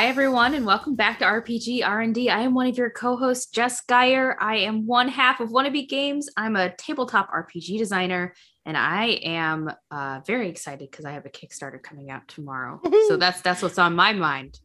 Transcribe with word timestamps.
Hi 0.00 0.06
everyone, 0.06 0.54
and 0.54 0.64
welcome 0.64 0.94
back 0.94 1.18
to 1.18 1.26
RPG 1.26 1.86
R&D. 1.86 2.30
I 2.30 2.40
am 2.40 2.54
one 2.54 2.66
of 2.66 2.78
your 2.78 2.88
co-hosts, 2.88 3.50
Jess 3.50 3.82
Geyer. 3.82 4.34
I 4.40 4.56
am 4.56 4.86
one 4.86 5.08
half 5.08 5.40
of 5.40 5.50
Wannabe 5.50 5.86
Games. 5.90 6.26
I'm 6.38 6.56
a 6.56 6.74
tabletop 6.74 7.30
RPG 7.30 7.76
designer, 7.76 8.32
and 8.64 8.78
I 8.78 9.08
am 9.22 9.70
uh, 9.90 10.20
very 10.26 10.48
excited 10.48 10.90
because 10.90 11.04
I 11.04 11.10
have 11.10 11.26
a 11.26 11.28
Kickstarter 11.28 11.82
coming 11.82 12.10
out 12.10 12.26
tomorrow. 12.28 12.80
So 13.08 13.18
that's 13.18 13.42
that's 13.42 13.60
what's 13.60 13.78
on 13.78 13.94
my 13.94 14.14
mind. 14.14 14.58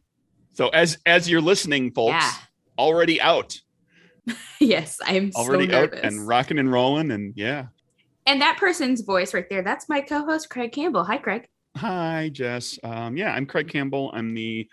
So 0.54 0.68
as 0.70 0.96
as 1.04 1.28
you're 1.28 1.42
listening, 1.42 1.92
folks, 1.92 2.12
Yeah. 2.12 2.32
already 2.78 3.20
out, 3.20 3.60
yes, 4.58 4.98
I'm 5.04 5.32
already 5.36 5.68
so 5.68 5.82
out 5.82 5.92
and 5.92 6.26
rocking 6.26 6.58
and 6.58 6.72
rolling, 6.72 7.10
and 7.10 7.34
yeah. 7.36 7.66
and 8.24 8.40
that 8.40 8.56
person's 8.56 9.02
voice 9.02 9.34
right 9.34 9.50
there, 9.50 9.60
that's 9.60 9.86
my 9.86 10.00
co-host, 10.00 10.48
Craig 10.48 10.72
Campbell. 10.72 11.04
Hi, 11.04 11.18
Craig. 11.18 11.46
Hi, 11.76 12.30
Jess. 12.32 12.78
Um, 12.82 13.18
yeah, 13.18 13.34
I'm 13.34 13.44
Craig 13.44 13.68
Campbell. 13.68 14.10
I'm 14.14 14.32
the 14.32 14.66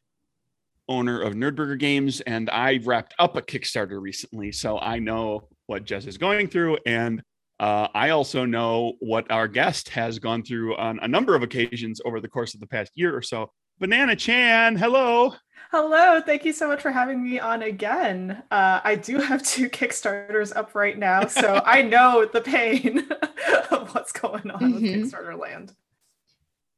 owner 0.89 1.21
of 1.21 1.33
Nerdburger 1.33 1.77
Games, 1.79 2.21
and 2.21 2.49
I 2.49 2.79
wrapped 2.83 3.13
up 3.19 3.35
a 3.35 3.41
Kickstarter 3.41 4.01
recently, 4.01 4.51
so 4.51 4.79
I 4.79 4.99
know 4.99 5.47
what 5.67 5.85
Jess 5.85 6.05
is 6.05 6.17
going 6.17 6.47
through, 6.47 6.77
and 6.85 7.21
uh, 7.59 7.87
I 7.93 8.09
also 8.09 8.45
know 8.45 8.93
what 8.99 9.31
our 9.31 9.47
guest 9.47 9.89
has 9.89 10.19
gone 10.19 10.43
through 10.43 10.75
on 10.75 10.99
a 11.01 11.07
number 11.07 11.35
of 11.35 11.43
occasions 11.43 12.01
over 12.05 12.19
the 12.19 12.27
course 12.27 12.53
of 12.53 12.59
the 12.59 12.67
past 12.67 12.91
year 12.95 13.15
or 13.15 13.21
so. 13.21 13.51
Banana 13.79 14.15
Chan, 14.15 14.75
hello. 14.75 15.33
Hello, 15.71 16.21
thank 16.21 16.45
you 16.45 16.53
so 16.53 16.67
much 16.67 16.81
for 16.81 16.91
having 16.91 17.23
me 17.23 17.39
on 17.39 17.63
again. 17.63 18.43
Uh, 18.51 18.81
I 18.83 18.95
do 18.95 19.17
have 19.19 19.41
two 19.43 19.69
Kickstarters 19.69 20.55
up 20.55 20.75
right 20.75 20.97
now, 20.97 21.25
so 21.27 21.61
I 21.65 21.81
know 21.81 22.25
the 22.31 22.41
pain 22.41 22.99
of 23.71 23.93
what's 23.95 24.11
going 24.11 24.51
on 24.51 24.73
with 24.73 24.83
Mhm. 24.83 25.05
Kickstarter 25.05 25.39
land. 25.39 25.73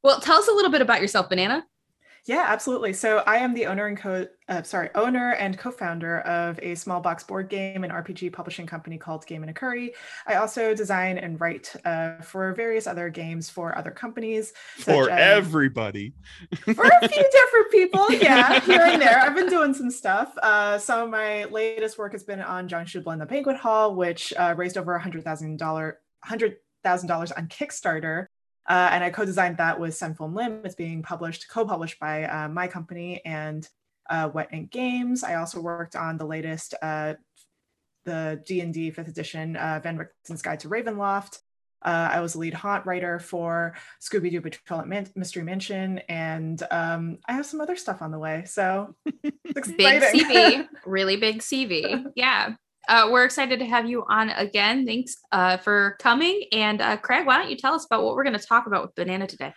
Well, 0.02 0.20
tell 0.20 0.38
us 0.38 0.48
a 0.48 0.52
little 0.52 0.70
bit 0.70 0.82
about 0.82 1.00
yourself, 1.00 1.28
Banana. 1.28 1.66
Yeah, 2.26 2.44
absolutely. 2.48 2.92
So 2.92 3.18
I 3.18 3.36
am 3.36 3.54
the 3.54 3.66
owner 3.66 3.86
and 3.86 3.96
co 3.96 4.26
uh, 4.48 4.62
sorry 4.62 4.90
owner 4.96 5.32
and 5.34 5.56
co-founder 5.56 6.20
of 6.20 6.58
a 6.60 6.74
small 6.74 7.00
box 7.00 7.22
board 7.22 7.48
game 7.48 7.84
and 7.84 7.92
RPG 7.92 8.32
publishing 8.32 8.66
company 8.66 8.98
called 8.98 9.24
Game 9.26 9.44
& 9.44 9.48
a 9.48 9.52
Curry. 9.52 9.94
I 10.26 10.34
also 10.34 10.74
design 10.74 11.18
and 11.18 11.40
write 11.40 11.74
uh, 11.84 12.16
for 12.22 12.52
various 12.54 12.88
other 12.88 13.08
games 13.10 13.48
for 13.48 13.76
other 13.78 13.92
companies. 13.92 14.52
For 14.76 15.08
as- 15.08 15.36
everybody. 15.38 16.14
for 16.74 16.84
a 16.84 17.08
few 17.08 17.30
different 17.30 17.70
people 17.70 18.10
yeah 18.12 18.60
here 18.64 18.80
and 18.80 19.00
there 19.00 19.20
i've 19.20 19.34
been 19.34 19.48
doing 19.48 19.74
some 19.74 19.90
stuff 19.90 20.36
uh, 20.42 20.78
some 20.78 21.00
of 21.02 21.10
my 21.10 21.44
latest 21.44 21.98
work 21.98 22.12
has 22.12 22.22
been 22.22 22.40
on 22.40 22.68
Jiangshi 22.68 23.02
Blood 23.02 23.14
in 23.14 23.18
the 23.20 23.26
banquet 23.26 23.56
hall 23.56 23.94
which 23.94 24.32
uh, 24.36 24.54
raised 24.56 24.76
over 24.76 24.94
a 24.94 25.00
hundred 25.00 25.24
thousand 25.24 25.58
dollar 25.58 26.00
hundred 26.22 26.56
thousand 26.82 27.08
dollars 27.08 27.32
on 27.32 27.48
kickstarter 27.48 28.26
uh, 28.68 28.88
and 28.92 29.04
i 29.04 29.10
co-designed 29.10 29.56
that 29.56 29.78
with 29.78 29.94
Sen-Foong 29.94 30.34
Lim 30.34 30.62
it's 30.64 30.74
being 30.74 31.02
published 31.02 31.48
co-published 31.48 31.98
by 31.98 32.24
uh, 32.24 32.48
my 32.48 32.66
company 32.66 33.22
and 33.24 33.68
uh, 34.10 34.30
wet 34.32 34.48
ink 34.52 34.70
games 34.70 35.24
i 35.24 35.34
also 35.34 35.60
worked 35.60 35.96
on 35.96 36.16
the 36.16 36.26
latest 36.26 36.74
uh, 36.82 37.14
the 38.04 38.42
d&d 38.46 38.90
fifth 38.90 39.08
edition 39.08 39.56
uh, 39.56 39.80
van 39.82 39.98
Richten's 39.98 40.42
guide 40.42 40.60
to 40.60 40.68
ravenloft 40.68 41.40
uh, 41.82 42.08
I 42.12 42.20
was 42.20 42.32
the 42.32 42.40
lead 42.40 42.54
haunt 42.54 42.84
writer 42.84 43.20
for 43.20 43.74
Scooby 44.00 44.30
Doo 44.30 44.40
Betrayal 44.40 44.80
at 44.80 44.88
Man- 44.88 45.10
Mystery 45.14 45.44
Mansion, 45.44 45.98
and 46.08 46.60
um, 46.70 47.18
I 47.28 47.34
have 47.34 47.46
some 47.46 47.60
other 47.60 47.76
stuff 47.76 48.02
on 48.02 48.10
the 48.10 48.18
way. 48.18 48.42
So 48.46 48.96
Big. 49.22 50.02
CV, 50.02 50.66
really 50.86 51.16
big 51.16 51.38
CV. 51.38 52.06
Yeah. 52.16 52.54
Uh, 52.88 53.08
we're 53.10 53.24
excited 53.24 53.58
to 53.58 53.66
have 53.66 53.88
you 53.88 54.04
on 54.08 54.30
again. 54.30 54.86
Thanks 54.86 55.16
uh, 55.32 55.56
for 55.56 55.96
coming. 56.00 56.44
And 56.52 56.80
uh, 56.80 56.96
Craig, 56.96 57.26
why 57.26 57.38
don't 57.38 57.50
you 57.50 57.56
tell 57.56 57.74
us 57.74 57.84
about 57.84 58.04
what 58.04 58.14
we're 58.14 58.24
going 58.24 58.38
to 58.38 58.46
talk 58.46 58.66
about 58.66 58.82
with 58.82 58.94
Banana 58.94 59.26
today? 59.26 59.52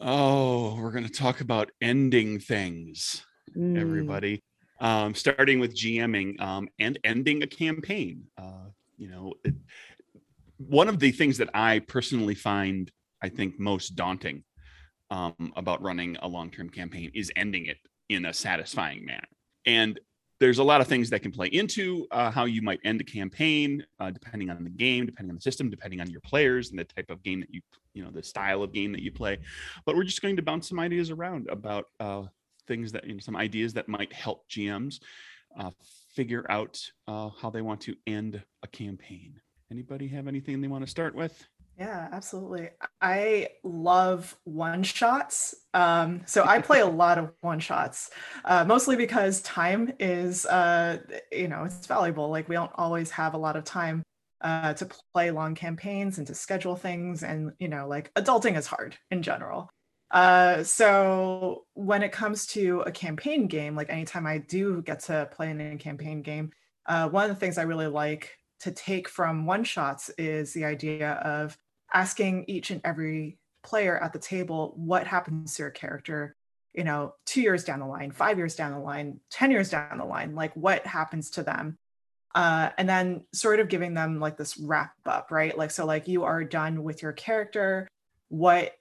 Oh, 0.00 0.76
we're 0.76 0.90
going 0.90 1.04
to 1.06 1.12
talk 1.12 1.40
about 1.40 1.70
ending 1.80 2.40
things. 2.40 3.24
Mm. 3.56 3.78
everybody. 3.78 4.42
Um, 4.80 5.14
starting 5.14 5.60
with 5.60 5.76
GMing 5.76 6.40
um, 6.40 6.68
and 6.78 6.98
ending 7.04 7.42
a 7.42 7.46
campaign. 7.46 8.24
Uh, 8.36 8.70
you 8.96 9.08
know, 9.08 9.34
it, 9.44 9.54
one 10.56 10.88
of 10.88 10.98
the 10.98 11.12
things 11.12 11.38
that 11.38 11.50
I 11.54 11.78
personally 11.80 12.34
find, 12.34 12.90
I 13.22 13.28
think, 13.28 13.60
most 13.60 13.90
daunting 13.90 14.42
um, 15.10 15.52
about 15.54 15.82
running 15.82 16.16
a 16.20 16.28
long-term 16.28 16.70
campaign 16.70 17.12
is 17.14 17.30
ending 17.36 17.66
it 17.66 17.78
in 18.08 18.24
a 18.24 18.32
satisfying 18.32 19.04
manner. 19.04 19.28
And 19.66 20.00
there's 20.42 20.58
a 20.58 20.64
lot 20.64 20.80
of 20.80 20.88
things 20.88 21.08
that 21.08 21.22
can 21.22 21.30
play 21.30 21.46
into 21.46 22.04
uh, 22.10 22.28
how 22.28 22.46
you 22.46 22.62
might 22.62 22.80
end 22.84 23.00
a 23.00 23.04
campaign, 23.04 23.86
uh, 24.00 24.10
depending 24.10 24.50
on 24.50 24.64
the 24.64 24.70
game, 24.70 25.06
depending 25.06 25.30
on 25.30 25.36
the 25.36 25.40
system, 25.40 25.70
depending 25.70 26.00
on 26.00 26.10
your 26.10 26.20
players 26.22 26.70
and 26.70 26.78
the 26.80 26.84
type 26.84 27.10
of 27.10 27.22
game 27.22 27.38
that 27.38 27.54
you, 27.54 27.60
you 27.94 28.02
know, 28.02 28.10
the 28.10 28.24
style 28.24 28.64
of 28.64 28.72
game 28.72 28.90
that 28.90 29.02
you 29.02 29.12
play. 29.12 29.38
But 29.86 29.94
we're 29.94 30.02
just 30.02 30.20
going 30.20 30.34
to 30.34 30.42
bounce 30.42 30.68
some 30.68 30.80
ideas 30.80 31.12
around 31.12 31.48
about 31.48 31.84
uh, 32.00 32.24
things 32.66 32.90
that 32.90 33.06
you 33.06 33.14
know, 33.14 33.20
some 33.20 33.36
ideas 33.36 33.72
that 33.74 33.88
might 33.88 34.12
help 34.12 34.48
GMs 34.48 34.98
uh, 35.56 35.70
figure 36.12 36.44
out 36.50 36.76
uh, 37.06 37.28
how 37.40 37.48
they 37.48 37.62
want 37.62 37.80
to 37.82 37.94
end 38.08 38.42
a 38.64 38.66
campaign. 38.66 39.40
Anybody 39.70 40.08
have 40.08 40.26
anything 40.26 40.60
they 40.60 40.66
want 40.66 40.84
to 40.84 40.90
start 40.90 41.14
with? 41.14 41.46
Yeah, 41.82 42.08
absolutely. 42.12 42.68
I 43.00 43.48
love 43.64 44.36
one 44.44 44.84
shots. 44.84 45.52
Um, 45.74 46.22
so 46.26 46.44
I 46.44 46.60
play 46.60 46.78
a 46.78 46.86
lot 47.02 47.18
of 47.18 47.32
one 47.40 47.58
shots, 47.58 48.10
uh, 48.44 48.64
mostly 48.64 48.94
because 48.94 49.42
time 49.42 49.92
is, 49.98 50.46
uh, 50.46 50.98
you 51.32 51.48
know, 51.48 51.64
it's 51.64 51.84
valuable. 51.88 52.30
Like 52.30 52.48
we 52.48 52.54
don't 52.54 52.70
always 52.76 53.10
have 53.10 53.34
a 53.34 53.36
lot 53.38 53.56
of 53.56 53.64
time 53.64 54.04
uh, 54.42 54.74
to 54.74 54.88
play 55.12 55.32
long 55.32 55.56
campaigns 55.56 56.18
and 56.18 56.26
to 56.28 56.36
schedule 56.36 56.76
things. 56.76 57.24
And, 57.24 57.50
you 57.58 57.66
know, 57.66 57.88
like 57.88 58.14
adulting 58.14 58.56
is 58.56 58.68
hard 58.68 58.96
in 59.10 59.24
general. 59.24 59.68
Uh, 60.12 60.62
so 60.62 61.64
when 61.74 62.04
it 62.04 62.12
comes 62.12 62.46
to 62.46 62.82
a 62.82 62.92
campaign 62.92 63.48
game, 63.48 63.74
like 63.74 63.90
anytime 63.90 64.24
I 64.28 64.38
do 64.38 64.82
get 64.82 65.00
to 65.04 65.28
play 65.32 65.50
in 65.50 65.60
a 65.60 65.76
campaign 65.78 66.22
game, 66.22 66.52
uh, 66.86 67.08
one 67.08 67.28
of 67.28 67.30
the 67.34 67.40
things 67.40 67.58
I 67.58 67.62
really 67.62 67.88
like 67.88 68.38
to 68.60 68.70
take 68.70 69.08
from 69.08 69.46
one 69.46 69.64
shots 69.64 70.10
is 70.16 70.52
the 70.52 70.64
idea 70.64 71.14
of 71.14 71.58
asking 71.92 72.44
each 72.48 72.70
and 72.70 72.80
every 72.84 73.38
player 73.62 73.98
at 73.98 74.12
the 74.12 74.18
table 74.18 74.72
what 74.76 75.06
happens 75.06 75.54
to 75.54 75.62
your 75.62 75.70
character 75.70 76.34
you 76.74 76.84
know 76.84 77.14
two 77.26 77.40
years 77.42 77.64
down 77.64 77.80
the 77.80 77.86
line 77.86 78.10
five 78.10 78.38
years 78.38 78.56
down 78.56 78.72
the 78.72 78.78
line 78.78 79.20
ten 79.30 79.50
years 79.50 79.70
down 79.70 79.98
the 79.98 80.04
line 80.04 80.34
like 80.34 80.54
what 80.54 80.86
happens 80.86 81.30
to 81.30 81.42
them? 81.42 81.78
Uh, 82.34 82.70
and 82.78 82.88
then 82.88 83.22
sort 83.34 83.60
of 83.60 83.68
giving 83.68 83.92
them 83.92 84.18
like 84.18 84.38
this 84.38 84.58
wrap 84.58 84.94
up 85.04 85.30
right? 85.30 85.56
Like 85.56 85.70
so 85.70 85.84
like 85.84 86.08
you 86.08 86.24
are 86.24 86.44
done 86.44 86.82
with 86.82 87.02
your 87.02 87.12
character. 87.12 87.88
What 88.28 88.72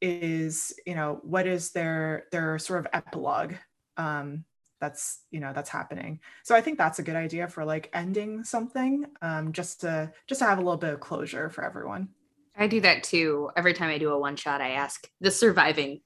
is 0.00 0.74
you 0.86 0.94
know 0.94 1.20
what 1.22 1.46
is 1.46 1.72
their 1.72 2.24
their 2.30 2.56
sort 2.58 2.78
of 2.78 2.86
epilogue 2.92 3.54
um 3.96 4.44
that's 4.80 5.22
you 5.32 5.40
know 5.40 5.52
that's 5.52 5.70
happening? 5.70 6.20
So 6.44 6.54
i 6.54 6.60
think 6.60 6.78
that's 6.78 6.98
a 6.98 7.02
good 7.02 7.16
idea 7.16 7.48
for 7.48 7.64
like 7.64 7.90
ending 7.94 8.44
something 8.44 9.06
um 9.22 9.52
just 9.52 9.80
to 9.80 10.12
just 10.26 10.40
to 10.40 10.44
have 10.44 10.58
a 10.58 10.60
little 10.60 10.76
bit 10.76 10.92
of 10.94 11.00
closure 11.00 11.48
for 11.48 11.64
everyone 11.64 12.10
I 12.58 12.66
do 12.66 12.80
that 12.80 13.04
too. 13.04 13.50
Every 13.56 13.72
time 13.72 13.88
I 13.88 13.98
do 13.98 14.10
a 14.10 14.18
one 14.18 14.36
shot, 14.36 14.60
I 14.60 14.70
ask 14.70 15.08
the 15.20 15.30
surviving 15.30 16.00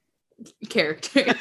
characters. 0.69 1.35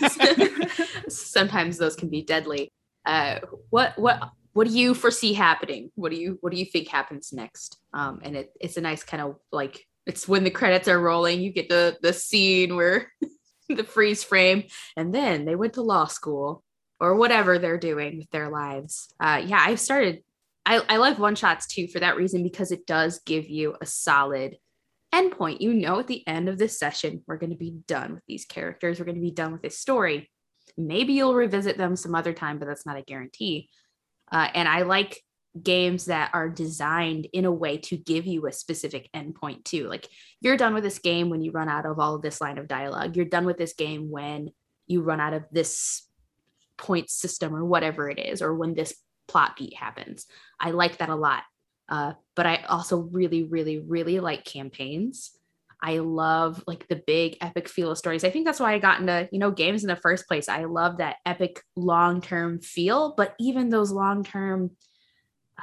Sometimes 1.09 1.77
those 1.77 1.95
can 1.95 2.09
be 2.09 2.23
deadly. 2.23 2.73
Uh, 3.05 3.41
what 3.71 3.99
what 3.99 4.31
what 4.55 4.69
do 4.69 4.75
you 4.75 4.95
foresee 4.95 5.35
happening? 5.35 5.91
What 5.95 6.13
do 6.13 6.17
you 6.19 6.39
what 6.41 6.53
do 6.53 6.59
you 6.59 6.65
think 6.65 6.89
happens 6.89 7.33
next? 7.33 7.79
Um, 7.93 8.21
and 8.23 8.37
it, 8.37 8.53
it's 8.61 8.77
a 8.77 8.81
nice 8.81 9.05
kind 9.05 9.23
of 9.23 9.37
like 9.51 9.87
it's 10.07 10.27
when 10.27 10.45
the 10.45 10.51
credits 10.51 10.89
are 10.89 11.01
rolling, 11.01 11.41
you 11.41 11.53
get 11.53 11.69
the 11.69 11.99
the 12.01 12.13
scene 12.13 12.75
where 12.75 13.13
the 13.69 13.85
freeze 13.85 14.25
frame, 14.25 14.65
and 14.97 15.15
then 15.15 15.45
they 15.45 15.57
went 15.57 15.75
to 15.75 15.83
law 15.83 16.07
school 16.07 16.65
or 17.01 17.17
whatever 17.17 17.59
they're 17.59 17.79
doing 17.79 18.19
with 18.19 18.31
their 18.31 18.49
lives. 18.49 19.13
Uh, 19.21 19.43
yeah, 19.45 19.61
I've 19.61 19.81
started. 19.81 20.23
I, 20.65 20.81
I 20.89 20.97
like 20.99 21.19
one 21.19 21.35
shots 21.35 21.67
too 21.67 21.89
for 21.89 21.99
that 21.99 22.17
reason 22.17 22.45
because 22.45 22.71
it 22.71 22.87
does 22.87 23.19
give 23.27 23.49
you 23.49 23.75
a 23.81 23.87
solid 23.87 24.57
endpoint. 25.15 25.61
You 25.61 25.75
know, 25.75 25.99
at 25.99 26.07
the 26.07 26.27
end 26.27 26.49
of 26.49 26.59
this 26.59 26.79
session, 26.79 27.23
we're 27.27 27.37
going 27.37 27.51
to 27.51 27.57
be 27.57 27.77
done 27.87 28.15
with 28.15 28.23
these 28.27 28.45
characters. 28.45 28.99
We're 28.99 29.07
going 29.07 29.17
to 29.17 29.21
be 29.21 29.31
done 29.31 29.53
with 29.53 29.63
this 29.63 29.79
story. 29.79 30.31
Maybe 30.77 31.13
you'll 31.13 31.35
revisit 31.35 31.77
them 31.77 31.97
some 31.97 32.15
other 32.15 32.33
time, 32.33 32.59
but 32.59 32.67
that's 32.67 32.87
not 32.87 32.97
a 32.97 33.03
guarantee. 33.03 33.69
Uh, 34.31 34.49
and 34.55 34.69
I 34.69 34.83
like 34.83 35.21
games 35.61 36.07
that 36.07 36.31
are 36.33 36.49
designed 36.49 37.29
in 37.33 37.45
a 37.45 37.53
way 37.53 37.77
to 37.77 37.97
give 37.97 38.27
you 38.27 38.47
a 38.47 38.53
specific 38.53 39.11
endpoint 39.15 39.65
too. 39.65 39.87
Like 39.87 40.09
you're 40.41 40.57
done 40.57 40.73
with 40.73 40.83
this 40.83 40.99
game 40.99 41.29
when 41.29 41.43
you 41.43 41.51
run 41.51 41.69
out 41.69 41.85
of 41.85 41.99
all 41.99 42.15
of 42.15 42.23
this 42.23 42.41
line 42.41 42.57
of 42.57 42.69
dialogue. 42.69 43.17
You're 43.17 43.27
done 43.27 43.45
with 43.45 43.59
this 43.59 43.75
game 43.75 44.11
when 44.11 44.51
you 44.87 45.03
run 45.03 45.21
out 45.21 45.35
of 45.35 45.45
this 45.53 46.09
point 46.79 47.11
system 47.11 47.55
or 47.55 47.65
whatever 47.65 48.09
it 48.09 48.19
is, 48.19 48.41
or 48.41 48.55
when 48.55 48.75
this 48.75 48.95
plot 49.29 49.57
beat 49.57 49.77
happens. 49.77 50.27
I 50.59 50.71
like 50.71 50.99
that 50.99 51.11
a 51.11 51.15
lot. 51.15 51.43
Uh, 51.93 52.15
but 52.35 52.47
I 52.47 52.65
also 52.71 53.01
really, 53.01 53.45
really, 53.45 53.79
really 53.79 54.19
like 54.19 54.47
campaigns. 54.47 55.33
I 55.83 55.99
love 55.99 56.65
like 56.67 56.89
the 56.89 57.03
big 57.07 57.37
epic 57.43 57.69
feel 57.69 57.91
of 57.91 57.99
stories. 57.99 58.25
I 58.25 58.31
think 58.31 58.47
that's 58.47 58.61
why 58.61 58.73
I 58.73 58.79
got 58.79 59.01
into, 59.01 59.29
you 59.31 59.39
know, 59.39 59.51
games 59.51 59.85
in 59.85 59.89
the 59.89 59.97
first 59.97 60.27
place. 60.27 60.49
I 60.49 60.65
love 60.65 60.97
that 60.99 61.17
epic 61.27 61.61
long-term 61.77 62.61
feel, 62.61 63.13
but 63.15 63.35
even 63.39 63.69
those 63.69 63.93
long-term 63.93 64.71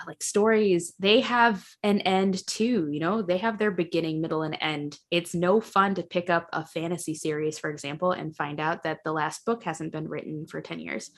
like 0.07 0.23
stories 0.23 0.93
they 0.97 1.19
have 1.19 1.65
an 1.83 1.99
end 2.01 2.45
too 2.47 2.87
you 2.89 3.01
know 3.01 3.21
they 3.21 3.37
have 3.37 3.57
their 3.57 3.71
beginning 3.71 4.21
middle 4.21 4.43
and 4.43 4.57
end 4.61 4.97
it's 5.11 5.35
no 5.35 5.59
fun 5.59 5.93
to 5.93 6.03
pick 6.03 6.29
up 6.29 6.47
a 6.53 6.65
fantasy 6.65 7.13
series 7.13 7.59
for 7.59 7.69
example 7.69 8.13
and 8.13 8.33
find 8.33 8.61
out 8.61 8.83
that 8.83 8.99
the 9.03 9.11
last 9.11 9.43
book 9.45 9.63
hasn't 9.63 9.91
been 9.91 10.07
written 10.07 10.47
for 10.47 10.61
10 10.61 10.79
years 10.79 11.11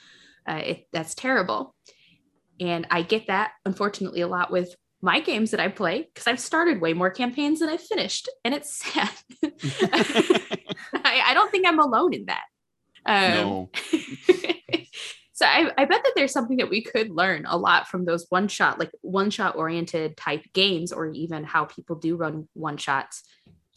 uh, 0.49 0.61
it, 0.63 0.87
that's 0.91 1.13
terrible 1.13 1.75
and 2.59 2.87
i 2.89 3.03
get 3.03 3.27
that 3.27 3.51
unfortunately 3.65 4.21
a 4.21 4.27
lot 4.27 4.51
with 4.51 4.73
my 5.01 5.19
games 5.19 5.51
that 5.51 5.59
i 5.59 5.67
play 5.67 6.03
because 6.13 6.27
i've 6.27 6.39
started 6.39 6.81
way 6.81 6.93
more 6.93 7.09
campaigns 7.09 7.59
than 7.59 7.69
i've 7.69 7.81
finished 7.81 8.29
and 8.45 8.53
it's 8.53 8.73
sad 8.83 9.09
I, 10.93 11.23
I, 11.27 11.33
don't 11.33 11.51
think 11.51 11.67
i'm 11.67 11.79
alone 11.79 12.13
in 12.13 12.25
that 12.25 12.43
um, 13.05 13.31
no. 13.31 13.69
So 15.41 15.47
I, 15.47 15.71
I 15.75 15.85
bet 15.85 16.03
that 16.03 16.13
there's 16.15 16.33
something 16.33 16.57
that 16.57 16.69
we 16.69 16.83
could 16.83 17.09
learn 17.09 17.47
a 17.47 17.57
lot 17.57 17.87
from 17.87 18.05
those 18.05 18.27
one 18.29 18.47
shot, 18.47 18.77
like 18.77 18.91
one 19.01 19.31
shot 19.31 19.55
oriented 19.55 20.15
type 20.15 20.43
games, 20.53 20.93
or 20.93 21.09
even 21.09 21.43
how 21.43 21.65
people 21.65 21.95
do 21.95 22.15
run 22.15 22.47
one 22.53 22.77
shots 22.77 23.23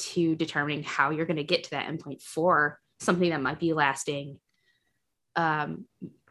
to 0.00 0.36
determining 0.36 0.82
how 0.82 1.08
you're 1.08 1.24
going 1.24 1.38
to 1.38 1.42
get 1.42 1.64
to 1.64 1.70
that 1.70 1.86
endpoint 1.86 2.20
for 2.20 2.78
something 3.00 3.30
that 3.30 3.40
might 3.40 3.58
be 3.58 3.72
lasting 3.72 4.38
um, 5.36 5.86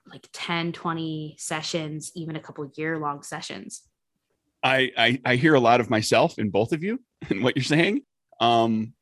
like 0.05 0.27
10, 0.33 0.71
20 0.71 1.37
sessions, 1.39 2.11
even 2.13 2.35
a 2.35 2.39
couple 2.39 2.69
year 2.75 2.99
long 2.99 3.23
sessions. 3.23 3.81
I, 4.63 4.91
I, 4.97 5.21
I 5.25 5.35
hear 5.35 5.55
a 5.55 5.59
lot 5.59 5.81
of 5.81 5.89
myself 5.89 6.39
in 6.39 6.49
both 6.49 6.71
of 6.71 6.83
you 6.83 6.99
and 7.29 7.43
what 7.43 7.55
you're 7.55 7.63
saying. 7.63 8.01
Um, 8.39 8.93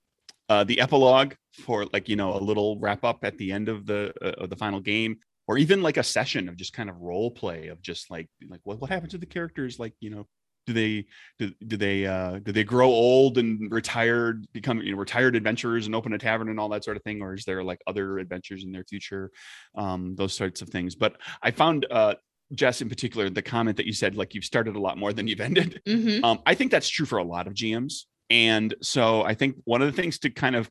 uh, 0.49 0.65
the 0.65 0.81
epilogue 0.81 1.33
for 1.53 1.85
like 1.93 2.09
you 2.09 2.15
know 2.15 2.35
a 2.35 2.39
little 2.39 2.77
wrap 2.79 3.03
up 3.03 3.19
at 3.23 3.37
the 3.37 3.51
end 3.51 3.69
of 3.69 3.85
the 3.85 4.13
uh, 4.21 4.43
of 4.43 4.49
the 4.49 4.55
final 4.55 4.79
game 4.79 5.17
or 5.47 5.57
even 5.57 5.81
like 5.81 5.97
a 5.97 6.03
session 6.03 6.49
of 6.49 6.55
just 6.55 6.73
kind 6.73 6.89
of 6.89 6.97
role 6.99 7.31
play 7.31 7.67
of 7.67 7.81
just 7.81 8.11
like 8.11 8.27
like 8.49 8.61
what, 8.63 8.79
what 8.79 8.89
happened 8.89 9.11
to 9.11 9.17
the 9.17 9.25
characters? 9.25 9.79
Like 9.79 9.93
you 9.99 10.09
know 10.09 10.27
do 10.67 10.73
they 10.73 11.05
do, 11.39 11.51
do 11.65 11.77
they 11.77 12.05
uh 12.05 12.39
do 12.39 12.51
they 12.51 12.63
grow 12.63 12.87
old 12.89 13.37
and 13.37 13.71
retired 13.71 14.45
become 14.53 14.81
you 14.81 14.91
know 14.91 14.97
retired 14.97 15.35
adventurers 15.35 15.85
and 15.85 15.95
open 15.95 16.13
a 16.13 16.17
tavern 16.17 16.49
and 16.49 16.59
all 16.59 16.69
that 16.69 16.83
sort 16.83 16.97
of 16.97 17.03
thing? 17.03 17.21
Or 17.21 17.33
is 17.33 17.45
there 17.45 17.63
like 17.63 17.79
other 17.87 18.19
adventures 18.19 18.63
in 18.63 18.71
their 18.71 18.83
future? 18.83 19.31
Um 19.75 20.15
those 20.15 20.33
sorts 20.33 20.61
of 20.61 20.69
things. 20.69 20.95
But 20.95 21.17
i 21.41 21.51
found 21.51 21.85
uh 21.89 22.15
Jess, 22.53 22.81
in 22.81 22.89
particular, 22.89 23.29
the 23.29 23.41
comment 23.41 23.77
that 23.77 23.85
you 23.85 23.93
said, 23.93 24.15
like 24.15 24.33
you've 24.33 24.45
started 24.45 24.75
a 24.75 24.79
lot 24.79 24.97
more 24.97 25.13
than 25.13 25.27
you've 25.27 25.41
ended. 25.41 25.81
Mm-hmm. 25.87 26.23
Um, 26.23 26.39
I 26.45 26.55
think 26.55 26.71
that's 26.71 26.89
true 26.89 27.05
for 27.05 27.17
a 27.17 27.23
lot 27.23 27.47
of 27.47 27.53
GMs. 27.53 28.05
And 28.29 28.73
so 28.81 29.23
I 29.23 29.33
think 29.33 29.57
one 29.65 29.81
of 29.81 29.93
the 29.93 30.01
things 30.01 30.19
to 30.19 30.29
kind 30.29 30.55
of 30.55 30.69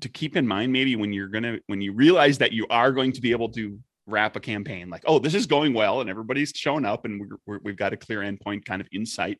to 0.00 0.08
keep 0.08 0.36
in 0.36 0.46
mind 0.46 0.72
maybe 0.72 0.96
when 0.96 1.12
you're 1.12 1.28
gonna 1.28 1.58
when 1.66 1.80
you 1.80 1.92
realize 1.92 2.38
that 2.38 2.52
you 2.52 2.66
are 2.68 2.92
going 2.92 3.12
to 3.12 3.20
be 3.20 3.30
able 3.30 3.48
to 3.48 3.78
wrap 4.06 4.36
a 4.36 4.40
campaign 4.40 4.88
like 4.88 5.02
oh 5.06 5.18
this 5.18 5.34
is 5.34 5.46
going 5.46 5.74
well 5.74 6.00
and 6.00 6.08
everybody's 6.08 6.52
showing 6.54 6.84
up 6.84 7.04
and 7.04 7.20
we're, 7.46 7.58
we 7.60 7.70
have 7.72 7.78
got 7.78 7.92
a 7.92 7.96
clear 7.96 8.20
endpoint 8.20 8.64
kind 8.64 8.80
of 8.80 8.86
insight 8.92 9.38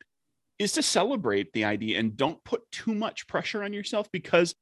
is 0.58 0.72
to 0.72 0.82
celebrate 0.82 1.52
the 1.52 1.64
idea 1.64 1.98
and 1.98 2.16
don't 2.16 2.42
put 2.44 2.62
too 2.72 2.94
much 2.94 3.26
pressure 3.26 3.62
on 3.62 3.72
yourself 3.72 4.10
because 4.12 4.54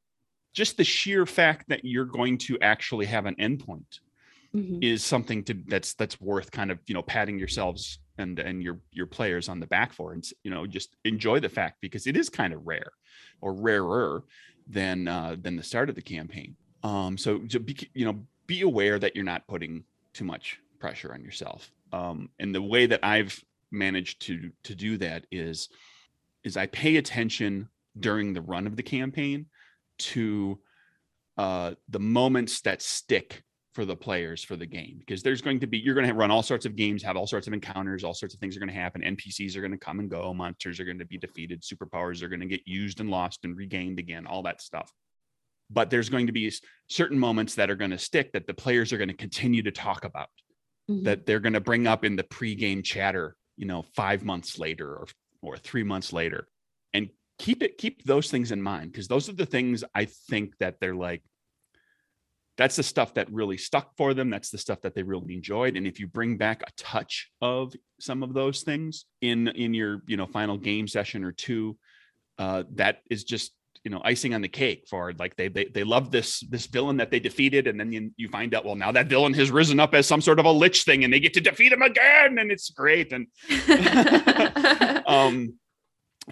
just 0.52 0.76
the 0.76 0.84
sheer 0.84 1.26
fact 1.26 1.68
that 1.68 1.84
you're 1.84 2.04
going 2.04 2.38
to 2.38 2.58
actually 2.60 3.06
have 3.06 3.26
an 3.26 3.34
endpoint 3.36 4.00
mm-hmm. 4.54 4.78
is 4.82 5.04
something 5.04 5.42
to 5.44 5.54
that's 5.66 5.94
that's 5.94 6.20
worth 6.20 6.50
kind 6.50 6.70
of 6.70 6.78
you 6.86 6.94
know 6.94 7.02
patting 7.02 7.38
yourselves 7.38 7.98
and 8.18 8.38
and 8.38 8.62
your 8.62 8.78
your 8.92 9.06
players 9.06 9.48
on 9.48 9.60
the 9.60 9.66
back 9.66 9.92
for 9.92 10.12
and 10.12 10.24
you 10.42 10.50
know 10.50 10.66
just 10.66 10.96
enjoy 11.04 11.40
the 11.40 11.48
fact 11.48 11.80
because 11.80 12.06
it 12.06 12.16
is 12.16 12.28
kind 12.28 12.52
of 12.52 12.66
rare 12.66 12.92
or 13.40 13.54
rarer 13.54 14.24
than 14.68 15.08
uh, 15.08 15.36
than 15.40 15.56
the 15.56 15.62
start 15.62 15.88
of 15.88 15.94
the 15.94 16.02
campaign. 16.02 16.56
Um, 16.82 17.16
so 17.18 17.38
be 17.38 17.76
you 17.94 18.04
know 18.04 18.24
be 18.46 18.62
aware 18.62 18.98
that 18.98 19.14
you're 19.14 19.24
not 19.24 19.46
putting 19.46 19.84
too 20.12 20.24
much 20.24 20.60
pressure 20.78 21.12
on 21.12 21.22
yourself. 21.22 21.70
Um, 21.92 22.28
and 22.38 22.54
the 22.54 22.62
way 22.62 22.86
that 22.86 23.00
I've 23.02 23.42
managed 23.70 24.22
to 24.22 24.50
to 24.64 24.74
do 24.74 24.98
that 24.98 25.26
is 25.30 25.68
is 26.44 26.56
I 26.56 26.66
pay 26.66 26.96
attention 26.96 27.68
during 27.98 28.32
the 28.32 28.42
run 28.42 28.66
of 28.66 28.76
the 28.76 28.82
campaign 28.82 29.46
to 29.96 30.58
uh, 31.38 31.74
the 31.88 32.00
moments 32.00 32.60
that 32.62 32.82
stick 32.82 33.43
for 33.74 33.84
the 33.84 33.96
players 33.96 34.42
for 34.42 34.56
the 34.56 34.66
game 34.66 34.96
because 35.00 35.22
there's 35.22 35.42
going 35.42 35.58
to 35.58 35.66
be 35.66 35.78
you're 35.78 35.94
going 35.94 36.06
to 36.06 36.14
run 36.14 36.30
all 36.30 36.42
sorts 36.42 36.64
of 36.64 36.76
games 36.76 37.02
have 37.02 37.16
all 37.16 37.26
sorts 37.26 37.48
of 37.48 37.52
encounters 37.52 38.04
all 38.04 38.14
sorts 38.14 38.32
of 38.32 38.40
things 38.40 38.56
are 38.56 38.60
going 38.60 38.68
to 38.68 38.74
happen 38.74 39.02
npcs 39.02 39.56
are 39.56 39.60
going 39.60 39.72
to 39.72 39.76
come 39.76 39.98
and 39.98 40.08
go 40.08 40.32
monsters 40.32 40.78
are 40.78 40.84
going 40.84 40.98
to 40.98 41.04
be 41.04 41.18
defeated 41.18 41.60
superpowers 41.62 42.22
are 42.22 42.28
going 42.28 42.40
to 42.40 42.46
get 42.46 42.60
used 42.66 43.00
and 43.00 43.10
lost 43.10 43.44
and 43.44 43.56
regained 43.56 43.98
again 43.98 44.26
all 44.26 44.42
that 44.42 44.60
stuff. 44.60 44.92
But 45.70 45.90
there's 45.90 46.08
going 46.08 46.26
to 46.26 46.32
be 46.32 46.52
certain 46.88 47.18
moments 47.18 47.54
that 47.54 47.70
are 47.70 47.76
going 47.76 47.90
to 47.90 47.98
stick 47.98 48.32
that 48.32 48.46
the 48.46 48.54
players 48.54 48.92
are 48.92 48.98
going 48.98 49.08
to 49.08 49.14
continue 49.14 49.62
to 49.62 49.70
talk 49.70 50.04
about 50.04 50.28
mm-hmm. 50.90 51.04
that 51.04 51.26
they're 51.26 51.40
going 51.40 51.54
to 51.54 51.60
bring 51.60 51.86
up 51.86 52.04
in 52.04 52.16
the 52.16 52.24
pre-game 52.24 52.82
chatter 52.82 53.36
you 53.56 53.66
know 53.66 53.82
5 53.96 54.24
months 54.24 54.58
later 54.58 54.94
or 54.94 55.06
or 55.42 55.56
3 55.56 55.82
months 55.84 56.12
later. 56.12 56.48
And 56.92 57.08
keep 57.38 57.62
it 57.62 57.78
keep 57.78 58.04
those 58.04 58.30
things 58.30 58.52
in 58.52 58.62
mind 58.62 58.92
because 58.92 59.08
those 59.08 59.28
are 59.28 59.32
the 59.32 59.44
things 59.44 59.82
i 59.92 60.04
think 60.04 60.56
that 60.60 60.78
they're 60.80 60.94
like 60.94 61.20
that's 62.56 62.76
the 62.76 62.82
stuff 62.82 63.14
that 63.14 63.32
really 63.32 63.56
stuck 63.56 63.96
for 63.96 64.14
them. 64.14 64.30
That's 64.30 64.50
the 64.50 64.58
stuff 64.58 64.80
that 64.82 64.94
they 64.94 65.02
really 65.02 65.34
enjoyed. 65.34 65.76
And 65.76 65.86
if 65.86 65.98
you 65.98 66.06
bring 66.06 66.36
back 66.36 66.62
a 66.62 66.70
touch 66.76 67.30
of 67.40 67.74
some 68.00 68.22
of 68.22 68.32
those 68.32 68.62
things 68.62 69.06
in 69.20 69.48
in 69.48 69.74
your 69.74 70.02
you 70.06 70.16
know 70.16 70.26
final 70.26 70.56
game 70.56 70.86
session 70.86 71.24
or 71.24 71.32
two 71.32 71.76
uh 72.38 72.64
that 72.74 72.98
is 73.10 73.24
just 73.24 73.52
you 73.84 73.90
know 73.90 74.00
icing 74.04 74.34
on 74.34 74.40
the 74.40 74.48
cake 74.48 74.86
for 74.88 75.12
like 75.18 75.36
they 75.36 75.48
they, 75.48 75.66
they 75.66 75.84
love 75.84 76.10
this 76.10 76.40
this 76.48 76.66
villain 76.66 76.96
that 76.98 77.10
they 77.10 77.20
defeated. 77.20 77.66
And 77.66 77.78
then 77.78 77.92
you, 77.92 78.10
you 78.16 78.28
find 78.28 78.54
out 78.54 78.64
well 78.64 78.76
now 78.76 78.92
that 78.92 79.08
villain 79.08 79.34
has 79.34 79.50
risen 79.50 79.80
up 79.80 79.94
as 79.94 80.06
some 80.06 80.20
sort 80.20 80.38
of 80.38 80.46
a 80.46 80.52
lich 80.52 80.84
thing 80.84 81.02
and 81.04 81.12
they 81.12 81.20
get 81.20 81.34
to 81.34 81.40
defeat 81.40 81.72
him 81.72 81.82
again 81.82 82.38
and 82.38 82.52
it's 82.52 82.70
great. 82.70 83.12
And 83.12 83.26
um 85.06 85.54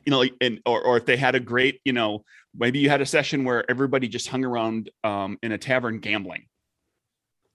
you 0.06 0.10
know 0.10 0.24
and 0.40 0.60
or, 0.64 0.82
or 0.82 0.96
if 0.96 1.04
they 1.04 1.16
had 1.16 1.34
a 1.34 1.40
great 1.40 1.80
you 1.84 1.92
know 1.92 2.24
maybe 2.54 2.78
you 2.78 2.90
had 2.90 3.00
a 3.00 3.06
session 3.06 3.44
where 3.44 3.68
everybody 3.70 4.08
just 4.08 4.28
hung 4.28 4.44
around 4.44 4.90
um, 5.04 5.38
in 5.42 5.52
a 5.52 5.58
tavern 5.58 5.98
gambling. 5.98 6.46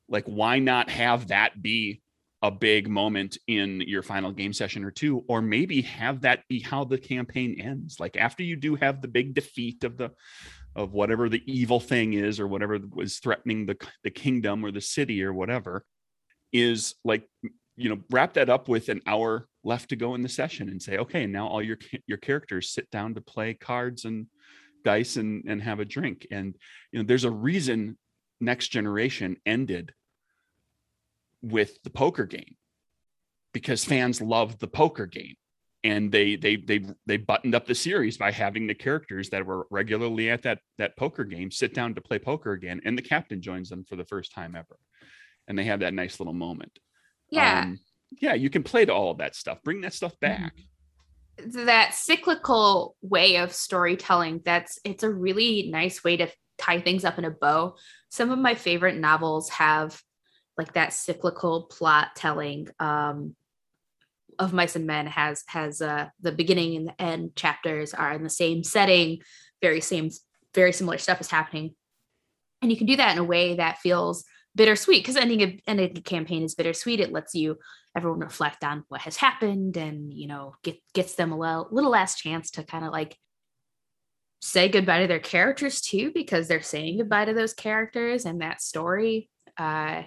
Like 0.09 0.25
why 0.25 0.59
not 0.59 0.89
have 0.89 1.27
that 1.29 1.61
be 1.61 2.01
a 2.41 2.51
big 2.51 2.87
moment 2.87 3.37
in 3.47 3.81
your 3.81 4.03
final 4.03 4.31
game 4.31 4.53
session 4.53 4.83
or 4.83 4.91
two 4.91 5.23
or 5.27 5.41
maybe 5.41 5.81
have 5.81 6.21
that 6.21 6.43
be 6.47 6.59
how 6.59 6.83
the 6.83 6.97
campaign 6.97 7.59
ends? 7.59 7.99
Like 7.99 8.15
after 8.15 8.43
you 8.43 8.55
do 8.55 8.75
have 8.75 9.01
the 9.01 9.07
big 9.07 9.33
defeat 9.33 9.83
of 9.83 9.97
the 9.97 10.11
of 10.75 10.93
whatever 10.93 11.27
the 11.27 11.41
evil 11.51 11.79
thing 11.79 12.13
is 12.13 12.39
or 12.39 12.47
whatever 12.47 12.79
was 12.93 13.17
threatening 13.17 13.65
the 13.65 13.75
the 14.03 14.11
kingdom 14.11 14.63
or 14.63 14.71
the 14.71 14.79
city 14.79 15.23
or 15.23 15.33
whatever 15.33 15.83
is 16.53 16.95
like 17.03 17.27
you 17.75 17.89
know 17.89 17.99
wrap 18.11 18.33
that 18.33 18.49
up 18.49 18.69
with 18.69 18.87
an 18.89 19.01
hour 19.07 19.47
left 19.63 19.89
to 19.89 19.95
go 19.95 20.13
in 20.15 20.21
the 20.21 20.29
session 20.29 20.69
and 20.69 20.81
say 20.81 20.97
okay 20.97 21.25
now 21.25 21.47
all 21.47 21.61
your 21.61 21.77
your 22.05 22.19
characters 22.19 22.69
sit 22.69 22.89
down 22.91 23.15
to 23.15 23.21
play 23.21 23.55
cards 23.55 24.05
and 24.05 24.27
dice 24.87 25.17
and 25.17 25.43
and 25.47 25.61
have 25.61 25.81
a 25.81 25.85
drink. 25.85 26.25
And 26.31 26.55
you 26.91 26.99
know 26.99 27.05
there's 27.05 27.25
a 27.25 27.31
reason 27.49 27.97
next 28.39 28.69
generation 28.69 29.35
ended 29.45 29.91
with 31.41 31.83
the 31.83 31.89
poker 31.89 32.25
game 32.25 32.55
because 33.53 33.83
fans 33.83 34.21
love 34.21 34.59
the 34.59 34.67
poker 34.67 35.05
game. 35.05 35.35
And 35.83 36.09
they 36.09 36.37
they 36.37 36.55
they 36.55 36.85
they 37.05 37.17
buttoned 37.17 37.53
up 37.53 37.65
the 37.65 37.75
series 37.75 38.17
by 38.17 38.31
having 38.31 38.65
the 38.65 38.73
characters 38.73 39.29
that 39.31 39.45
were 39.45 39.67
regularly 39.69 40.29
at 40.29 40.43
that 40.43 40.59
that 40.77 40.95
poker 40.97 41.25
game 41.25 41.51
sit 41.51 41.73
down 41.73 41.93
to 41.95 42.01
play 42.01 42.19
poker 42.19 42.53
again 42.53 42.79
and 42.85 42.97
the 42.97 43.09
captain 43.13 43.41
joins 43.41 43.69
them 43.69 43.83
for 43.83 43.97
the 43.97 44.05
first 44.05 44.33
time 44.33 44.55
ever. 44.55 44.77
And 45.47 45.57
they 45.57 45.65
have 45.65 45.81
that 45.81 45.93
nice 45.93 46.19
little 46.19 46.33
moment. 46.33 46.79
Yeah. 47.29 47.61
Um, 47.61 47.79
yeah 48.21 48.35
you 48.35 48.49
can 48.49 48.63
play 48.63 48.85
to 48.85 48.93
all 48.93 49.11
of 49.11 49.17
that 49.17 49.35
stuff. 49.35 49.61
Bring 49.63 49.81
that 49.81 49.93
stuff 49.93 50.13
mm-hmm. 50.13 50.43
back. 50.43 50.53
mm-hmm 50.55 50.76
that 51.45 51.93
cyclical 51.93 52.95
way 53.01 53.37
of 53.37 53.53
storytelling 53.53 54.41
that's 54.43 54.79
it's 54.83 55.03
a 55.03 55.09
really 55.09 55.69
nice 55.71 56.03
way 56.03 56.17
to 56.17 56.27
tie 56.57 56.81
things 56.81 57.05
up 57.05 57.17
in 57.17 57.25
a 57.25 57.31
bow. 57.31 57.75
Some 58.09 58.31
of 58.31 58.39
my 58.39 58.55
favorite 58.55 58.97
novels 58.97 59.49
have 59.49 60.01
like 60.57 60.73
that 60.73 60.93
cyclical 60.93 61.63
plot 61.63 62.09
telling 62.15 62.67
um 62.79 63.35
of 64.39 64.53
mice 64.53 64.75
and 64.75 64.85
men 64.85 65.07
has 65.07 65.43
has 65.47 65.81
uh 65.81 66.07
the 66.21 66.31
beginning 66.31 66.75
and 66.75 66.87
the 66.87 67.01
end 67.01 67.35
chapters 67.35 67.93
are 67.93 68.13
in 68.13 68.23
the 68.23 68.29
same 68.29 68.63
setting 68.63 69.19
very 69.61 69.81
same 69.81 70.09
very 70.53 70.73
similar 70.73 70.97
stuff 70.97 71.21
is 71.21 71.29
happening. 71.29 71.75
And 72.61 72.71
you 72.71 72.77
can 72.77 72.87
do 72.87 72.95
that 72.95 73.11
in 73.11 73.19
a 73.19 73.23
way 73.23 73.55
that 73.55 73.77
feels 73.77 74.25
bittersweet 74.57 75.03
because 75.03 75.15
ending 75.15 75.41
a, 75.41 75.61
ending 75.67 75.97
a 75.97 76.01
campaign 76.01 76.43
is 76.43 76.55
bittersweet. 76.55 76.99
It 76.99 77.13
lets 77.13 77.33
you 77.33 77.57
everyone 77.95 78.19
reflect 78.19 78.63
on 78.63 78.83
what 78.89 79.01
has 79.01 79.15
happened 79.15 79.77
and 79.77 80.13
you 80.13 80.27
know 80.27 80.55
get 80.63 80.77
gets 80.93 81.15
them 81.15 81.31
a 81.31 81.37
little, 81.37 81.67
little 81.71 81.91
last 81.91 82.17
chance 82.17 82.51
to 82.51 82.63
kind 82.63 82.83
of 82.83 82.91
like 82.91 83.17
say 84.41 84.69
goodbye 84.69 85.01
to 85.01 85.07
their 85.07 85.19
characters 85.19 85.81
too 85.81 86.11
because 86.13 86.47
they're 86.47 86.61
saying 86.61 86.97
goodbye 86.97 87.25
to 87.25 87.33
those 87.33 87.53
characters 87.53 88.25
and 88.25 88.41
that 88.41 88.61
story. 88.61 89.29
Uh 89.57 90.03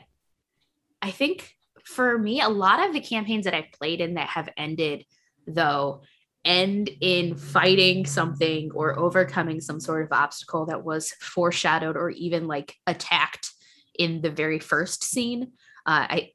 i 1.02 1.10
think 1.10 1.50
for 1.84 2.18
me 2.18 2.40
a 2.40 2.48
lot 2.48 2.86
of 2.86 2.92
the 2.92 3.00
campaigns 3.00 3.44
that 3.44 3.54
i've 3.54 3.72
played 3.72 4.00
in 4.00 4.14
that 4.14 4.28
have 4.28 4.48
ended 4.56 5.04
though 5.46 6.02
end 6.44 6.90
in 7.00 7.34
fighting 7.34 8.06
something 8.06 8.70
or 8.74 8.98
overcoming 8.98 9.60
some 9.60 9.78
sort 9.80 10.04
of 10.04 10.12
obstacle 10.12 10.66
that 10.66 10.84
was 10.84 11.12
foreshadowed 11.20 11.96
or 11.96 12.10
even 12.10 12.46
like 12.46 12.74
attacked 12.86 13.49
in 14.00 14.22
the 14.22 14.30
very 14.30 14.58
first 14.58 15.04
scene 15.04 15.52
uh, 15.86 16.06
i 16.08 16.30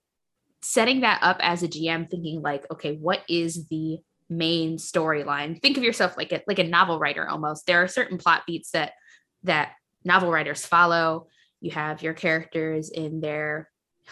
setting 0.65 1.01
that 1.01 1.19
up 1.21 1.37
as 1.41 1.61
a 1.61 1.67
GM, 1.67 2.09
thinking 2.09 2.41
like, 2.41 2.65
okay, 2.71 2.95
what 2.95 3.21
is 3.29 3.67
the 3.67 3.99
main 4.29 4.77
storyline? 4.77 5.61
Think 5.61 5.77
of 5.77 5.83
yourself 5.83 6.17
like 6.17 6.31
a 6.31 6.41
like 6.47 6.59
a 6.59 6.63
novel 6.63 6.97
writer 6.97 7.29
almost. 7.29 7.67
There 7.67 7.83
are 7.83 7.87
certain 7.87 8.17
plot 8.17 8.43
beats 8.47 8.71
that 8.71 8.93
that 9.43 9.73
novel 10.03 10.31
writers 10.31 10.65
follow. 10.65 11.27
You 11.61 11.71
have 11.71 12.01
your 12.01 12.13
characters 12.13 12.89
in 12.89 13.21
their 13.21 13.69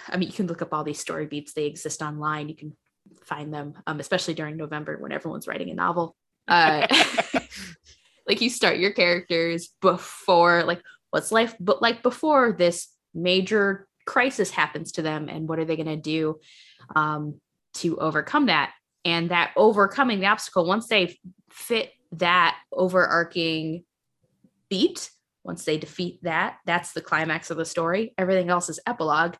I 0.07 0.17
mean, 0.17 0.29
you 0.29 0.33
can 0.33 0.47
look 0.47 0.61
up 0.61 0.73
all 0.73 0.83
these 0.83 0.99
story 0.99 1.25
beats. 1.25 1.53
They 1.53 1.65
exist 1.65 2.01
online. 2.01 2.49
You 2.49 2.55
can 2.55 2.77
find 3.25 3.53
them, 3.53 3.73
um, 3.87 3.99
especially 3.99 4.35
during 4.35 4.55
November 4.55 4.97
when 4.97 5.11
everyone's 5.11 5.47
writing 5.47 5.71
a 5.71 5.73
novel. 5.73 6.15
Uh, 6.47 6.87
like 8.27 8.41
you 8.41 8.49
start 8.49 8.77
your 8.77 8.91
characters 8.91 9.69
before, 9.81 10.63
like, 10.63 10.81
what's 11.09 11.31
life 11.31 11.53
but 11.59 11.79
like 11.79 12.01
before 12.01 12.53
this 12.53 12.87
major 13.13 13.87
crisis 14.05 14.51
happens 14.51 14.93
to 14.93 15.01
them, 15.01 15.29
and 15.29 15.47
what 15.47 15.59
are 15.59 15.65
they 15.65 15.75
going 15.75 15.87
to 15.87 15.97
do 15.97 16.39
um, 16.95 17.39
to 17.75 17.97
overcome 17.97 18.47
that? 18.47 18.73
And 19.05 19.31
that 19.31 19.51
overcoming 19.55 20.19
the 20.19 20.27
obstacle, 20.27 20.65
once 20.65 20.87
they 20.87 21.17
fit 21.51 21.91
that 22.13 22.57
overarching 22.71 23.83
beat, 24.69 25.11
once 25.43 25.65
they 25.65 25.77
defeat 25.77 26.23
that, 26.23 26.57
that's 26.65 26.93
the 26.93 27.01
climax 27.01 27.51
of 27.51 27.57
the 27.57 27.65
story. 27.65 28.13
Everything 28.17 28.49
else 28.49 28.69
is 28.69 28.79
epilogue 28.87 29.35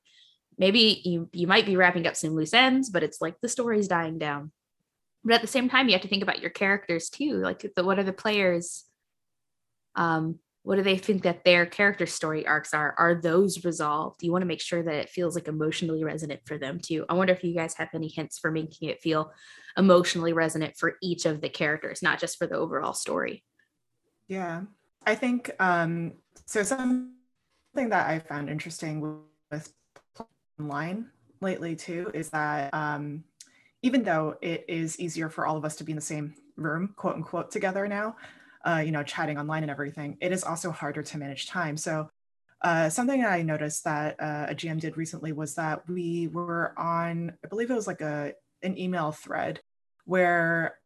maybe 0.58 1.01
you 1.03 1.30
you 1.34 1.48
might 1.48 1.65
be 1.65 1.77
wrapping 1.77 2.08
up 2.08 2.15
some 2.15 2.32
loose 2.32 2.53
ends 2.53 2.89
but 2.89 3.03
it's 3.03 3.22
like 3.22 3.39
the 3.42 3.50
story's 3.50 3.88
dying 3.88 4.18
down 4.18 4.51
but 5.24 5.34
at 5.34 5.42
the 5.42 5.48
same 5.48 5.70
time 5.70 5.88
you 5.88 5.94
have 5.94 6.01
to 6.01 6.08
think 6.08 6.24
about 6.24 6.42
your 6.42 6.50
characters 6.50 7.10
too 7.10 7.34
like 7.38 7.65
the, 7.75 7.84
what 7.84 8.00
are 8.00 8.03
the 8.03 8.13
players 8.13 8.86
um 9.96 10.39
what 10.63 10.77
do 10.77 10.82
they 10.82 10.98
think 10.98 11.24
that 11.24 11.43
their 11.43 11.65
character 11.65 12.05
story 12.05 12.48
arcs 12.48 12.74
are? 12.74 12.96
Are 12.98 13.15
those 13.15 13.63
resolved? 13.65 14.24
You 14.24 14.32
want 14.32 14.41
to 14.41 14.48
make 14.48 14.62
sure 14.62 14.82
that 14.82 14.96
it 14.96 15.10
feels 15.10 15.36
like 15.36 15.48
emotionally 15.48 16.03
resonant 16.03 16.41
for 16.46 16.58
them 16.58 16.79
too. 16.79 17.05
I 17.10 17.13
wonder 17.13 17.34
if 17.34 17.43
you 17.43 17.53
guys 17.53 17.75
have 17.75 17.89
any 17.93 18.08
hints 18.08 18.39
for 18.39 18.50
making 18.50 18.89
it 18.89 19.01
feel 19.01 19.32
emotionally 19.77 20.34
resonant 20.34 20.75
for 20.77 20.96
each 21.01 21.25
of 21.25 21.41
the 21.41 21.50
characters 21.50 22.01
not 22.01 22.20
just 22.20 22.38
for 22.38 22.48
the 22.48 22.55
overall 22.55 22.93
story. 22.93 23.43
Yeah. 24.27 24.62
I 25.05 25.15
think 25.15 25.51
um 25.60 26.13
so 26.46 26.63
something 26.63 27.10
that 27.75 28.08
i 28.08 28.20
found 28.20 28.50
interesting 28.50 29.24
with 29.51 29.74
online 30.60 31.10
lately 31.41 31.75
too 31.75 32.10
is 32.13 32.29
that 32.29 32.74
um, 32.74 33.24
even 33.82 34.03
though 34.03 34.36
it 34.41 34.65
is 34.67 35.00
easier 35.00 35.29
for 35.29 35.46
all 35.46 35.58
of 35.58 35.65
us 35.65 35.75
to 35.75 35.84
be 35.84 35.91
in 35.91 35.98
the 35.98 36.01
same 36.01 36.34
room, 36.55 36.93
quote 36.96 37.15
unquote, 37.15 37.51
together 37.51 37.88
now, 37.88 38.15
uh, 38.63 38.82
you 38.86 38.91
know, 38.91 39.03
chatting 39.03 39.38
online 39.38 39.63
and 39.63 39.72
everything, 39.72 40.17
it 40.22 40.32
is 40.32 40.43
also 40.43 40.72
harder 40.72 41.03
to 41.03 41.17
manage 41.17 41.48
time. 41.48 41.77
So 41.77 42.10
uh, 42.62 42.89
something 42.89 43.25
I 43.25 43.41
noticed 43.41 43.84
that 43.84 44.15
uh, 44.20 44.48
a 44.50 44.55
GM 44.55 44.79
did 44.79 44.98
recently 44.98 45.34
was 45.34 45.55
that 45.55 45.88
we 45.89 46.27
were 46.27 46.74
on, 46.77 47.34
I 47.43 47.48
believe 47.48 47.70
it 47.70 47.75
was 47.75 47.88
like 47.88 48.01
a 48.01 48.34
an 48.62 48.77
email 48.79 49.12
thread 49.12 49.60
where 50.05 50.79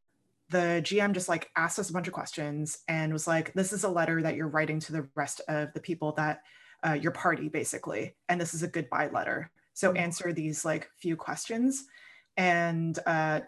the 0.49 0.81
GM 0.83 1.13
just 1.13 1.29
like 1.29 1.51
asked 1.55 1.77
us 1.77 1.89
a 1.91 1.93
bunch 1.93 2.07
of 2.07 2.13
questions 2.13 2.79
and 2.87 3.13
was 3.13 3.27
like, 3.27 3.53
"This 3.53 3.73
is 3.73 3.83
a 3.83 3.89
letter 3.89 4.21
that 4.23 4.35
you're 4.35 4.47
writing 4.47 4.79
to 4.81 4.91
the 4.91 5.07
rest 5.13 5.41
of 5.47 5.71
the 5.73 5.79
people 5.79 6.13
that 6.13 6.41
uh, 6.85 6.93
your 6.93 7.11
party, 7.11 7.49
basically, 7.49 8.15
and 8.27 8.41
this 8.41 8.55
is 8.55 8.63
a 8.63 8.67
goodbye 8.67 9.09
letter." 9.09 9.51
So 9.73 9.89
mm-hmm. 9.89 9.97
answer 9.97 10.33
these 10.33 10.65
like 10.65 10.89
few 10.97 11.15
questions 11.15 11.85
and 12.37 12.97
uh, 13.05 13.41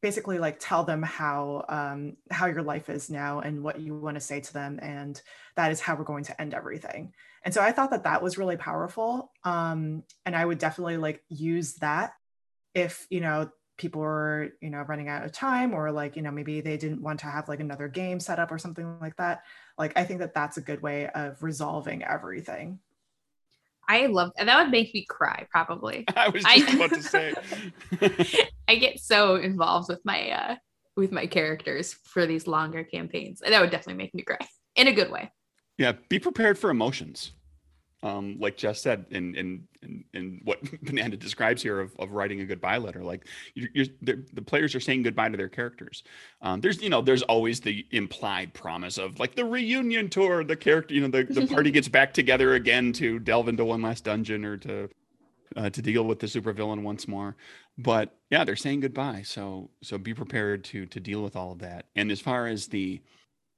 basically 0.00 0.38
like 0.38 0.58
tell 0.60 0.84
them 0.84 1.02
how 1.02 1.64
um, 1.68 2.16
how 2.30 2.46
your 2.46 2.62
life 2.62 2.88
is 2.88 3.10
now 3.10 3.40
and 3.40 3.62
what 3.62 3.80
you 3.80 3.94
want 3.94 4.16
to 4.16 4.20
say 4.20 4.40
to 4.40 4.52
them 4.52 4.78
and 4.80 5.20
that 5.56 5.72
is 5.72 5.80
how 5.80 5.94
we're 5.96 6.04
going 6.04 6.24
to 6.24 6.40
end 6.40 6.54
everything 6.54 7.12
and 7.44 7.52
so 7.52 7.60
i 7.60 7.72
thought 7.72 7.90
that 7.90 8.04
that 8.04 8.22
was 8.22 8.38
really 8.38 8.56
powerful 8.56 9.32
um, 9.44 10.02
and 10.24 10.36
i 10.36 10.44
would 10.44 10.58
definitely 10.58 10.96
like 10.96 11.22
use 11.28 11.74
that 11.76 12.12
if 12.74 13.06
you 13.10 13.20
know 13.20 13.50
people 13.76 14.00
were 14.00 14.50
you 14.60 14.70
know 14.70 14.82
running 14.82 15.08
out 15.08 15.24
of 15.24 15.32
time 15.32 15.72
or 15.72 15.90
like 15.90 16.16
you 16.16 16.22
know 16.22 16.30
maybe 16.30 16.60
they 16.60 16.76
didn't 16.76 17.02
want 17.02 17.20
to 17.20 17.26
have 17.26 17.48
like 17.48 17.60
another 17.60 17.88
game 17.88 18.20
set 18.20 18.38
up 18.38 18.50
or 18.52 18.58
something 18.58 18.98
like 19.00 19.16
that 19.16 19.42
like 19.78 19.96
i 19.96 20.04
think 20.04 20.20
that 20.20 20.34
that's 20.34 20.56
a 20.56 20.60
good 20.62 20.82
way 20.82 21.08
of 21.08 21.42
resolving 21.42 22.02
everything 22.04 22.78
I 23.90 24.04
love 24.04 24.32
and 24.36 24.50
that 24.50 24.62
would 24.62 24.70
make 24.70 24.92
me 24.92 25.06
cry 25.08 25.46
probably. 25.50 26.04
I 26.14 26.28
was 26.28 26.44
just 26.44 26.68
I, 26.68 26.76
about 26.76 26.90
to 26.90 27.02
say. 28.30 28.48
I 28.68 28.76
get 28.76 29.00
so 29.00 29.36
involved 29.36 29.88
with 29.88 30.04
my 30.04 30.30
uh 30.30 30.56
with 30.96 31.12
my 31.12 31.26
characters 31.26 31.94
for 32.04 32.26
these 32.26 32.46
longer 32.46 32.84
campaigns. 32.84 33.40
And 33.40 33.52
that 33.52 33.60
would 33.60 33.70
definitely 33.70 34.02
make 34.02 34.14
me 34.14 34.22
cry 34.22 34.38
in 34.74 34.88
a 34.88 34.92
good 34.92 35.10
way. 35.10 35.30
Yeah, 35.76 35.92
be 36.08 36.18
prepared 36.18 36.58
for 36.58 36.70
emotions 36.70 37.32
um, 38.02 38.36
like 38.38 38.56
Jess 38.56 38.80
said, 38.80 39.06
in 39.10 39.34
in 39.34 39.64
in, 39.82 40.04
in 40.14 40.40
what 40.44 40.60
Banana 40.82 41.16
describes 41.16 41.62
here 41.62 41.80
of, 41.80 41.94
of 41.98 42.12
writing 42.12 42.40
a 42.40 42.44
goodbye 42.44 42.78
letter, 42.78 43.02
like 43.02 43.26
you're, 43.54 43.70
you're 43.74 43.86
the 44.00 44.42
players 44.42 44.74
are 44.74 44.80
saying 44.80 45.02
goodbye 45.02 45.28
to 45.28 45.36
their 45.36 45.48
characters. 45.48 46.04
Um, 46.40 46.60
there's 46.60 46.80
you 46.80 46.90
know 46.90 47.02
there's 47.02 47.22
always 47.22 47.60
the 47.60 47.86
implied 47.90 48.54
promise 48.54 48.98
of 48.98 49.18
like 49.18 49.34
the 49.34 49.44
reunion 49.44 50.08
tour, 50.08 50.44
the 50.44 50.56
character 50.56 50.94
you 50.94 51.00
know 51.00 51.08
the, 51.08 51.24
the 51.24 51.46
party 51.46 51.70
gets 51.72 51.88
back 51.88 52.14
together 52.14 52.54
again 52.54 52.92
to 52.94 53.18
delve 53.18 53.48
into 53.48 53.64
one 53.64 53.82
last 53.82 54.04
dungeon 54.04 54.44
or 54.44 54.56
to 54.58 54.88
uh, 55.56 55.70
to 55.70 55.82
deal 55.82 56.04
with 56.04 56.20
the 56.20 56.26
supervillain 56.26 56.82
once 56.82 57.08
more. 57.08 57.36
But 57.78 58.14
yeah, 58.30 58.44
they're 58.44 58.56
saying 58.56 58.80
goodbye, 58.80 59.22
so 59.22 59.70
so 59.82 59.96
be 59.96 60.12
prepared 60.12 60.64
to 60.64 60.86
to 60.86 61.00
deal 61.00 61.22
with 61.22 61.36
all 61.36 61.52
of 61.52 61.60
that. 61.60 61.86
And 61.94 62.10
as 62.10 62.20
far 62.20 62.46
as 62.46 62.66
the 62.66 63.00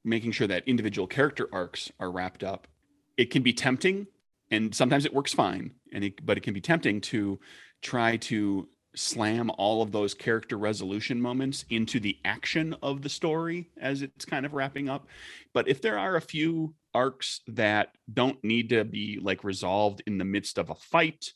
making 0.05 0.33
sure 0.33 0.47
that 0.47 0.69
individual 0.69 1.07
character 1.07 1.49
arcs 1.53 1.91
are 1.99 2.11
wrapped 2.11 2.45
up, 2.45 2.69
it 3.17 3.31
can 3.31 3.43
be 3.43 3.53
tempting 3.53 4.07
and 4.51 4.75
sometimes 4.75 5.05
it 5.05 5.15
works 5.15 5.33
fine 5.33 5.73
and 5.93 6.05
it, 6.05 6.25
but 6.25 6.37
it 6.37 6.43
can 6.43 6.55
be 6.55 6.61
tempting 6.61 7.01
to 7.01 7.39
try 7.83 8.17
to 8.17 8.69
slam 8.95 9.51
all 9.57 9.83
of 9.83 9.93
those 9.93 10.15
character 10.15 10.59
resolution 10.59 11.21
moments 11.21 11.65
into 11.71 12.01
the 12.01 12.19
action 12.25 12.75
of 12.83 13.03
the 13.03 13.09
story 13.09 13.71
as 13.81 14.03
it's 14.03 14.25
kind 14.25 14.45
of 14.45 14.53
wrapping 14.53 14.89
up 14.89 15.07
but 15.55 15.69
if 15.69 15.81
there 15.81 15.97
are 15.97 16.17
a 16.17 16.21
few 16.21 16.75
arcs 16.93 17.41
that 17.47 17.91
don't 18.13 18.43
need 18.43 18.71
to 18.71 18.85
be 18.85 19.21
like 19.23 19.45
resolved 19.45 20.03
in 20.09 20.19
the 20.19 20.25
midst 20.25 20.59
of 20.59 20.71
a 20.71 20.75
fight 20.75 21.33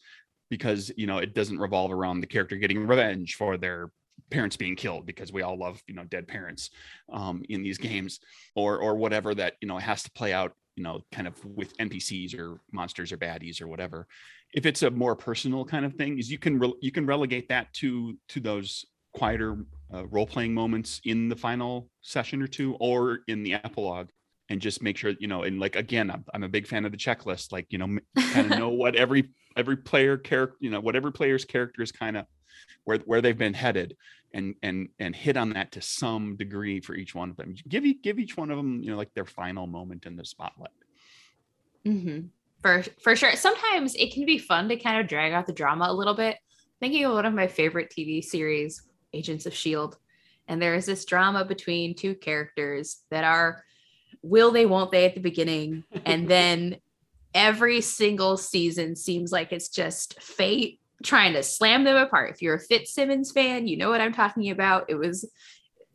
because 0.55 0.93
you 0.97 1.09
know 1.09 1.19
it 1.19 1.35
doesn't 1.35 1.59
revolve 1.59 1.91
around 1.91 2.21
the 2.21 2.29
character 2.29 2.55
getting 2.55 2.87
revenge 2.87 3.35
for 3.35 3.57
their 3.57 3.91
parents 4.31 4.57
being 4.57 4.77
killed 4.77 5.05
because 5.05 5.33
we 5.33 5.43
all 5.43 5.59
love 5.59 5.83
you 5.89 5.95
know 5.95 6.05
dead 6.05 6.29
parents 6.29 6.71
um, 7.13 7.43
in 7.49 7.61
these 7.65 7.77
games 7.77 8.21
or 8.55 8.79
or 8.79 8.95
whatever 8.95 9.35
that 9.35 9.55
you 9.61 9.67
know 9.67 9.79
has 9.79 10.05
to 10.05 10.13
play 10.13 10.33
out 10.33 10.53
you 10.77 10.85
know 10.85 11.01
kind 11.11 11.27
of 11.27 11.45
with 11.45 11.77
npcs 11.79 12.39
or 12.39 12.61
monsters 12.71 13.11
or 13.11 13.17
baddies 13.17 13.61
or 13.61 13.67
whatever. 13.67 14.07
If 14.53 14.65
it's 14.65 14.85
a 14.85 14.91
more 14.93 15.17
personal 15.17 15.65
kind 15.65 15.85
of 15.85 15.95
thing 15.95 16.21
is 16.21 16.31
you 16.31 16.39
can 16.39 16.61
re- 16.61 16.79
you 16.81 16.93
can 16.93 17.05
relegate 17.05 17.49
that 17.49 17.73
to 17.81 18.17
to 18.29 18.39
those 18.39 18.85
quieter 19.13 19.57
uh, 19.93 20.07
role 20.07 20.27
playing 20.27 20.55
moments 20.55 21.01
in 21.05 21.29
the 21.29 21.37
final 21.37 21.89
session 22.01 22.41
or 22.41 22.47
two 22.47 22.77
or 22.79 23.21
in 23.27 23.43
the 23.43 23.55
epilogue 23.55 24.09
and 24.55 24.63
just 24.63 24.83
make 24.83 24.97
sure 24.97 25.13
you 25.19 25.27
know 25.27 25.43
and 25.43 25.61
like 25.61 25.77
again 25.77 26.11
i'm, 26.11 26.25
I'm 26.33 26.45
a 26.45 26.49
big 26.49 26.67
fan 26.67 26.85
of 26.85 26.93
the 26.93 26.99
checklist 26.99 27.53
like 27.53 27.67
you 27.71 27.79
know 27.79 27.99
kind 28.33 28.51
of 28.51 28.59
know 28.59 28.71
what 28.71 28.95
every 28.95 29.31
every 29.57 29.77
player 29.77 30.17
character 30.17 30.57
you 30.61 30.71
know 30.71 30.81
whatever 30.81 31.11
player's 31.11 31.45
character 31.45 31.83
is 31.83 31.93
kind 31.93 32.17
of 32.17 32.27
where 32.85 32.99
where 32.99 33.21
they've 33.21 33.37
been 33.37 33.53
headed 33.53 33.97
and 34.33 34.55
and 34.63 34.89
and 34.99 35.15
hit 35.15 35.37
on 35.37 35.51
that 35.51 35.73
to 35.73 35.83
some 35.83 36.37
degree 36.37 36.81
for 36.81 36.95
each 36.95 37.15
one 37.15 37.31
of 37.31 37.37
them. 37.37 37.55
Give 37.69 37.85
give 38.03 38.19
each 38.19 38.37
one 38.37 38.51
of 38.51 38.57
them 38.57 38.83
you 38.83 38.91
know 38.91 38.97
like 38.97 39.13
their 39.15 39.25
final 39.25 39.67
moment 39.67 40.07
in 40.07 40.17
the 40.17 40.25
spotlight. 40.25 40.71
Mm-hmm. 41.87 42.29
for 42.63 42.83
for 43.03 43.17
sure. 43.17 43.37
Sometimes 43.37 43.95
it 43.95 44.13
can 44.15 44.25
be 44.25 44.39
fun 44.39 44.69
to 44.69 44.77
kind 44.77 45.01
of 45.01 45.07
drag 45.07 45.33
out 45.33 45.47
the 45.47 45.53
drama 45.53 45.87
a 45.89 45.95
little 45.95 46.15
bit. 46.15 46.39
Thinking 46.81 47.05
of 47.05 47.13
one 47.13 47.27
of 47.27 47.35
my 47.35 47.47
favorite 47.47 47.91
tv 47.91 48.23
series 48.23 48.83
agents 49.13 49.47
of 49.47 49.55
shield 49.55 49.97
and 50.49 50.61
there 50.61 50.75
is 50.75 50.87
this 50.87 51.05
drama 51.05 51.45
between 51.45 51.95
two 51.95 52.15
characters 52.15 53.03
that 53.11 53.25
are 53.25 53.65
will 54.25 54.51
they 54.51 54.67
won't 54.67 54.91
they 54.91 55.05
at 55.05 55.15
the 55.15 55.21
beginning 55.21 55.85
and 56.05 56.29
then 56.29 56.77
every 57.35 57.81
single 57.81 58.37
season 58.37 58.97
seems 58.97 59.33
like 59.33 59.53
it's 59.53 59.69
just 59.69 60.21
fate 60.23 60.81
trying 61.03 61.35
to 61.35 61.43
slam 61.43 61.85
them 61.85 61.97
apart. 61.97 62.31
If 62.31 62.41
you're 62.41 62.55
a 62.55 62.61
Fitzsimmons 62.61 63.33
fan, 63.33 63.67
you 63.67 63.77
know 63.77 63.91
what 63.91 64.01
I'm 64.01 64.13
talking 64.13 64.51
about. 64.51 64.87
It 64.89 64.95
was 64.95 65.29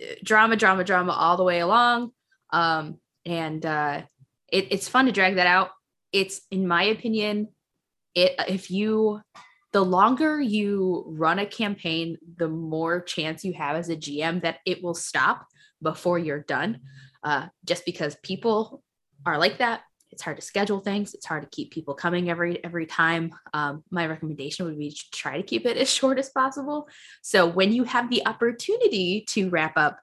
uh, 0.01 0.13
drama, 0.23 0.55
drama, 0.55 0.83
drama 0.83 1.13
all 1.13 1.37
the 1.37 1.43
way 1.43 1.59
along. 1.59 2.11
Um, 2.51 2.99
and 3.25 3.65
uh, 3.65 4.03
it, 4.51 4.67
it's 4.71 4.87
fun 4.87 5.05
to 5.05 5.11
drag 5.11 5.35
that 5.35 5.47
out. 5.47 5.71
It's, 6.11 6.41
in 6.51 6.67
my 6.67 6.83
opinion, 6.83 7.49
it 8.15 8.33
if 8.47 8.71
you 8.71 9.21
the 9.71 9.85
longer 9.85 10.41
you 10.41 11.03
run 11.07 11.37
a 11.37 11.45
campaign, 11.45 12.17
the 12.37 12.47
more 12.47 13.01
chance 13.01 13.45
you 13.45 13.53
have 13.53 13.75
as 13.75 13.89
a 13.89 13.95
GM 13.95 14.41
that 14.41 14.57
it 14.65 14.83
will 14.83 14.95
stop 14.95 15.45
before 15.81 16.17
you're 16.17 16.41
done. 16.41 16.79
Uh, 17.23 17.47
just 17.65 17.85
because 17.85 18.15
people 18.23 18.81
are 19.25 19.37
like 19.37 19.57
that 19.57 19.81
it's 20.11 20.23
hard 20.23 20.37
to 20.37 20.41
schedule 20.41 20.79
things. 20.79 21.13
It's 21.13 21.25
hard 21.25 21.43
to 21.43 21.49
keep 21.49 21.71
people 21.71 21.93
coming 21.93 22.29
every 22.29 22.63
every 22.63 22.85
time. 22.85 23.31
Um, 23.53 23.83
my 23.91 24.07
recommendation 24.07 24.65
would 24.65 24.77
be 24.77 24.91
to 24.91 25.11
try 25.11 25.37
to 25.37 25.43
keep 25.43 25.65
it 25.65 25.77
as 25.77 25.89
short 25.89 26.19
as 26.19 26.29
possible. 26.29 26.87
So 27.21 27.47
when 27.47 27.71
you 27.71 27.83
have 27.83 28.09
the 28.09 28.25
opportunity 28.25 29.23
to 29.29 29.49
wrap 29.49 29.77
up 29.77 29.99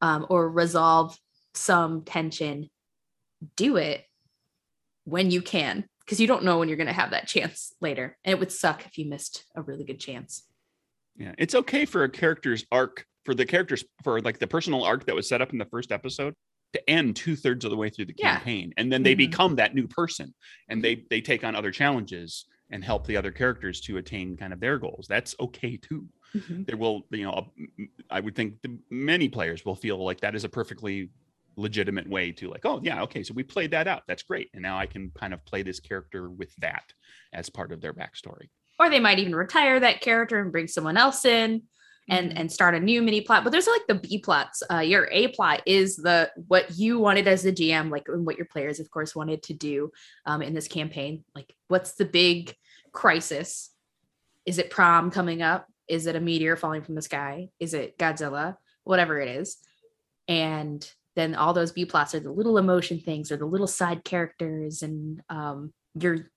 um, 0.00 0.26
or 0.28 0.50
resolve 0.50 1.16
some 1.54 2.02
tension 2.02 2.70
do 3.56 3.76
it 3.76 4.04
when 5.04 5.30
you 5.30 5.42
can 5.42 5.84
because 6.00 6.20
you 6.20 6.26
don't 6.26 6.44
know 6.44 6.58
when 6.58 6.68
you're 6.68 6.76
going 6.76 6.86
to 6.86 6.92
have 6.92 7.10
that 7.10 7.26
chance 7.26 7.74
later. 7.80 8.16
And 8.24 8.32
it 8.32 8.38
would 8.38 8.52
suck 8.52 8.86
if 8.86 8.96
you 8.96 9.06
missed 9.06 9.44
a 9.54 9.62
really 9.62 9.84
good 9.84 10.00
chance. 10.00 10.44
Yeah, 11.16 11.34
it's 11.38 11.54
okay 11.54 11.84
for 11.84 12.04
a 12.04 12.08
character's 12.08 12.64
arc 12.72 13.04
for 13.24 13.34
the 13.34 13.44
characters 13.44 13.84
for 14.02 14.20
like 14.20 14.38
the 14.38 14.46
personal 14.46 14.84
arc 14.84 15.06
that 15.06 15.14
was 15.14 15.28
set 15.28 15.42
up 15.42 15.52
in 15.52 15.58
the 15.58 15.66
first 15.66 15.92
episode 15.92 16.34
to 16.72 16.90
end 16.90 17.16
two 17.16 17.36
thirds 17.36 17.64
of 17.64 17.70
the 17.70 17.76
way 17.76 17.90
through 17.90 18.06
the 18.06 18.14
Yeah. 18.16 18.36
campaign, 18.36 18.72
and 18.76 18.90
then 18.90 19.02
they 19.02 19.14
Mhm. 19.14 19.18
become 19.18 19.56
that 19.56 19.74
new 19.74 19.86
person, 19.86 20.34
and 20.68 20.82
they 20.82 21.06
they 21.10 21.20
take 21.20 21.44
on 21.44 21.54
other 21.54 21.70
challenges 21.70 22.46
and 22.70 22.82
help 22.82 23.06
the 23.06 23.16
other 23.16 23.30
characters 23.30 23.80
to 23.82 23.98
attain 23.98 24.36
kind 24.36 24.52
of 24.52 24.60
their 24.60 24.78
goals. 24.78 25.06
That's 25.08 25.34
okay 25.38 25.76
too. 25.76 26.08
There 26.66 26.78
will, 26.78 27.06
you 27.10 27.24
know, 27.24 27.52
I 28.08 28.20
would 28.20 28.34
think 28.34 28.62
the, 28.62 28.78
many 28.88 29.28
players 29.28 29.66
will 29.66 29.74
feel 29.74 30.02
like 30.02 30.20
that 30.20 30.34
is 30.34 30.44
a 30.44 30.48
perfectly 30.48 31.10
legitimate 31.56 32.08
way 32.08 32.32
to 32.32 32.48
like, 32.48 32.64
oh 32.64 32.80
yeah, 32.82 33.02
okay, 33.02 33.22
so 33.22 33.34
we 33.34 33.42
played 33.42 33.72
that 33.72 33.86
out. 33.86 34.04
That's 34.08 34.22
great, 34.22 34.48
and 34.54 34.62
now 34.62 34.78
I 34.78 34.86
can 34.86 35.10
kind 35.10 35.34
of 35.34 35.44
play 35.44 35.62
this 35.62 35.78
character 35.78 36.30
with 36.30 36.54
that 36.56 36.94
as 37.34 37.50
part 37.50 37.72
of 37.72 37.82
their 37.82 37.92
backstory. 37.92 38.48
Or 38.80 38.88
they 38.88 39.00
might 39.00 39.18
even 39.18 39.34
retire 39.34 39.78
that 39.80 40.00
character 40.00 40.40
and 40.40 40.50
bring 40.50 40.68
someone 40.68 40.96
else 40.96 41.26
in 41.26 41.64
and 42.08 42.30
Mhm. 42.30 42.40
and 42.40 42.52
start 42.52 42.74
a 42.74 42.80
new 42.80 43.02
mini 43.02 43.20
plot. 43.20 43.44
But 43.44 43.50
there's 43.50 43.66
like 43.66 43.86
the 43.86 43.94
B 43.94 44.18
plots. 44.18 44.62
Uh, 44.70 44.80
your 44.80 45.08
A 45.12 45.28
plot 45.28 45.62
is 45.66 45.96
the 45.96 46.30
what 46.48 46.76
you 46.76 46.98
wanted 46.98 47.28
as 47.28 47.42
the 47.42 47.52
GM, 47.52 47.90
like 47.90 48.08
and 48.08 48.26
what 48.26 48.36
your 48.36 48.46
players, 48.46 48.80
of 48.80 48.90
course, 48.90 49.14
wanted 49.14 49.42
to 49.44 49.54
do 49.54 49.92
um, 50.26 50.42
in 50.42 50.54
this 50.54 50.68
campaign. 50.68 51.24
Like, 51.34 51.54
what's 51.68 51.92
the 51.92 52.04
big 52.04 52.56
crisis? 52.92 53.70
Is 54.44 54.58
it 54.58 54.70
prom 54.70 55.10
coming 55.10 55.42
up? 55.42 55.66
Is 55.88 56.06
it 56.06 56.16
a 56.16 56.20
meteor 56.20 56.56
falling 56.56 56.82
from 56.82 56.94
the 56.94 57.02
sky? 57.02 57.48
Is 57.60 57.74
it 57.74 57.96
Godzilla? 57.98 58.56
Whatever 58.84 59.20
it 59.20 59.28
is, 59.28 59.58
and 60.26 60.88
then 61.14 61.34
all 61.34 61.52
those 61.52 61.72
B 61.72 61.84
plots 61.84 62.14
are 62.14 62.20
the 62.20 62.32
little 62.32 62.58
emotion 62.58 62.98
things 62.98 63.30
or 63.30 63.36
the 63.36 63.46
little 63.46 63.66
side 63.68 64.02
characters, 64.02 64.82
and 64.82 65.22
um, 65.28 65.72
your 65.94 66.30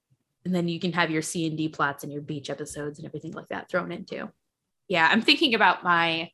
and 0.43 0.53
then 0.53 0.67
you 0.67 0.79
can 0.79 0.93
have 0.93 1.09
your 1.09 1.23
C 1.23 1.47
and 1.47 1.57
D 1.57 1.69
plots 1.69 2.03
and 2.03 2.13
your 2.13 2.21
beach 2.21 2.51
episodes 2.51 2.99
and 2.99 3.07
everything 3.07 3.31
like 3.31 3.47
that 3.47 3.67
thrown 3.67 3.91
into. 3.91 4.29
Yeah, 4.87 5.07
I'm 5.09 5.21
thinking 5.21 5.55
about 5.55 5.83
my 5.83 6.29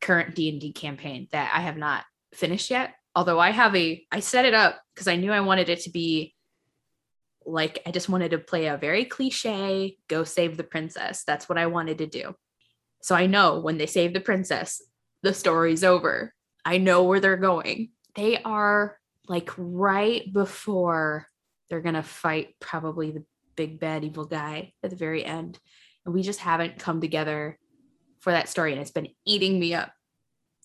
current 0.00 0.34
D&D 0.34 0.72
campaign 0.72 1.28
that 1.32 1.52
I 1.54 1.60
have 1.60 1.76
not 1.76 2.04
finished 2.34 2.70
yet. 2.70 2.94
Although 3.14 3.40
I 3.40 3.50
have 3.50 3.74
a 3.74 4.04
I 4.12 4.20
set 4.20 4.44
it 4.44 4.52
up 4.52 4.78
because 4.94 5.08
I 5.08 5.16
knew 5.16 5.32
I 5.32 5.40
wanted 5.40 5.70
it 5.70 5.80
to 5.80 5.90
be 5.90 6.34
like 7.46 7.80
I 7.86 7.90
just 7.90 8.08
wanted 8.08 8.32
to 8.32 8.38
play 8.38 8.66
a 8.66 8.76
very 8.76 9.06
cliche 9.06 9.96
go 10.08 10.24
save 10.24 10.56
the 10.56 10.64
princess. 10.64 11.24
That's 11.24 11.48
what 11.48 11.56
I 11.56 11.66
wanted 11.66 11.98
to 11.98 12.06
do. 12.06 12.34
So 13.02 13.14
I 13.14 13.26
know 13.26 13.60
when 13.60 13.78
they 13.78 13.86
save 13.86 14.12
the 14.12 14.20
princess, 14.20 14.82
the 15.22 15.32
story's 15.32 15.84
over. 15.84 16.34
I 16.64 16.78
know 16.78 17.04
where 17.04 17.20
they're 17.20 17.36
going. 17.36 17.90
They 18.14 18.42
are 18.42 18.98
like 19.28 19.50
right 19.56 20.30
before 20.32 21.26
they're 21.68 21.80
going 21.80 21.94
to 21.94 22.02
fight 22.02 22.54
probably 22.60 23.12
the 23.12 23.24
big 23.54 23.80
bad 23.80 24.04
evil 24.04 24.24
guy 24.24 24.72
at 24.82 24.90
the 24.90 24.96
very 24.96 25.24
end. 25.24 25.58
And 26.06 26.14
we 26.14 26.22
just 26.22 26.40
haven't 26.40 26.78
come 26.78 27.00
together 27.00 27.58
for 28.20 28.32
that 28.32 28.48
story. 28.48 28.72
And 28.72 28.80
it's 28.80 28.92
been 28.92 29.08
eating 29.26 29.58
me 29.58 29.74
up. 29.74 29.92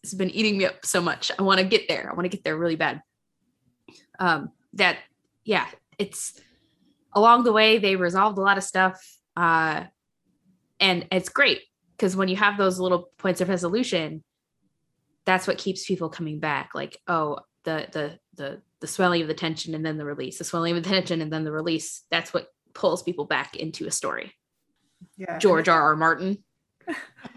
It's 0.03 0.13
been 0.13 0.29
eating 0.29 0.57
me 0.57 0.65
up 0.65 0.85
so 0.85 1.01
much. 1.01 1.31
I 1.37 1.41
want 1.43 1.59
to 1.59 1.65
get 1.65 1.87
there. 1.87 2.09
I 2.09 2.15
want 2.15 2.25
to 2.25 2.35
get 2.35 2.43
there 2.43 2.57
really 2.57 2.75
bad. 2.75 3.01
Um, 4.19 4.51
that, 4.73 4.97
yeah, 5.43 5.67
it's 5.97 6.39
along 7.13 7.43
the 7.43 7.51
way, 7.51 7.77
they 7.77 7.95
resolved 7.95 8.37
a 8.37 8.41
lot 8.41 8.57
of 8.57 8.63
stuff. 8.63 9.03
Uh, 9.35 9.85
and 10.79 11.07
it's 11.11 11.29
great 11.29 11.61
because 11.97 12.15
when 12.15 12.27
you 12.27 12.35
have 12.35 12.57
those 12.57 12.79
little 12.79 13.09
points 13.17 13.41
of 13.41 13.49
resolution, 13.49 14.23
that's 15.25 15.47
what 15.47 15.57
keeps 15.57 15.85
people 15.85 16.09
coming 16.09 16.39
back. 16.39 16.71
Like, 16.73 16.97
oh, 17.07 17.39
the 17.63 17.87
the 17.91 18.19
the 18.35 18.61
the 18.79 18.87
swelling 18.87 19.21
of 19.21 19.27
the 19.27 19.35
tension 19.35 19.75
and 19.75 19.85
then 19.85 19.97
the 19.97 20.05
release, 20.05 20.39
the 20.39 20.43
swelling 20.43 20.75
of 20.75 20.83
the 20.83 20.89
tension 20.89 21.21
and 21.21 21.31
then 21.31 21.43
the 21.43 21.51
release. 21.51 22.03
That's 22.09 22.33
what 22.33 22.47
pulls 22.73 23.03
people 23.03 23.25
back 23.25 23.55
into 23.55 23.85
a 23.85 23.91
story. 23.91 24.33
Yeah 25.17 25.37
George 25.39 25.67
R. 25.67 25.81
R. 25.81 25.95
Martin 25.95 26.43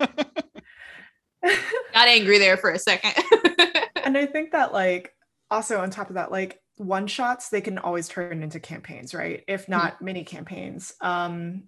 got 1.95 2.09
angry 2.09 2.39
there 2.39 2.57
for 2.57 2.71
a 2.71 2.79
second. 2.79 3.13
and 4.05 4.17
I 4.17 4.27
think 4.27 4.53
that 4.53 4.73
like 4.73 5.15
also 5.51 5.81
on 5.81 5.91
top 5.91 6.09
of 6.09 6.15
that, 6.15 6.31
like 6.31 6.61
one 6.77 7.07
shots 7.07 7.49
they 7.49 7.61
can 7.61 7.79
always 7.79 8.09
turn 8.09 8.43
into 8.43 8.61
campaigns, 8.61 9.15
right? 9.15 9.45
If 9.47 9.69
not 9.69 10.03
mini 10.03 10.25
campaigns. 10.25 10.93
Um, 11.01 11.65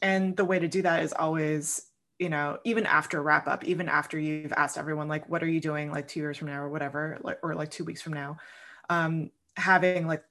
and 0.00 0.36
the 0.36 0.44
way 0.44 0.58
to 0.58 0.68
do 0.68 0.82
that 0.82 1.04
is 1.04 1.12
always, 1.12 1.82
you 2.18 2.28
know, 2.28 2.58
even 2.64 2.86
after 2.86 3.22
wrap 3.22 3.46
up, 3.46 3.64
even 3.64 3.88
after 3.88 4.18
you've 4.18 4.52
asked 4.52 4.76
everyone, 4.76 5.08
like, 5.08 5.28
what 5.28 5.42
are 5.42 5.48
you 5.48 5.60
doing 5.60 5.92
like 5.92 6.08
two 6.08 6.20
years 6.20 6.36
from 6.36 6.48
now 6.48 6.60
or 6.60 6.68
whatever, 6.68 7.18
like 7.22 7.38
or 7.42 7.54
like 7.54 7.70
two 7.70 7.84
weeks 7.84 8.02
from 8.02 8.14
now, 8.14 8.38
um, 8.90 9.30
having 9.56 10.06
like 10.06 10.24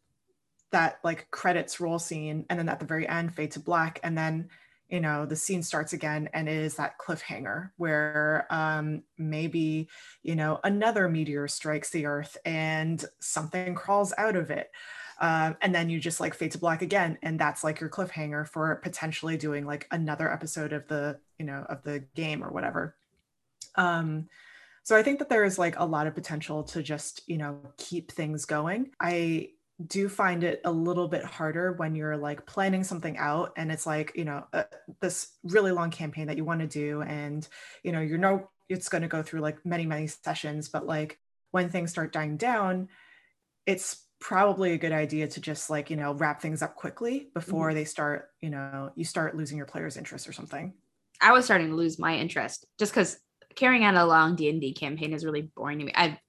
that 0.71 0.99
like 1.03 1.29
credits 1.31 1.79
roll 1.79 1.99
scene 1.99 2.45
and 2.49 2.57
then 2.57 2.69
at 2.69 2.79
the 2.79 2.85
very 2.85 3.07
end 3.07 3.33
fade 3.33 3.51
to 3.51 3.59
black 3.59 3.99
and 4.03 4.17
then 4.17 4.49
you 4.91 4.99
know 4.99 5.25
the 5.25 5.35
scene 5.35 5.63
starts 5.63 5.93
again 5.93 6.29
and 6.33 6.47
it 6.47 6.57
is 6.57 6.75
that 6.75 6.99
cliffhanger 6.99 7.71
where 7.77 8.45
um, 8.49 9.01
maybe 9.17 9.87
you 10.21 10.35
know 10.35 10.59
another 10.63 11.09
meteor 11.09 11.47
strikes 11.47 11.89
the 11.89 12.05
earth 12.05 12.37
and 12.45 13.05
something 13.19 13.73
crawls 13.73 14.13
out 14.17 14.35
of 14.35 14.51
it 14.51 14.69
um, 15.21 15.55
and 15.61 15.73
then 15.73 15.89
you 15.89 15.99
just 15.99 16.19
like 16.19 16.33
fade 16.33 16.51
to 16.51 16.57
black 16.57 16.81
again 16.81 17.17
and 17.21 17.39
that's 17.39 17.63
like 17.63 17.79
your 17.79 17.89
cliffhanger 17.89 18.47
for 18.47 18.75
potentially 18.77 19.37
doing 19.37 19.65
like 19.65 19.87
another 19.91 20.31
episode 20.31 20.73
of 20.73 20.87
the 20.87 21.19
you 21.39 21.45
know 21.45 21.65
of 21.69 21.83
the 21.83 21.99
game 22.15 22.43
or 22.43 22.49
whatever. 22.49 22.95
Um, 23.75 24.27
so 24.83 24.97
i 24.97 25.03
think 25.03 25.19
that 25.19 25.29
there 25.29 25.43
is 25.43 25.59
like 25.59 25.77
a 25.77 25.85
lot 25.85 26.07
of 26.07 26.15
potential 26.15 26.63
to 26.63 26.81
just 26.81 27.21
you 27.27 27.37
know 27.37 27.59
keep 27.77 28.11
things 28.11 28.45
going. 28.45 28.89
I 28.99 29.49
do 29.87 30.09
find 30.09 30.43
it 30.43 30.61
a 30.65 30.71
little 30.71 31.07
bit 31.07 31.23
harder 31.23 31.73
when 31.73 31.95
you're 31.95 32.17
like 32.17 32.45
planning 32.45 32.83
something 32.83 33.17
out 33.17 33.53
and 33.57 33.71
it's 33.71 33.85
like 33.85 34.11
you 34.15 34.25
know 34.25 34.45
uh, 34.53 34.63
this 35.01 35.31
really 35.43 35.71
long 35.71 35.89
campaign 35.89 36.27
that 36.27 36.37
you 36.37 36.45
want 36.45 36.59
to 36.59 36.67
do 36.67 37.01
and 37.01 37.47
you 37.83 37.91
know 37.91 38.01
you 38.01 38.17
know 38.17 38.49
it's 38.69 38.89
going 38.89 39.01
to 39.01 39.07
go 39.07 39.21
through 39.21 39.41
like 39.41 39.65
many 39.65 39.85
many 39.85 40.07
sessions 40.07 40.69
but 40.69 40.85
like 40.85 41.19
when 41.51 41.69
things 41.69 41.91
start 41.91 42.13
dying 42.13 42.37
down 42.37 42.87
it's 43.65 44.05
probably 44.19 44.73
a 44.73 44.77
good 44.77 44.91
idea 44.91 45.27
to 45.27 45.41
just 45.41 45.69
like 45.69 45.89
you 45.89 45.95
know 45.95 46.13
wrap 46.13 46.41
things 46.41 46.61
up 46.61 46.75
quickly 46.75 47.29
before 47.33 47.73
they 47.73 47.85
start 47.85 48.29
you 48.39 48.49
know 48.49 48.91
you 48.95 49.03
start 49.03 49.35
losing 49.35 49.57
your 49.57 49.65
players 49.65 49.97
interest 49.97 50.27
or 50.27 50.33
something 50.33 50.73
I 51.21 51.33
was 51.33 51.45
starting 51.45 51.69
to 51.69 51.75
lose 51.75 51.99
my 51.99 52.15
interest 52.15 52.65
just 52.79 52.91
because 52.91 53.19
carrying 53.55 53.83
out 53.83 53.95
a 53.95 54.05
long 54.05 54.35
D 54.35 54.49
and 54.49 54.59
D 54.59 54.73
campaign 54.73 55.13
is 55.13 55.23
really 55.23 55.43
boring 55.55 55.79
to 55.79 55.85
me. 55.85 55.93
I 55.95 56.19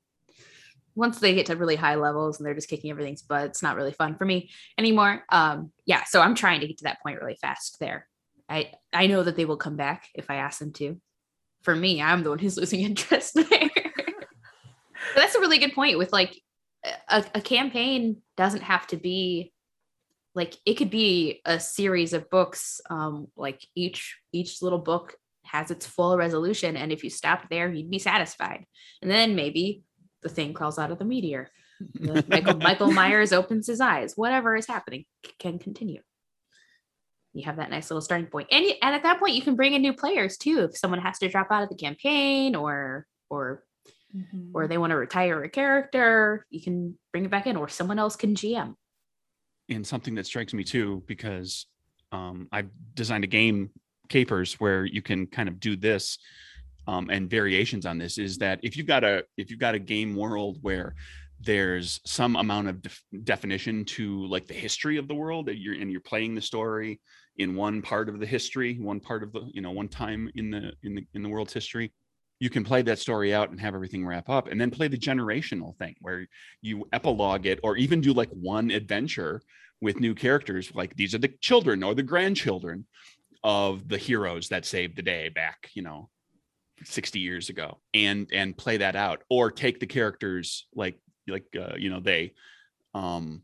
once 0.95 1.19
they 1.19 1.35
get 1.35 1.47
to 1.47 1.57
really 1.57 1.77
high 1.77 1.95
levels 1.95 2.39
and 2.39 2.47
they're 2.47 2.55
just 2.55 2.69
kicking 2.69 2.91
everything's 2.91 3.23
butt, 3.23 3.47
it's 3.47 3.63
not 3.63 3.77
really 3.77 3.93
fun 3.93 4.17
for 4.17 4.25
me 4.25 4.51
anymore. 4.77 5.25
Um, 5.31 5.73
yeah, 5.87 6.05
so 6.05 6.21
I'm 6.21 6.35
trying 6.35 6.61
to 6.61 6.67
get 6.67 6.79
to 6.79 6.85
that 6.85 7.03
point 7.03 7.21
really 7.21 7.37
fast 7.41 7.79
there. 7.81 8.07
I 8.49 8.73
I 8.93 9.07
know 9.07 9.23
that 9.23 9.37
they 9.37 9.45
will 9.45 9.57
come 9.57 9.77
back 9.77 10.09
if 10.15 10.31
I 10.31 10.37
ask 10.37 10.59
them 10.59 10.73
to. 10.75 11.01
For 11.63 11.75
me, 11.75 12.03
I'm 12.03 12.23
the 12.23 12.31
one 12.31 12.39
who's 12.39 12.57
losing 12.59 12.81
interest 12.81 13.35
there. 13.35 13.71
that's 15.15 15.35
a 15.35 15.41
really 15.41 15.59
good 15.59 15.75
point 15.75 15.99
with 15.99 16.13
like 16.13 16.41
a, 17.09 17.25
a 17.35 17.41
campaign 17.41 18.23
doesn't 18.37 18.63
have 18.63 18.87
to 18.89 18.97
be 18.97 19.53
like 20.35 20.57
it 20.65 20.75
could 20.75 20.91
be 20.91 21.41
a 21.45 21.61
series 21.61 22.13
of 22.13 22.31
books 22.31 22.81
um 22.91 23.29
like 23.37 23.65
each 23.75 24.19
each 24.33 24.63
little 24.63 24.79
book 24.79 25.15
has 25.45 25.71
its 25.71 25.87
full 25.87 26.17
resolution 26.17 26.77
and 26.77 26.91
if 26.93 27.05
you 27.05 27.11
stopped 27.11 27.51
there 27.51 27.71
you'd 27.71 27.91
be 27.91 27.99
satisfied 27.99 28.65
and 29.03 29.11
then 29.11 29.37
maybe 29.37 29.83
the 30.23 30.29
thing 30.29 30.53
crawls 30.55 30.79
out 30.79 30.91
of 30.91 30.99
the 30.99 31.05
meteor. 31.05 31.49
The- 31.95 32.25
michael 32.29 32.57
michael 32.59 32.93
myers 32.93 33.33
opens 33.33 33.67
his 33.67 33.81
eyes. 33.81 34.13
Whatever 34.17 34.55
is 34.57 34.67
happening 34.67 35.05
can 35.39 35.59
continue. 35.59 36.01
You 37.35 37.45
have 37.45 37.57
that 37.57 37.71
nice 37.71 37.91
little 37.91 38.03
starting 38.03 38.27
point. 38.29 38.49
And, 38.53 38.65
y- 38.65 38.77
and 38.83 38.95
at 38.95 39.03
that 39.03 39.19
point 39.19 39.35
you 39.35 39.43
can 39.43 39.57
bring 39.57 39.73
in 39.73 39.83
new 39.83 39.93
players 39.93 40.37
too 40.37 40.61
if 40.71 40.77
someone 40.77 41.01
has 41.01 41.19
to 41.19 41.29
drop 41.29 41.49
out 41.51 41.63
of 41.65 41.69
the 41.71 41.75
campaign 41.75 42.55
or 42.55 43.07
or 43.31 43.65
or 44.53 44.69
they 44.69 44.77
want 44.77 44.91
to 44.91 44.97
retire 44.97 45.43
a 45.43 45.49
character 45.49 46.47
you 46.51 46.61
can 46.61 46.99
bring 47.13 47.25
it 47.25 47.31
back 47.31 47.47
in 47.47 47.57
or 47.57 47.67
someone 47.67 47.99
else 47.99 48.15
can 48.15 48.35
gm 48.35 48.75
and 49.71 49.87
something 49.87 50.15
that 50.17 50.27
strikes 50.27 50.53
me 50.53 50.63
too 50.63 51.03
because 51.07 51.67
um, 52.13 52.47
i've 52.53 52.69
designed 52.93 53.25
a 53.25 53.27
game 53.27 53.71
capers 54.11 54.61
where 54.61 54.85
you 54.85 55.01
can 55.01 55.27
kind 55.27 55.49
of 55.49 55.59
do 55.59 55.77
this 55.77 56.19
um, 56.87 57.09
and 57.11 57.31
variations 57.31 57.87
on 57.87 57.99
this 57.99 58.18
is 58.18 58.38
that 58.38 58.61
if 58.62 58.77
you've 58.77 58.87
got 58.87 59.05
a 59.05 59.25
if 59.37 59.51
you've 59.51 59.61
got 59.61 59.75
a 59.75 59.79
game 59.79 60.16
world 60.16 60.59
where 60.62 60.95
there's 61.40 62.01
some 62.07 62.37
amount 62.37 62.68
of 62.68 62.83
def- 62.83 63.05
definition 63.25 63.85
to 63.85 64.27
like 64.27 64.47
the 64.47 64.55
history 64.55 64.97
of 64.97 65.09
the 65.09 65.14
world 65.14 65.47
that 65.47 65.59
you're 65.59 65.75
and 65.75 65.90
you're 65.90 66.01
playing 66.01 66.35
the 66.35 66.40
story 66.40 67.01
in 67.38 67.55
one 67.55 67.83
part 67.83 68.09
of 68.09 68.21
the 68.21 68.27
history 68.27 68.79
one 68.79 69.01
part 69.01 69.23
of 69.23 69.33
the 69.33 69.49
you 69.53 69.61
know 69.61 69.71
one 69.71 69.88
time 69.88 70.31
in 70.35 70.51
the 70.51 70.73
in 70.83 70.95
the 70.95 71.07
in 71.14 71.23
the 71.23 71.29
world's 71.29 71.53
history 71.53 71.92
you 72.38 72.51
can 72.51 72.64
play 72.64 72.83
that 72.83 72.99
story 72.99 73.33
out 73.33 73.51
and 73.51 73.61
have 73.61 73.75
everything 73.75 74.05
wrap 74.05 74.29
up 74.29 74.49
and 74.49 74.61
then 74.61 74.71
play 74.71 74.88
the 74.88 74.99
generational 74.99 75.77
thing 75.79 75.95
where 76.01 76.27
you 76.61 76.87
epilogue 76.92 77.47
it 77.47 77.59
or 77.62 77.77
even 77.77 78.01
do 78.01 78.12
like 78.12 78.31
one 78.31 78.71
adventure 78.71 79.40
with 79.81 80.01
new 80.01 80.14
characters 80.14 80.73
like 80.75 80.95
these 80.97 81.14
are 81.14 81.18
the 81.18 81.33
children 81.40 81.83
or 81.83 81.95
the 81.95 82.03
grandchildren 82.03 82.87
of 83.45 83.88
the 83.88 83.99
heroes 83.99 84.49
that 84.49 84.64
saved 84.64 84.97
the 84.97 85.03
day 85.03 85.29
back 85.29 85.71
you 85.75 85.83
know 85.83 86.09
60 86.85 87.19
years 87.19 87.49
ago 87.49 87.79
and 87.95 88.27
and 88.33 88.57
play 88.57 88.77
that 88.79 88.97
out 88.97 89.23
or 89.29 89.51
take 89.51 89.81
the 89.81 89.87
characters 89.87 90.67
like 90.75 90.99
like 91.29 91.45
uh, 91.59 91.75
you 91.77 91.91
know 91.91 92.01
they 92.01 92.33
um 92.95 93.43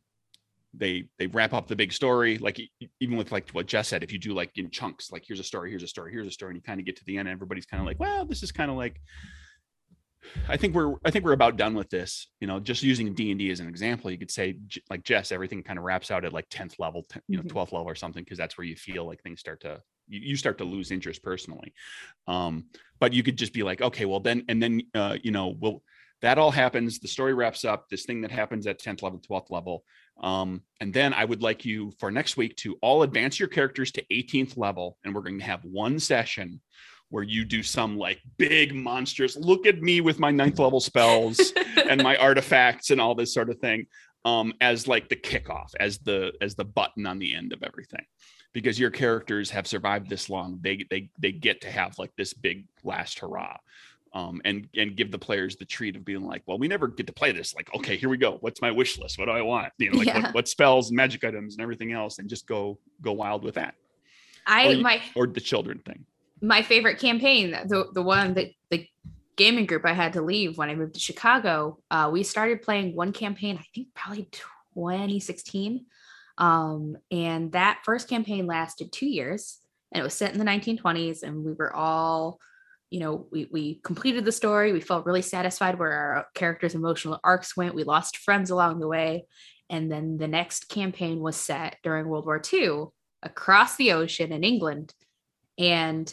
they 0.75 1.09
they 1.19 1.27
wrap 1.29 1.55
up 1.55 1.67
the 1.67 1.77
big 1.77 1.93
story 1.93 2.39
like 2.39 2.61
even 3.01 3.17
with 3.17 3.33
like 3.33 3.49
what 3.51 3.67
jess 3.67 3.89
said 3.89 4.03
if 4.03 4.13
you 4.13 4.19
do 4.19 4.35
like 4.35 4.51
in 4.57 4.71
chunks 4.71 5.11
like 5.11 5.25
here's 5.27 5.41
a 5.41 5.45
story 5.45 5.71
here's 5.71 5.83
a 5.83 5.89
story 5.89 6.13
here's 6.13 6.27
a 6.27 6.31
story 6.31 6.51
and 6.51 6.57
you 6.57 6.63
kind 6.63 6.79
of 6.79 6.87
get 6.87 6.97
to 6.97 7.05
the 7.07 7.17
end 7.17 7.27
and 7.27 7.35
everybody's 7.35 7.67
kind 7.67 7.81
of 7.81 7.87
like 7.87 7.99
well 7.99 8.25
this 8.25 8.43
is 8.43 8.53
kind 8.53 8.71
of 8.71 8.77
like 8.77 9.01
i 10.49 10.57
think 10.57 10.75
we're 10.75 10.95
i 11.05 11.11
think 11.11 11.25
we're 11.25 11.33
about 11.33 11.57
done 11.57 11.75
with 11.75 11.89
this 11.89 12.29
you 12.41 12.47
know 12.47 12.61
just 12.61 12.83
using 12.83 13.15
d&d 13.15 13.51
as 13.51 13.61
an 13.61 13.69
example 13.69 14.11
you 14.11 14.19
could 14.19 14.31
say 14.31 14.59
like 14.91 15.03
jess 15.05 15.33
everything 15.33 15.63
kind 15.63 15.79
of 15.79 15.85
wraps 15.85 16.11
out 16.11 16.25
at 16.25 16.33
like 16.33 16.49
10th 16.51 16.75
level 16.79 17.05
you 17.29 17.37
know 17.37 17.43
12th 17.43 17.49
mm-hmm. 17.49 17.77
level 17.77 17.91
or 17.91 17.95
something 17.95 18.23
because 18.23 18.39
that's 18.39 18.59
where 18.59 18.67
you 18.67 18.77
feel 18.77 19.07
like 19.07 19.23
things 19.23 19.41
start 19.41 19.61
to 19.61 19.81
you, 20.09 20.37
start 20.37 20.59
to 20.59 20.65
lose 20.65 20.91
interest 20.91 21.23
personally 21.23 21.73
um 22.27 22.65
but 23.01 23.13
you 23.13 23.23
could 23.23 23.37
just 23.37 23.53
be 23.53 23.63
like 23.63 23.81
okay 23.81 24.05
well 24.05 24.21
then 24.21 24.45
and 24.49 24.63
then 24.63 24.83
uh 24.95 25.17
you 25.23 25.31
know 25.31 25.55
we'll 25.59 25.83
that 26.21 26.39
all 26.39 26.51
happens 26.51 26.99
the 26.99 27.09
story 27.09 27.35
wraps 27.35 27.65
up 27.65 27.89
this 27.89 28.05
thing 28.05 28.23
that 28.23 28.31
happens 28.31 28.67
at 28.67 28.81
10th 28.81 29.03
level 29.03 29.21
12th 29.21 29.51
level 29.51 29.85
um, 30.21 30.63
and 30.81 30.93
then 30.93 31.15
I 31.15 31.25
would 31.25 31.43
like 31.43 31.65
you 31.65 31.93
for 31.99 32.11
next 32.11 32.37
week 32.37 32.57
to 32.57 32.77
all 32.83 33.03
advance 33.03 33.39
your 33.39 33.49
characters 33.49 33.93
to 33.93 34.05
18th 34.13 34.57
level. 34.57 34.99
And 35.05 35.15
we're 35.15 35.23
going 35.23 35.39
to 35.39 35.45
have 35.45 35.65
one 35.65 35.99
session 35.99 36.61
where 37.11 37.23
you 37.23 37.45
do 37.45 37.63
some 37.63 37.97
like 37.97 38.21
big 38.37 38.75
monstrous 38.75 39.37
look 39.37 39.67
at 39.67 39.81
me 39.81 40.01
with 40.01 40.19
my 40.19 40.31
ninth 40.31 40.59
level 40.59 40.81
spells 40.81 41.53
and 41.89 42.03
my 42.03 42.17
artifacts 42.17 42.91
and 42.91 43.01
all 43.01 43.15
this 43.15 43.33
sort 43.33 43.49
of 43.49 43.59
thing 43.61 43.87
um, 44.25 44.53
as 44.61 44.87
like 44.87 45.09
the 45.09 45.17
kickoff, 45.17 45.71
as 45.79 45.99
the 45.99 46.33
as 46.43 46.55
the 46.55 46.65
button 46.65 47.07
on 47.07 47.19
the 47.19 47.35
end 47.35 47.53
of 47.53 47.63
everything. 47.63 48.05
Because 48.53 48.79
your 48.79 48.91
characters 48.91 49.51
have 49.51 49.67
survived 49.67 50.09
this 50.09 50.31
long, 50.31 50.59
they 50.63 50.85
they 50.91 51.11
they 51.19 51.33
get 51.33 51.61
to 51.63 51.71
have 51.71 51.99
like 51.99 52.11
this 52.17 52.33
big 52.33 52.65
last 52.83 53.19
hurrah 53.19 53.59
um, 54.15 54.41
and 54.45 54.69
and 54.77 54.97
give 54.97 55.11
the 55.11 55.19
players 55.19 55.57
the 55.57 55.65
treat 55.65 55.97
of 55.97 56.05
being 56.05 56.25
like, 56.25 56.43
well, 56.47 56.59
we 56.59 56.69
never 56.69 56.89
get 56.89 57.07
to 57.07 57.13
play 57.13 57.33
this. 57.33 57.55
Like, 57.55 57.75
okay, 57.75 57.97
here 57.97 58.09
we 58.09 58.17
go. 58.17 58.39
What's 58.41 58.61
my 58.61 58.71
wish 58.71 58.99
list? 58.99 59.19
What 59.19 59.27
do 59.27 59.33
I 59.33 59.43
want? 59.43 59.73
You 59.79 59.91
know, 59.91 59.99
like 59.99 60.07
yeah. 60.07 60.23
what, 60.23 60.35
what, 60.35 60.49
spells, 60.49 60.91
magic 60.91 61.25
items, 61.25 61.55
and 61.55 61.63
everything 61.63 61.93
else, 61.93 62.19
and 62.19 62.29
just 62.29 62.47
go 62.47 62.79
go 63.03 63.13
wild 63.13 63.45
with 63.45 63.55
that. 63.55 63.75
I 64.47 64.75
or, 64.75 64.79
my 64.79 65.03
or 65.15 65.27
the 65.27 65.41
children 65.41 65.81
thing. 65.85 66.05
My 66.41 66.63
favorite 66.63 66.99
campaign, 66.99 67.51
the 67.51 67.89
the 67.93 68.03
one 68.03 68.35
that 68.35 68.49
the 68.71 68.87
gaming 69.37 69.67
group 69.67 69.85
I 69.85 69.93
had 69.93 70.15
to 70.15 70.23
leave 70.23 70.59
when 70.59 70.71
I 70.71 70.75
moved 70.75 70.95
to 70.95 71.01
Chicago. 71.01 71.79
Uh, 71.91 72.11
we 72.13 72.23
started 72.23 72.63
playing 72.63 72.95
one 72.97 73.13
campaign, 73.13 73.57
I 73.59 73.65
think 73.75 73.89
probably 73.95 74.29
2016, 74.33 75.87
um, 76.39 76.97
and 77.11 77.53
that 77.53 77.81
first 77.85 78.09
campaign 78.09 78.47
lasted 78.47 78.93
two 78.93 79.07
years, 79.07 79.59
and 79.93 80.01
it 80.01 80.05
was 80.05 80.15
set 80.15 80.33
in 80.33 80.39
the 80.39 80.45
1920s, 80.45 81.23
and 81.23 81.45
we 81.45 81.53
were 81.53 81.75
all 81.75 82.39
you 82.91 83.01
know 83.01 83.27
we 83.31 83.49
we 83.53 83.81
completed 83.85 84.25
the 84.25 84.33
story. 84.33 84.73
We 84.73 84.81
felt 84.81 85.05
really 85.05 85.23
satisfied 85.23 85.79
where 85.79 85.93
our 85.93 86.27
characters 86.35 86.75
emotional 86.75 87.21
arcs 87.23 87.57
went. 87.57 87.75
We 87.75 87.85
lost 87.85 88.19
friends 88.19 88.51
along 88.51 88.81
the 88.81 88.89
way. 88.89 89.27
And 89.71 89.93
then 89.93 90.17
the 90.17 90.29
next 90.29 90.71
campaign 90.71 91.21
was 91.21 91.37
set 91.37 91.77
during 91.83 92.09
world 92.09 92.25
war 92.25 92.41
ii 92.53 92.85
across 93.23 93.77
the 93.77 93.93
ocean 93.93 94.33
in 94.33 94.45
england. 94.45 94.95
And 95.59 96.13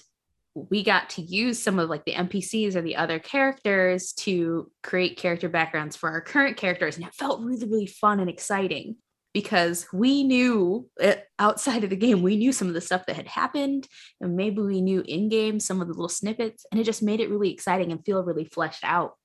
we 0.56 0.84
got 0.84 1.10
to 1.12 1.22
use 1.22 1.62
some 1.62 1.80
of 1.80 1.90
like 1.90 2.06
the 2.06 2.14
npcs 2.14 2.76
or 2.76 2.82
the 2.82 2.96
other 2.96 3.20
characters 3.20 4.14
to 4.14 4.72
create 4.84 5.18
character 5.18 5.50
backgrounds 5.50 5.96
for 5.98 6.10
our 6.10 6.22
current 6.22 6.56
characters 6.56 6.96
and 6.96 7.06
it 7.06 7.14
felt 7.14 7.42
really 7.42 7.68
really 7.68 7.86
fun 7.86 8.22
and 8.22 8.30
exciting 8.30 8.96
because 9.36 9.86
we 9.92 10.24
knew 10.24 10.88
uh, 11.04 11.16
outside 11.40 11.84
of 11.84 11.90
the 11.90 11.98
game, 11.98 12.22
we 12.22 12.38
knew 12.38 12.54
some 12.54 12.70
of 12.70 12.74
the 12.74 12.80
stuff 12.80 13.06
that 13.06 13.18
had 13.18 13.28
happened, 13.28 13.86
and 14.22 14.38
maybe 14.38 14.62
we 14.62 14.80
knew 14.80 15.04
in 15.06 15.28
game 15.28 15.60
some 15.60 15.82
of 15.82 15.88
the 15.88 15.94
little 15.94 16.08
snippets, 16.08 16.66
and 16.72 16.80
it 16.80 16.86
just 16.86 17.04
made 17.04 17.20
it 17.20 17.30
really 17.30 17.52
exciting 17.52 17.92
and 17.92 18.06
feel 18.06 18.24
really 18.24 18.46
fleshed 18.46 18.86
out. 18.86 19.16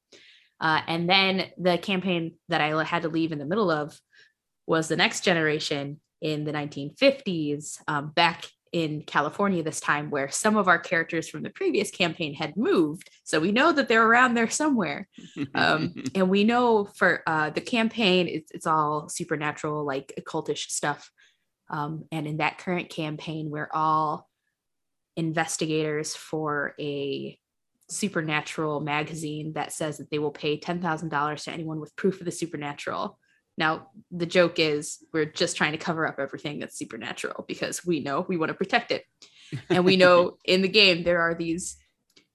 Uh, 0.61 0.81
and 0.89 1.09
then 1.09 1.47
the 1.59 1.79
campaign 1.79 2.35
that 2.49 2.61
I 2.61 2.83
had 2.83 3.03
to 3.03 3.09
leave 3.09 3.31
in 3.31 3.39
the 3.39 3.45
middle 3.45 3.71
of 3.71 3.97
was 4.67 4.89
the 4.89 4.97
next 4.97 5.21
generation 5.21 6.01
in 6.21 6.43
the 6.43 6.53
1950s, 6.53 7.79
um, 7.87 8.11
back 8.11 8.47
in 8.73 9.03
California 9.03 9.63
this 9.63 9.81
time, 9.81 10.11
where 10.11 10.31
some 10.31 10.57
of 10.57 10.69
our 10.69 10.79
characters 10.79 11.29
from 11.29 11.43
the 11.43 11.51
previous 11.51 11.91
campaign 11.91 12.35
had 12.35 12.57
moved. 12.57 13.11
So 13.25 13.41
we 13.41 13.53
know 13.53 13.73
that 13.73 13.89
they're 13.89 14.07
around 14.07 14.35
there 14.35 14.51
somewhere. 14.51 15.09
Um, 15.55 15.95
and 16.15 16.31
we 16.31 16.45
know 16.45 16.85
for 16.85 17.23
uh, 17.27 17.51
the 17.51 17.61
campaign, 17.61 18.29
it's, 18.29 18.51
it's, 18.53 18.67
all 18.67 19.09
supernatural, 19.09 19.85
like 19.85 20.13
occultish 20.19 20.71
stuff. 20.71 21.11
Um, 21.69 22.05
and 22.13 22.27
in 22.27 22.37
that 22.37 22.59
current 22.59 22.91
campaign, 22.91 23.51
we're 23.51 23.71
all 23.73 24.29
investigators 25.17 26.15
for 26.15 26.75
a 26.79 27.39
supernatural 27.89 28.81
magazine 28.81 29.53
that 29.55 29.73
says 29.73 29.99
that 29.99 30.11
they 30.11 30.19
will 30.19 30.31
pay 30.31 30.59
$10,000 30.59 31.45
to 31.45 31.51
anyone 31.51 31.81
with 31.81 31.97
proof 31.97 32.21
of 32.21 32.25
the 32.25 32.33
supernatural. 32.33 33.19
Now, 33.61 33.89
the 34.11 34.25
joke 34.25 34.59
is 34.59 35.05
we're 35.13 35.27
just 35.27 35.55
trying 35.55 35.73
to 35.73 35.79
cover 35.79 36.07
up 36.07 36.19
everything 36.19 36.59
that's 36.59 36.79
supernatural 36.79 37.45
because 37.47 37.85
we 37.85 38.01
know 38.01 38.25
we 38.27 38.39
want 38.39 38.49
to 38.49 38.55
protect 38.55 38.91
it. 38.91 39.05
And 39.69 39.85
we 39.85 39.99
know 39.99 40.39
in 40.47 40.63
the 40.63 40.69
game 40.69 41.05
there 41.05 41.21
are 41.21 41.35
these 41.35 41.77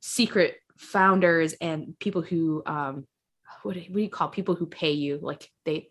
secret 0.02 0.58
founders 0.78 1.54
and 1.54 1.98
people 2.00 2.22
who 2.22 2.62
um 2.68 3.08
what 3.64 3.74
do, 3.74 3.80
what 3.80 3.96
do 3.96 4.02
you 4.02 4.10
call 4.10 4.28
people 4.28 4.54
who 4.54 4.68
pay 4.68 4.92
you? 4.92 5.18
Like 5.20 5.50
they 5.66 5.90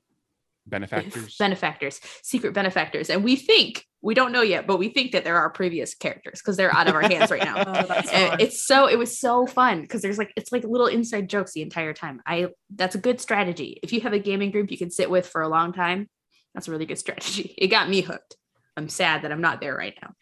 benefactors? 0.66 1.36
Benefactors 1.38 2.00
secret 2.22 2.54
benefactors. 2.54 3.10
And 3.10 3.24
we 3.24 3.34
think 3.34 3.84
we 4.04 4.14
don't 4.14 4.32
know 4.32 4.42
yet 4.42 4.66
but 4.66 4.76
we 4.78 4.90
think 4.90 5.12
that 5.12 5.24
there 5.24 5.38
are 5.38 5.50
previous 5.50 5.94
characters 5.94 6.40
because 6.40 6.56
they're 6.56 6.74
out 6.74 6.86
of 6.86 6.94
our 6.94 7.00
hands 7.00 7.30
right 7.30 7.42
now. 7.42 7.54
Oh, 8.14 8.36
it's 8.38 8.64
so 8.64 8.86
it 8.86 8.98
was 8.98 9.18
so 9.18 9.46
fun 9.46 9.80
because 9.82 10.02
there's 10.02 10.18
like 10.18 10.32
it's 10.36 10.52
like 10.52 10.62
little 10.64 10.86
inside 10.86 11.28
jokes 11.28 11.52
the 11.52 11.62
entire 11.62 11.92
time. 11.92 12.20
I 12.26 12.48
that's 12.74 12.94
a 12.94 12.98
good 12.98 13.20
strategy. 13.20 13.80
If 13.82 13.92
you 13.92 14.00
have 14.02 14.12
a 14.12 14.18
gaming 14.18 14.50
group 14.50 14.70
you 14.70 14.78
can 14.78 14.90
sit 14.90 15.10
with 15.10 15.26
for 15.26 15.42
a 15.42 15.48
long 15.48 15.72
time 15.72 16.08
that's 16.54 16.68
a 16.68 16.70
really 16.70 16.86
good 16.86 16.98
strategy. 17.06 17.54
It 17.56 17.68
got 17.68 17.88
me 17.88 18.02
hooked. 18.02 18.36
I'm 18.76 18.88
sad 18.88 19.22
that 19.22 19.32
i'm 19.32 19.40
not 19.40 19.60
there 19.60 19.76
right 19.76 19.94
now. 20.00 20.12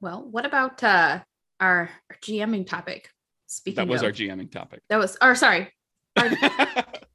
Well 0.00 0.26
what 0.30 0.44
about 0.44 0.82
uh 0.84 1.20
our, 1.60 1.90
our 2.10 2.16
gming 2.22 2.66
topic? 2.66 3.10
Speaking 3.46 3.76
that 3.76 3.88
was 3.88 4.02
of, 4.02 4.06
our 4.06 4.12
gming 4.12 4.52
topic. 4.52 4.82
That 4.90 4.98
was 4.98 5.16
or 5.22 5.34
sorry. 5.34 5.72
Our, 6.18 6.30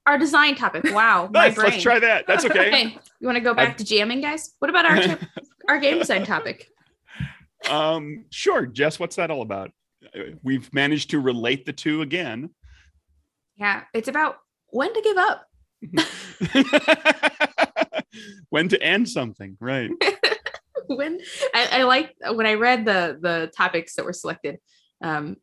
our 0.06 0.18
design 0.18 0.56
topic. 0.56 0.84
Wow, 0.86 1.30
my 1.34 1.48
nice, 1.48 1.56
brain. 1.56 1.72
Let's 1.72 1.84
try 1.84 2.00
that. 2.00 2.28
That's 2.28 2.46
okay. 2.46 2.68
okay, 2.68 2.98
you 3.20 3.28
want 3.28 3.38
to 3.38 3.44
go 3.44 3.54
back 3.54 3.72
I've... 3.72 3.78
to 3.78 3.84
GMing, 3.84 4.22
guys? 4.22 4.54
What 4.60 4.70
about 4.70 4.86
our 4.86 5.18
our 5.68 5.80
game 5.80 6.00
design 6.00 6.26
topic? 6.26 6.70
Um, 7.70 8.26
sure, 8.30 8.66
Jess. 8.66 9.00
What's 9.00 9.16
that 9.16 9.32
all 9.32 9.42
about? 9.42 9.72
We've 10.42 10.72
managed 10.74 11.12
to 11.12 11.20
relate 11.20 11.66
the 11.66 11.74
two 11.74 12.02
again. 12.02 12.50
Yeah, 13.56 13.84
it's 13.94 14.08
about 14.08 14.38
when 14.70 14.94
to 14.94 15.02
give 15.02 15.18
up. 15.18 15.48
when 18.50 18.70
to 18.70 18.82
end 18.82 19.10
something, 19.10 19.58
right? 19.60 19.92
when 20.88 21.20
I, 21.54 21.68
I 21.72 21.84
like 21.84 22.16
when 22.32 22.46
I 22.46 22.56
read 22.56 22.86
the 22.86 23.18
the 23.22 23.52
topics 23.56 23.96
that 23.96 24.06
were 24.06 24.14
selected, 24.14 24.60
um, 25.02 25.38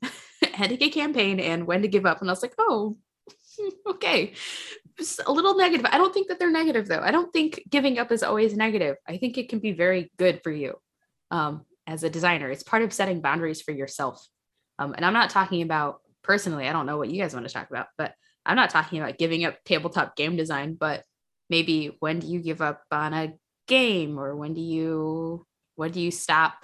headache 0.52 0.82
a 0.82 0.90
campaign 0.90 1.40
and 1.40 1.66
when 1.66 1.82
to 1.82 1.88
give 1.88 2.06
up, 2.06 2.20
and 2.20 2.30
I 2.30 2.32
was 2.32 2.42
like, 2.42 2.54
oh, 2.58 2.96
okay. 3.86 4.34
Just 4.98 5.20
a 5.26 5.32
little 5.32 5.56
negative. 5.56 5.86
I 5.90 5.98
don't 5.98 6.12
think 6.12 6.28
that 6.28 6.38
they're 6.38 6.50
negative 6.50 6.88
though. 6.88 7.00
I 7.00 7.10
don't 7.10 7.32
think 7.32 7.62
giving 7.68 7.98
up 7.98 8.12
is 8.12 8.22
always 8.22 8.56
negative. 8.56 8.96
I 9.08 9.16
think 9.16 9.38
it 9.38 9.48
can 9.48 9.58
be 9.58 9.72
very 9.72 10.10
good 10.18 10.40
for 10.42 10.50
you 10.50 10.74
um, 11.30 11.64
as 11.86 12.02
a 12.02 12.10
designer. 12.10 12.50
It's 12.50 12.62
part 12.62 12.82
of 12.82 12.92
setting 12.92 13.20
boundaries 13.20 13.62
for 13.62 13.72
yourself. 13.72 14.26
Um, 14.80 14.94
and 14.94 15.04
i'm 15.04 15.12
not 15.12 15.30
talking 15.30 15.60
about 15.60 16.00
personally 16.22 16.66
i 16.66 16.72
don't 16.72 16.86
know 16.86 16.96
what 16.96 17.10
you 17.10 17.20
guys 17.20 17.34
want 17.34 17.46
to 17.46 17.52
talk 17.52 17.68
about 17.70 17.88
but 17.98 18.14
i'm 18.46 18.56
not 18.56 18.70
talking 18.70 18.98
about 18.98 19.18
giving 19.18 19.44
up 19.44 19.62
tabletop 19.64 20.16
game 20.16 20.36
design 20.36 20.74
but 20.74 21.04
maybe 21.50 21.96
when 22.00 22.18
do 22.18 22.26
you 22.26 22.40
give 22.40 22.62
up 22.62 22.82
on 22.90 23.12
a 23.12 23.34
game 23.68 24.18
or 24.18 24.34
when 24.34 24.54
do 24.54 24.60
you 24.60 25.46
when 25.76 25.90
do 25.90 26.00
you 26.00 26.10
stop 26.10 26.54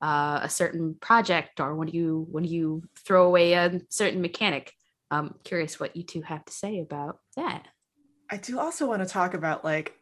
uh, 0.00 0.40
a 0.42 0.48
certain 0.48 0.94
project 1.00 1.58
or 1.58 1.74
when 1.74 1.88
do 1.88 1.96
you 1.96 2.26
when 2.30 2.44
do 2.44 2.50
you 2.50 2.82
throw 3.04 3.24
away 3.24 3.54
a 3.54 3.80
certain 3.88 4.20
mechanic 4.20 4.72
I'm 5.10 5.34
curious 5.44 5.80
what 5.80 5.96
you 5.96 6.02
two 6.02 6.22
have 6.22 6.44
to 6.44 6.52
say 6.52 6.80
about 6.80 7.18
that. 7.36 7.68
I 8.30 8.36
do 8.36 8.58
also 8.58 8.86
want 8.86 9.02
to 9.02 9.08
talk 9.08 9.34
about 9.34 9.64
like 9.64 9.94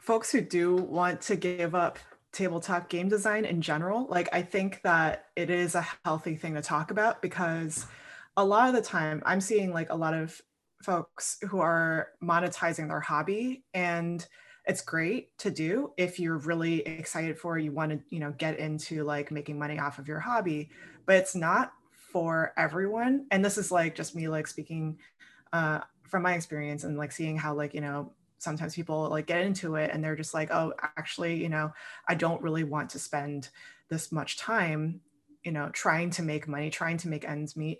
folks 0.00 0.30
who 0.30 0.40
do 0.40 0.76
want 0.76 1.20
to 1.22 1.36
give 1.36 1.74
up 1.74 1.98
tabletop 2.32 2.88
game 2.88 3.08
design 3.08 3.44
in 3.44 3.60
general. 3.60 4.06
Like, 4.08 4.28
I 4.32 4.42
think 4.42 4.80
that 4.82 5.26
it 5.36 5.50
is 5.50 5.74
a 5.74 5.86
healthy 6.04 6.36
thing 6.36 6.54
to 6.54 6.62
talk 6.62 6.90
about 6.90 7.22
because 7.22 7.86
a 8.36 8.44
lot 8.44 8.68
of 8.68 8.74
the 8.74 8.82
time 8.82 9.22
I'm 9.26 9.40
seeing 9.40 9.72
like 9.72 9.90
a 9.90 9.96
lot 9.96 10.14
of 10.14 10.40
folks 10.82 11.38
who 11.48 11.60
are 11.60 12.08
monetizing 12.22 12.88
their 12.88 13.00
hobby 13.00 13.64
and 13.74 14.26
it's 14.64 14.80
great 14.80 15.36
to 15.38 15.50
do 15.50 15.92
if 15.96 16.18
you're 16.18 16.38
really 16.38 16.80
excited 16.80 17.38
for 17.38 17.58
you 17.58 17.72
want 17.72 17.92
to 17.92 18.00
you 18.10 18.18
know 18.18 18.32
get 18.32 18.58
into 18.58 19.04
like 19.04 19.30
making 19.30 19.58
money 19.58 19.78
off 19.78 20.00
of 20.00 20.08
your 20.08 20.18
hobby 20.18 20.70
but 21.06 21.16
it's 21.16 21.36
not 21.36 21.72
for 22.12 22.52
everyone 22.56 23.26
and 23.30 23.44
this 23.44 23.58
is 23.58 23.72
like 23.72 23.94
just 23.94 24.14
me 24.14 24.28
like 24.28 24.46
speaking 24.46 24.98
uh, 25.52 25.80
from 26.02 26.22
my 26.22 26.34
experience 26.34 26.84
and 26.84 26.96
like 26.96 27.12
seeing 27.12 27.36
how 27.36 27.54
like 27.54 27.74
you 27.74 27.80
know 27.80 28.12
sometimes 28.38 28.74
people 28.74 29.08
like 29.08 29.26
get 29.26 29.42
into 29.42 29.76
it 29.76 29.90
and 29.92 30.02
they're 30.02 30.16
just 30.16 30.34
like 30.34 30.50
oh 30.50 30.72
actually 30.96 31.40
you 31.40 31.48
know 31.48 31.70
i 32.08 32.14
don't 32.14 32.42
really 32.42 32.64
want 32.64 32.90
to 32.90 32.98
spend 32.98 33.48
this 33.88 34.10
much 34.10 34.36
time 34.36 35.00
you 35.44 35.52
know 35.52 35.68
trying 35.72 36.10
to 36.10 36.22
make 36.22 36.48
money 36.48 36.68
trying 36.68 36.96
to 36.96 37.08
make 37.08 37.28
ends 37.28 37.56
meet 37.56 37.78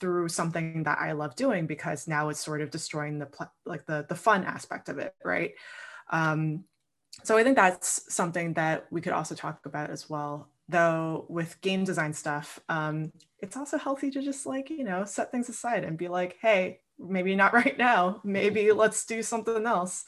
through 0.00 0.28
something 0.28 0.84
that 0.84 0.98
i 1.00 1.12
love 1.12 1.34
doing 1.34 1.66
because 1.66 2.06
now 2.06 2.28
it's 2.28 2.44
sort 2.44 2.60
of 2.60 2.70
destroying 2.70 3.18
the 3.18 3.28
like 3.66 3.84
the 3.86 4.06
the 4.08 4.14
fun 4.14 4.44
aspect 4.44 4.88
of 4.88 4.98
it 4.98 5.14
right 5.24 5.52
um 6.10 6.64
so 7.24 7.36
I 7.36 7.42
think 7.42 7.56
that's 7.56 8.12
something 8.12 8.54
that 8.54 8.86
we 8.90 9.00
could 9.00 9.12
also 9.12 9.34
talk 9.34 9.66
about 9.66 9.90
as 9.90 10.08
well. 10.08 10.48
Though 10.68 11.26
with 11.28 11.60
game 11.60 11.84
design 11.84 12.12
stuff, 12.12 12.60
um, 12.68 13.12
it's 13.40 13.56
also 13.56 13.78
healthy 13.78 14.10
to 14.10 14.22
just 14.22 14.46
like 14.46 14.70
you 14.70 14.84
know 14.84 15.04
set 15.04 15.30
things 15.30 15.48
aside 15.48 15.84
and 15.84 15.98
be 15.98 16.08
like, 16.08 16.36
hey, 16.40 16.80
maybe 16.98 17.36
not 17.36 17.52
right 17.54 17.78
now. 17.78 18.20
Maybe 18.24 18.72
let's 18.72 19.04
do 19.06 19.22
something 19.22 19.66
else. 19.66 20.04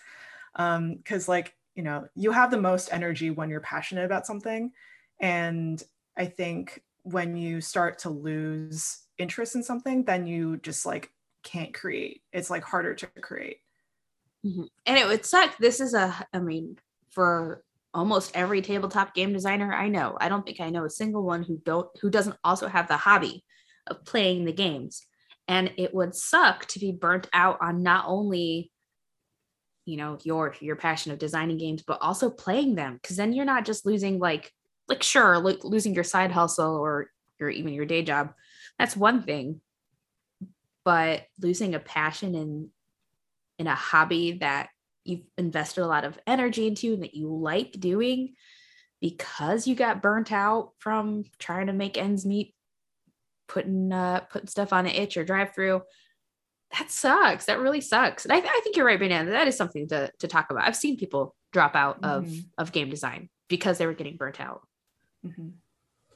Because 0.52 1.28
um, 1.28 1.32
like 1.32 1.54
you 1.74 1.82
know, 1.82 2.08
you 2.14 2.32
have 2.32 2.50
the 2.50 2.60
most 2.60 2.92
energy 2.92 3.30
when 3.30 3.48
you're 3.50 3.60
passionate 3.60 4.04
about 4.04 4.26
something, 4.26 4.72
and 5.20 5.82
I 6.16 6.26
think 6.26 6.82
when 7.02 7.36
you 7.36 7.60
start 7.60 7.98
to 8.00 8.10
lose 8.10 9.02
interest 9.18 9.54
in 9.54 9.62
something, 9.62 10.04
then 10.04 10.26
you 10.26 10.58
just 10.58 10.84
like 10.84 11.10
can't 11.42 11.72
create. 11.72 12.22
It's 12.32 12.50
like 12.50 12.62
harder 12.62 12.94
to 12.94 13.06
create. 13.06 13.58
Mm-hmm. 14.44 14.64
And 14.86 14.98
it 14.98 15.06
would 15.06 15.24
suck. 15.24 15.56
This 15.58 15.80
is 15.80 15.94
a, 15.94 16.26
I 16.32 16.38
mean, 16.38 16.78
for 17.10 17.62
almost 17.92 18.37
every 18.37 18.62
tabletop 18.62 19.14
game 19.14 19.33
designer 19.33 19.72
I 19.72 19.88
know, 19.88 20.16
I 20.20 20.29
don't 20.29 20.44
think 20.44 20.61
I 20.61 20.70
know 20.70 20.85
a 20.85 20.90
single 20.90 21.22
one 21.22 21.42
who 21.42 21.61
don't 21.64 21.88
who 22.00 22.11
doesn't 22.11 22.37
also 22.44 22.68
have 22.68 22.88
the 22.88 22.96
hobby 22.96 23.44
of 23.87 24.05
playing 24.05 24.44
the 24.44 24.53
games. 24.53 25.07
And 25.48 25.72
it 25.76 25.92
would 25.92 26.14
suck 26.14 26.66
to 26.66 26.79
be 26.79 26.92
burnt 26.92 27.29
out 27.33 27.59
on 27.61 27.83
not 27.83 28.05
only 28.07 28.70
you 29.87 29.96
know 29.96 30.18
your 30.22 30.55
your 30.61 30.76
passion 30.76 31.11
of 31.11 31.18
designing 31.18 31.59
games 31.59 31.83
but 31.87 32.00
also 32.00 32.31
playing 32.31 32.74
them. 32.74 32.98
Because 33.00 33.16
then 33.16 33.33
you're 33.33 33.44
not 33.44 33.64
just 33.64 33.87
losing 33.87 34.18
like 34.18 34.53
like 34.88 35.03
sure 35.03 35.38
like 35.38 35.64
losing 35.64 35.94
your 35.94 36.05
side 36.05 36.31
hustle 36.31 36.76
or 36.76 37.11
your 37.38 37.50
even 37.50 37.72
your 37.72 37.87
day 37.87 38.03
job. 38.03 38.33
That's 38.79 38.96
one 38.96 39.22
thing. 39.22 39.61
But 40.85 41.24
losing 41.40 41.74
a 41.74 41.81
passion 41.81 42.35
in 42.35 42.70
in 43.59 43.66
a 43.66 43.74
hobby 43.74 44.38
that 44.40 44.70
you've 45.04 45.26
invested 45.38 45.82
a 45.82 45.86
lot 45.86 46.04
of 46.04 46.18
energy 46.26 46.66
into 46.66 46.94
and 46.94 47.02
that 47.02 47.14
you 47.14 47.34
like 47.34 47.72
doing 47.72 48.34
because 49.00 49.66
you 49.66 49.74
got 49.74 50.02
burnt 50.02 50.30
out 50.30 50.72
from 50.78 51.24
trying 51.38 51.66
to 51.68 51.72
make 51.72 51.96
ends 51.96 52.26
meet 52.26 52.54
putting 53.48 53.92
uh 53.92 54.20
putting 54.30 54.46
stuff 54.46 54.72
on 54.72 54.86
an 54.86 54.92
itch 54.92 55.16
or 55.16 55.24
DriveThru 55.24 55.82
that 56.78 56.90
sucks. 56.90 57.46
That 57.46 57.58
really 57.58 57.80
sucks. 57.80 58.24
And 58.24 58.32
I, 58.32 58.36
I 58.36 58.60
think 58.62 58.76
you're 58.76 58.86
right 58.86 58.98
banana 58.98 59.30
that 59.32 59.48
is 59.48 59.56
something 59.56 59.88
to, 59.88 60.10
to 60.20 60.28
talk 60.28 60.50
about. 60.50 60.66
I've 60.66 60.76
seen 60.76 60.96
people 60.96 61.34
drop 61.52 61.74
out 61.74 62.00
mm-hmm. 62.00 62.26
of 62.26 62.32
of 62.58 62.72
game 62.72 62.90
design 62.90 63.28
because 63.48 63.78
they 63.78 63.86
were 63.86 63.94
getting 63.94 64.16
burnt 64.16 64.40
out. 64.40 64.62
Mm-hmm. 65.26 65.48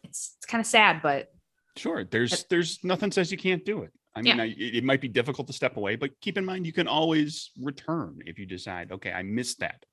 it's, 0.04 0.36
it's 0.38 0.46
kind 0.46 0.60
of 0.60 0.66
sad 0.66 1.02
but 1.02 1.28
sure. 1.76 2.04
There's 2.04 2.44
there's 2.44 2.82
nothing 2.84 3.10
says 3.10 3.32
you 3.32 3.38
can't 3.38 3.64
do 3.64 3.82
it 3.82 3.90
I 4.14 4.22
mean, 4.22 4.36
yeah. 4.36 4.44
I, 4.44 4.54
it 4.56 4.84
might 4.84 5.00
be 5.00 5.08
difficult 5.08 5.46
to 5.48 5.52
step 5.52 5.76
away, 5.76 5.96
but 5.96 6.10
keep 6.20 6.38
in 6.38 6.44
mind 6.44 6.66
you 6.66 6.72
can 6.72 6.86
always 6.86 7.50
return 7.60 8.18
if 8.26 8.38
you 8.38 8.46
decide, 8.46 8.92
okay, 8.92 9.12
I 9.12 9.22
missed 9.22 9.60
that. 9.60 9.84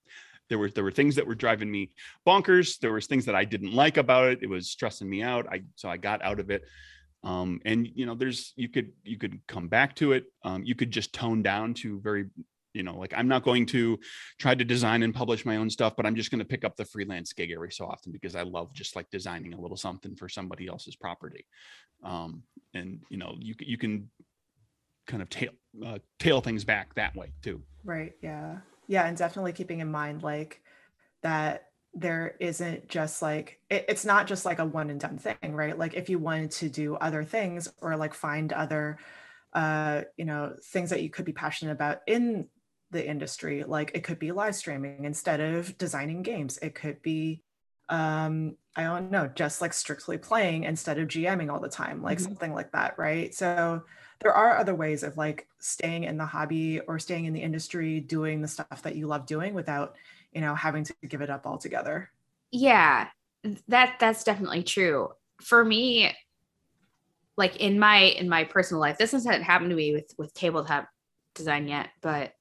There 0.49 0.59
were 0.59 0.69
there 0.69 0.83
were 0.83 0.91
things 0.91 1.15
that 1.15 1.25
were 1.25 1.35
driving 1.35 1.71
me 1.71 1.91
bonkers. 2.27 2.77
There 2.79 2.91
was 2.91 3.07
things 3.07 3.25
that 3.25 3.35
I 3.35 3.45
didn't 3.45 3.73
like 3.73 3.97
about 3.97 4.31
it. 4.31 4.39
It 4.41 4.49
was 4.49 4.69
stressing 4.69 5.09
me 5.09 5.23
out. 5.23 5.47
I 5.49 5.61
so 5.75 5.89
I 5.89 5.97
got 5.97 6.21
out 6.21 6.39
of 6.39 6.49
it. 6.49 6.63
Um, 7.23 7.61
and 7.65 7.87
you 7.95 8.05
know, 8.05 8.15
there's 8.15 8.53
you 8.57 8.67
could 8.67 8.91
you 9.03 9.17
could 9.17 9.39
come 9.47 9.69
back 9.69 9.95
to 9.97 10.11
it. 10.11 10.25
Um, 10.43 10.63
you 10.65 10.75
could 10.75 10.91
just 10.91 11.13
tone 11.13 11.41
down 11.41 11.73
to 11.75 12.01
very 12.01 12.25
you 12.73 12.83
know 12.83 12.97
like 12.97 13.13
i'm 13.15 13.27
not 13.27 13.43
going 13.43 13.65
to 13.65 13.99
try 14.39 14.55
to 14.55 14.63
design 14.63 15.03
and 15.03 15.13
publish 15.13 15.45
my 15.45 15.57
own 15.57 15.69
stuff 15.69 15.93
but 15.95 16.05
i'm 16.05 16.15
just 16.15 16.31
going 16.31 16.39
to 16.39 16.45
pick 16.45 16.63
up 16.63 16.75
the 16.75 16.85
freelance 16.85 17.33
gig 17.33 17.51
every 17.51 17.71
so 17.71 17.85
often 17.85 18.11
because 18.11 18.35
i 18.35 18.43
love 18.43 18.73
just 18.73 18.95
like 18.95 19.09
designing 19.09 19.53
a 19.53 19.59
little 19.59 19.77
something 19.77 20.15
for 20.15 20.29
somebody 20.29 20.67
else's 20.67 20.95
property. 20.95 21.45
Um, 22.03 22.43
and 22.73 23.01
you 23.09 23.17
know 23.17 23.35
you, 23.39 23.55
you 23.59 23.77
can 23.77 24.09
kind 25.07 25.21
of 25.21 25.29
tail 25.29 25.51
uh, 25.85 25.99
tail 26.19 26.41
things 26.41 26.63
back 26.63 26.95
that 26.95 27.15
way 27.15 27.33
too. 27.41 27.61
Right 27.83 28.13
yeah. 28.21 28.57
Yeah 28.87 29.05
and 29.05 29.17
definitely 29.17 29.53
keeping 29.53 29.79
in 29.79 29.91
mind 29.91 30.23
like 30.23 30.61
that 31.21 31.67
there 31.93 32.35
isn't 32.39 32.87
just 32.87 33.21
like 33.21 33.59
it, 33.69 33.85
it's 33.89 34.05
not 34.05 34.25
just 34.25 34.45
like 34.45 34.59
a 34.59 34.65
one 34.65 34.89
and 34.89 34.99
done 34.99 35.17
thing 35.17 35.53
right? 35.53 35.77
Like 35.77 35.93
if 35.93 36.09
you 36.09 36.19
wanted 36.19 36.51
to 36.51 36.69
do 36.69 36.95
other 36.95 37.23
things 37.23 37.71
or 37.81 37.95
like 37.97 38.13
find 38.13 38.53
other 38.53 38.97
uh 39.53 40.03
you 40.15 40.23
know 40.23 40.55
things 40.71 40.91
that 40.91 41.03
you 41.03 41.09
could 41.09 41.25
be 41.25 41.33
passionate 41.33 41.73
about 41.73 41.99
in 42.07 42.47
the 42.91 43.05
industry 43.05 43.63
like 43.63 43.91
it 43.93 44.03
could 44.03 44.19
be 44.19 44.31
live 44.31 44.55
streaming 44.55 45.05
instead 45.05 45.39
of 45.39 45.77
designing 45.77 46.21
games. 46.21 46.57
It 46.61 46.75
could 46.75 47.01
be 47.01 47.41
um 47.89 48.55
i 48.77 48.83
don't 48.83 49.11
know 49.11 49.29
just 49.35 49.59
like 49.59 49.73
strictly 49.73 50.17
playing 50.17 50.63
instead 50.63 50.97
of 50.97 51.09
gming 51.09 51.51
all 51.51 51.59
the 51.59 51.67
time 51.67 52.01
like 52.01 52.19
mm-hmm. 52.19 52.25
something 52.25 52.53
like 52.53 52.71
that 52.71 52.97
right? 52.97 53.33
So 53.33 53.83
there 54.21 54.33
are 54.33 54.57
other 54.57 54.75
ways 54.75 55.03
of 55.03 55.17
like 55.17 55.47
staying 55.59 56.05
in 56.05 56.15
the 56.17 56.25
hobby 56.25 56.79
or 56.81 56.99
staying 56.99 57.25
in 57.25 57.33
the 57.33 57.41
industry 57.41 57.99
doing 57.99 58.41
the 58.41 58.47
stuff 58.47 58.81
that 58.83 58.95
you 58.95 59.07
love 59.07 59.25
doing 59.25 59.53
without 59.53 59.95
you 60.31 60.41
know 60.41 60.55
having 60.55 60.83
to 60.85 60.93
give 61.07 61.21
it 61.21 61.29
up 61.29 61.45
altogether. 61.45 62.09
Yeah 62.51 63.07
that 63.67 63.95
that's 63.99 64.23
definitely 64.23 64.63
true. 64.63 65.09
For 65.41 65.65
me 65.65 66.15
like 67.37 67.57
in 67.57 67.79
my 67.79 67.99
in 67.99 68.29
my 68.29 68.43
personal 68.43 68.79
life 68.79 68.97
this 68.97 69.11
hasn't 69.11 69.43
happened 69.43 69.71
to 69.71 69.75
me 69.75 69.93
with 69.93 70.13
with 70.17 70.33
tabletop 70.33 70.87
design 71.33 71.67
yet 71.67 71.89
but 72.01 72.33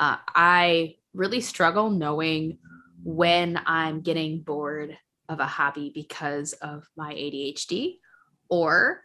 uh, 0.00 0.16
I 0.28 0.96
really 1.12 1.40
struggle 1.40 1.90
knowing 1.90 2.58
when 3.04 3.60
I'm 3.66 4.00
getting 4.00 4.40
bored 4.40 4.96
of 5.28 5.40
a 5.40 5.46
hobby 5.46 5.90
because 5.94 6.52
of 6.54 6.84
my 6.96 7.12
ADHD 7.14 7.98
or 8.48 9.02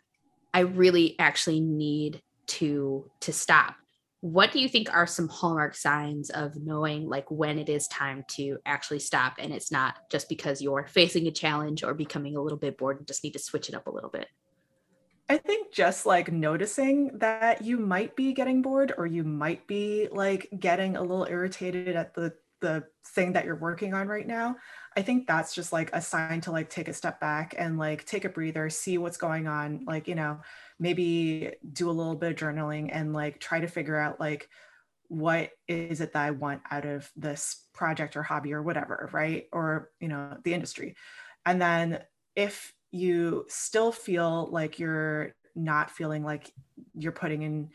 I 0.54 0.62
really 0.62 1.17
actually 1.19 1.60
need 1.60 2.21
to 2.47 3.10
to 3.21 3.34
stop. 3.34 3.75
What 4.21 4.52
do 4.52 4.60
you 4.60 4.67
think 4.67 4.93
are 4.93 5.08
some 5.08 5.30
hallmark 5.30 5.75
signs 5.75 6.30
of 6.30 6.58
knowing 6.58 7.08
like 7.08 7.30
when 7.32 7.58
it 7.58 7.69
is 7.69 7.88
time 7.88 8.25
to 8.32 8.58
actually 8.65 8.99
stop 8.99 9.36
and 9.39 9.54
it's 9.54 9.71
not 9.71 9.95
just 10.12 10.28
because 10.28 10.62
you're 10.62 10.88
facing 10.88 11.28
a 11.28 11.32
challenge 11.32 11.84
or 11.84 11.93
becoming 11.93 12.36
a 12.36 12.41
little 12.41 12.58
bit 12.58 12.78
bored 12.78 12.97
and 12.97 13.08
just 13.08 13.23
need 13.23 13.34
to 13.34 13.39
switch 13.39 13.69
it 13.69 13.75
up 13.75 13.88
a 13.88 13.91
little 13.91 14.10
bit? 14.10 14.28
I 15.30 15.38
think 15.38 15.72
just 15.72 16.06
like 16.06 16.32
noticing 16.32 17.18
that 17.20 17.63
you 17.63 17.78
might 17.78 18.15
be 18.15 18.34
getting 18.34 18.62
bored 18.62 18.94
or 18.98 19.06
you 19.06 19.24
might 19.24 19.68
be 19.68 20.08
like 20.12 20.50
getting 20.60 20.98
a 20.98 21.02
little 21.02 21.28
irritated 21.30 21.96
at 21.96 22.13
the 22.13 22.34
the 22.62 22.84
thing 23.08 23.32
that 23.34 23.46
you're 23.46 23.56
working 23.56 23.94
on 23.94 24.06
right 24.10 24.28
now 24.28 24.54
i 24.98 25.02
think 25.02 25.26
that's 25.26 25.56
just 25.56 25.72
like 25.72 25.89
a 25.94 26.02
sign 26.02 26.42
to 26.42 26.52
like 26.52 26.70
take 26.70 26.89
a 26.89 26.94
step 26.94 27.18
back 27.22 27.56
and 27.58 27.78
like 27.78 28.04
take 28.04 28.26
a 28.26 28.30
breather 28.30 28.70
see 28.70 28.98
what's 28.98 29.15
going 29.15 29.48
on 29.48 29.82
like 29.88 30.10
you 30.10 30.15
know 30.15 30.38
maybe 30.78 31.54
do 31.72 31.89
a 31.89 31.92
little 31.92 32.15
bit 32.15 32.34
of 32.34 32.38
journaling 32.38 32.89
and 32.92 33.13
like 33.13 33.39
try 33.39 33.62
to 33.62 33.68
figure 33.68 33.98
out 33.98 34.20
like 34.20 34.50
what 35.08 35.52
is 35.70 36.02
it 36.02 36.12
that 36.12 36.26
i 36.26 36.32
want 36.32 36.62
out 36.70 36.86
of 36.86 37.10
this 37.15 37.63
project 37.80 38.18
or 38.18 38.24
hobby 38.24 38.54
or 38.54 38.62
whatever 38.62 39.10
right? 39.13 39.46
Or 39.54 39.89
you 40.02 40.10
know 40.10 40.38
the 40.44 40.54
industry. 40.54 40.96
And 41.46 41.62
then 41.62 42.04
if 42.36 42.74
you 42.91 43.45
still 43.47 43.91
feel 43.91 44.47
like 44.52 44.80
you're 44.80 45.36
not 45.56 45.91
feeling 45.91 46.23
like 46.23 46.52
you're 46.95 47.12
putting 47.12 47.41
in 47.41 47.69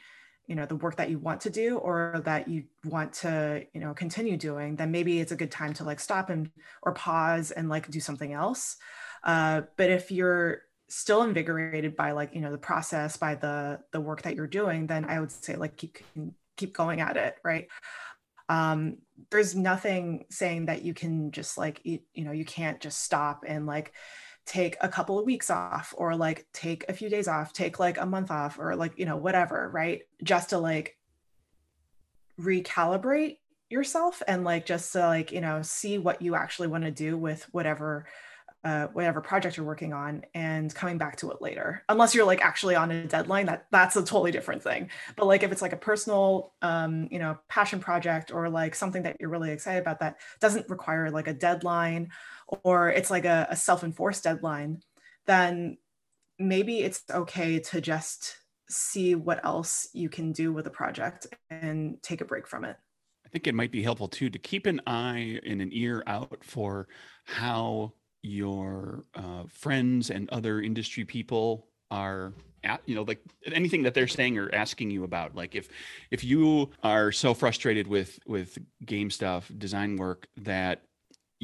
you 0.47 0.55
know 0.55 0.67
the 0.67 0.77
work 0.77 0.97
that 0.97 1.11
you 1.11 1.19
want 1.19 1.41
to 1.41 1.51
do 1.51 1.79
or 1.79 2.21
that 2.25 2.49
you 2.49 2.65
want 2.85 3.13
to 3.13 3.65
you 3.73 3.81
know 3.81 3.95
continue 3.95 4.37
doing 4.37 4.77
then 4.77 4.91
maybe 4.91 5.21
it's 5.21 5.33
a 5.33 5.37
good 5.37 5.51
time 5.51 5.73
to 5.73 5.85
like 5.85 6.01
stop 6.01 6.31
and 6.31 6.51
or 6.83 6.93
pause 6.93 7.51
and 7.51 7.69
like 7.69 7.91
do 7.91 8.01
something 8.01 8.33
else. 8.33 8.77
Uh, 9.23 9.63
but 9.79 9.89
if 9.89 10.11
you're 10.11 10.63
still 10.89 11.23
invigorated 11.23 11.97
by 11.97 12.13
like 12.13 12.35
you 12.35 12.41
know 12.43 12.53
the 12.53 12.59
process 12.59 13.17
by 13.17 13.35
the 13.35 13.81
the 13.93 14.01
work 14.01 14.21
that 14.23 14.37
you're 14.37 14.47
doing 14.47 14.87
then 14.87 15.07
i 15.07 15.19
would 15.19 15.33
say 15.33 15.57
like 15.57 15.79
keep 15.79 15.99
can 16.13 16.35
keep 16.57 16.73
going 16.75 17.01
at 17.01 17.17
it 17.17 17.37
right? 17.43 17.69
Um 18.49 18.99
there's 19.31 19.55
nothing 19.55 20.27
saying 20.31 20.67
that 20.67 20.83
you 20.83 20.93
can 20.93 21.31
just 21.31 21.57
like 21.57 21.81
you, 21.85 22.01
you 22.13 22.25
know 22.25 22.33
you 22.33 22.45
can't 22.45 22.81
just 22.81 23.03
stop 23.03 23.45
and 23.47 23.67
like 23.67 23.93
take 24.47 24.77
a 24.81 24.89
couple 24.89 25.19
of 25.19 25.25
weeks 25.25 25.51
off 25.51 25.95
or 25.97 26.15
like 26.15 26.47
take 26.53 26.85
a 26.89 26.93
few 26.93 27.09
days 27.09 27.29
off 27.29 27.53
take 27.53 27.79
like 27.79 27.99
a 27.99 28.07
month 28.07 28.31
off 28.31 28.59
or 28.59 28.77
like 28.77 28.93
you 28.99 29.07
know 29.07 29.17
whatever 29.17 29.71
right? 29.73 30.03
Just 30.23 30.51
to 30.51 30.59
like 30.59 30.99
recalibrate 32.41 33.39
yourself 33.71 34.23
and 34.29 34.45
like 34.45 34.67
just 34.67 34.93
to 34.93 35.01
like 35.01 35.33
you 35.33 35.41
know 35.41 35.63
see 35.63 35.99
what 35.99 36.21
you 36.21 36.35
actually 36.35 36.69
want 36.69 36.85
to 36.85 36.91
do 36.91 37.17
with 37.17 37.47
whatever 37.53 38.07
uh, 38.65 38.89
whatever 38.89 39.21
project 39.21 39.57
you're 39.57 39.67
working 39.67 39.93
on 39.93 40.25
and 40.35 40.75
coming 40.75 40.99
back 40.99 41.17
to 41.17 41.31
it 41.31 41.43
later. 41.43 41.83
Unless 41.89 42.15
you're 42.15 42.25
like 42.25 42.45
actually 42.45 42.75
on 42.75 42.91
a 42.91 43.07
deadline 43.07 43.47
that 43.47 43.67
that's 43.71 43.97
a 43.97 44.01
totally 44.03 44.31
different 44.31 44.63
thing. 44.63 44.91
But 45.17 45.27
like 45.27 45.43
if 45.43 45.53
it's 45.53 45.63
like 45.63 45.73
a 45.73 45.79
personal 45.79 46.55
um, 46.63 47.09
you 47.11 47.19
know 47.19 47.39
passion 47.49 47.81
project 47.81 48.33
or 48.33 48.49
like 48.49 48.75
something 48.75 49.03
that 49.03 49.17
you're 49.21 49.31
really 49.31 49.51
excited 49.51 49.81
about 49.81 50.01
that 50.01 50.17
doesn't 50.41 50.69
require 50.69 51.11
like 51.11 51.29
a 51.29 51.35
deadline 51.35 52.11
or 52.63 52.91
it's 52.91 53.11
like 53.11 53.25
a, 53.25 53.47
a 53.51 53.57
self-enforced 53.57 54.25
deadline 54.25 54.81
then 55.27 55.79
maybe 56.39 56.81
it's 56.81 57.03
okay 57.11 57.59
to 57.59 57.81
just 57.81 58.37
see 58.69 59.15
what 59.15 59.45
else 59.45 59.89
you 59.93 60.09
can 60.09 60.33
do 60.33 60.53
with 60.53 60.67
a 60.67 60.71
project 60.71 61.27
and 61.51 62.03
take 62.03 62.21
a 62.21 62.25
break 62.25 62.47
from 62.47 62.65
it. 62.65 62.77
I 63.25 63.29
think 63.29 63.47
it 63.47 63.55
might 63.55 63.73
be 63.73 63.83
helpful 63.83 64.09
too 64.09 64.31
to 64.31 64.39
keep 64.39 64.67
an 64.67 64.81
eye 64.87 65.41
and 65.47 65.61
an 65.61 65.71
ear 65.73 66.03
out 66.07 66.39
for 66.43 66.89
how 67.25 67.93
your 68.25 69.05
uh, 69.15 69.45
friends 69.49 70.11
and 70.11 70.29
other 70.31 70.61
industry 70.61 71.05
people 71.05 71.67
are 71.91 72.33
at, 72.65 72.81
you 72.87 72.95
know 72.95 73.03
like 73.03 73.21
anything 73.53 73.83
that 73.83 73.95
they're 73.95 74.09
saying 74.09 74.39
or 74.39 74.53
asking 74.55 74.91
you 74.91 75.05
about. 75.05 75.35
Like 75.35 75.55
if 75.55 75.69
if 76.11 76.25
you 76.25 76.71
are 76.83 77.13
so 77.13 77.35
frustrated 77.35 77.87
with 77.87 78.19
with 78.27 78.59
game 78.85 79.11
stuff 79.11 79.51
design 79.59 79.97
work 79.97 80.29
that 80.39 80.83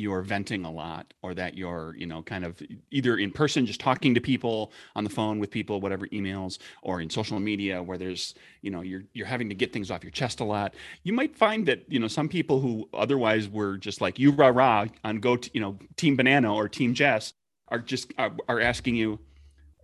you're 0.01 0.23
venting 0.23 0.65
a 0.65 0.71
lot 0.71 1.13
or 1.23 1.35
that 1.35 1.57
you're 1.57 1.95
you 1.97 2.07
know 2.07 2.23
kind 2.23 2.45
of 2.45 2.61
either 2.91 3.19
in 3.19 3.31
person 3.31 3.67
just 3.67 3.81
talking 3.81 4.15
to 4.15 4.21
people 4.21 4.73
on 4.97 5.05
the 5.05 5.11
phone 5.11 5.39
with 5.39 5.51
people 5.51 5.81
whatever 5.81 6.07
emails 6.09 6.59
or 6.83 7.01
in 7.01 7.11
social 7.11 7.39
media 7.39 7.83
where 7.83 7.99
there's 7.99 8.35
you 8.63 8.71
know 8.71 8.81
you're 8.81 9.03
you're 9.13 9.27
having 9.27 9.49
to 9.49 9.55
get 9.55 9.73
things 9.73 9.91
off 9.91 10.03
your 10.03 10.11
chest 10.11 10.41
a 10.41 10.45
lot. 10.45 10.75
You 11.03 11.13
might 11.13 11.37
find 11.37 11.67
that 11.67 11.85
you 11.89 12.01
know 12.01 12.09
some 12.09 12.29
people 12.29 12.61
who 12.61 12.89
otherwise 12.95 13.49
were 13.49 13.77
just 13.77 14.01
like 14.01 14.19
you 14.19 14.33
rah 14.33 14.49
rah 14.49 14.87
on 15.05 15.21
go 15.21 15.37
to 15.37 15.51
you 15.53 15.61
know 15.61 15.79
team 15.97 16.17
banana 16.17 16.53
or 16.53 16.69
team 16.69 16.95
jess 16.95 17.35
are 17.69 17.79
just 17.79 18.13
are, 18.19 18.33
are 18.49 18.61
asking 18.61 18.97
you 18.97 19.19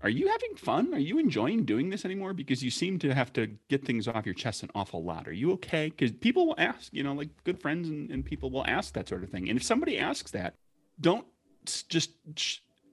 are 0.07 0.11
you 0.11 0.29
having 0.29 0.55
fun? 0.55 0.95
Are 0.95 1.01
you 1.01 1.19
enjoying 1.19 1.65
doing 1.65 1.91
this 1.91 2.05
anymore? 2.05 2.33
Because 2.33 2.63
you 2.63 2.71
seem 2.71 2.97
to 3.01 3.13
have 3.13 3.33
to 3.33 3.49
get 3.69 3.85
things 3.85 4.07
off 4.07 4.25
your 4.25 4.37
chest 4.37 4.63
an 4.63 4.71
awful 4.73 5.03
lot. 5.03 5.27
Are 5.27 5.33
you 5.33 5.51
okay? 5.55 5.89
Because 5.89 6.13
people 6.13 6.47
will 6.47 6.55
ask, 6.59 6.93
you 6.93 7.03
know, 7.03 7.13
like 7.13 7.31
good 7.43 7.61
friends 7.61 7.89
and, 7.89 8.09
and 8.13 8.25
people 8.25 8.49
will 8.49 8.65
ask 8.69 8.95
that 8.95 9.09
sort 9.09 9.25
of 9.25 9.31
thing. 9.31 9.49
And 9.49 9.59
if 9.59 9.65
somebody 9.65 9.99
asks 9.99 10.31
that, 10.31 10.55
don't 11.01 11.27
just, 11.89 12.13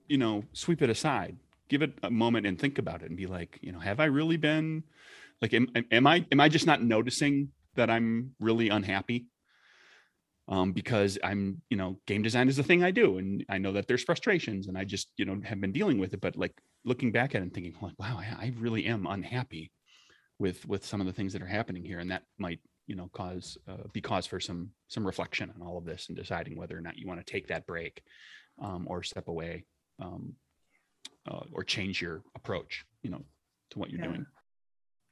you 0.08 0.18
know, 0.18 0.42
sweep 0.54 0.82
it 0.82 0.90
aside. 0.90 1.36
Give 1.68 1.82
it 1.82 1.92
a 2.02 2.10
moment 2.10 2.46
and 2.46 2.58
think 2.58 2.78
about 2.78 3.02
it 3.02 3.10
and 3.10 3.16
be 3.16 3.26
like, 3.26 3.60
you 3.62 3.70
know, 3.70 3.78
have 3.78 4.00
I 4.00 4.06
really 4.06 4.36
been 4.36 4.82
like, 5.40 5.54
am, 5.54 5.68
am 5.92 6.08
I, 6.08 6.26
am 6.32 6.40
I 6.40 6.48
just 6.48 6.66
not 6.66 6.82
noticing 6.82 7.50
that 7.76 7.90
I'm 7.90 8.32
really 8.40 8.70
unhappy? 8.70 9.26
Um, 10.48 10.72
because 10.72 11.18
I'm, 11.22 11.62
you 11.70 11.76
know, 11.76 11.98
game 12.06 12.22
design 12.22 12.48
is 12.48 12.56
the 12.56 12.62
thing 12.62 12.84
I 12.84 12.90
do, 12.90 13.18
and 13.18 13.44
I 13.48 13.58
know 13.58 13.72
that 13.72 13.88
there's 13.88 14.02
frustrations, 14.02 14.68
and 14.68 14.76
I 14.76 14.84
just, 14.84 15.08
you 15.16 15.24
know, 15.24 15.40
have 15.44 15.60
been 15.60 15.72
dealing 15.72 15.98
with 15.98 16.12
it. 16.12 16.20
But 16.20 16.36
like 16.36 16.52
looking 16.84 17.12
back 17.12 17.34
at 17.34 17.40
it 17.40 17.44
and 17.44 17.54
thinking, 17.54 17.74
like, 17.80 17.98
wow, 17.98 18.18
I, 18.18 18.46
I 18.46 18.52
really 18.58 18.86
am 18.86 19.06
unhappy 19.06 19.72
with 20.38 20.66
with 20.66 20.84
some 20.84 21.00
of 21.00 21.06
the 21.06 21.12
things 21.12 21.32
that 21.32 21.42
are 21.42 21.46
happening 21.46 21.84
here, 21.84 21.98
and 21.98 22.10
that 22.10 22.24
might, 22.38 22.60
you 22.86 22.96
know, 22.96 23.08
cause 23.12 23.56
uh, 23.68 23.88
be 23.92 24.00
cause 24.00 24.26
for 24.26 24.40
some 24.40 24.70
some 24.88 25.06
reflection 25.06 25.52
on 25.54 25.66
all 25.66 25.78
of 25.78 25.86
this 25.86 26.08
and 26.08 26.16
deciding 26.16 26.56
whether 26.56 26.76
or 26.76 26.82
not 26.82 26.98
you 26.98 27.06
want 27.06 27.24
to 27.24 27.32
take 27.32 27.48
that 27.48 27.66
break 27.66 28.02
um, 28.62 28.86
or 28.88 29.02
step 29.02 29.28
away 29.28 29.64
um, 30.00 30.34
uh, 31.30 31.40
or 31.52 31.64
change 31.64 32.02
your 32.02 32.22
approach, 32.34 32.84
you 33.02 33.10
know, 33.10 33.22
to 33.70 33.78
what 33.78 33.90
you're 33.90 34.00
yeah. 34.00 34.08
doing. 34.08 34.26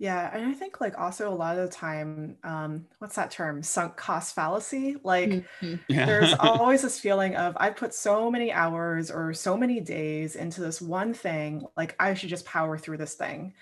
Yeah, 0.03 0.29
and 0.35 0.45
I 0.45 0.53
think 0.53 0.81
like 0.81 0.99
also 0.99 1.29
a 1.29 1.33
lot 1.33 1.57
of 1.57 1.71
the 1.71 1.73
time, 1.73 2.37
um, 2.43 2.87
what's 2.99 3.15
that 3.15 3.31
term? 3.31 3.63
Sunk 3.63 3.95
cost 3.95 4.35
fallacy. 4.35 4.97
Like 5.05 5.31
mm-hmm. 5.31 5.75
yeah. 5.87 6.07
there's 6.07 6.35
always 6.41 6.83
this 6.83 6.99
feeling 6.99 7.37
of 7.37 7.57
I've 7.61 7.77
put 7.77 7.95
so 7.95 8.29
many 8.29 8.51
hours 8.51 9.13
or 9.13 9.33
so 9.33 9.57
many 9.57 9.79
days 9.79 10.35
into 10.35 10.61
this 10.61 10.83
one 10.83 11.15
thing, 11.15 11.69
like 11.77 11.95
I 12.01 12.15
should 12.15 12.31
just 12.31 12.45
power 12.45 12.77
through 12.77 12.97
this 12.97 13.15
thing. 13.15 13.55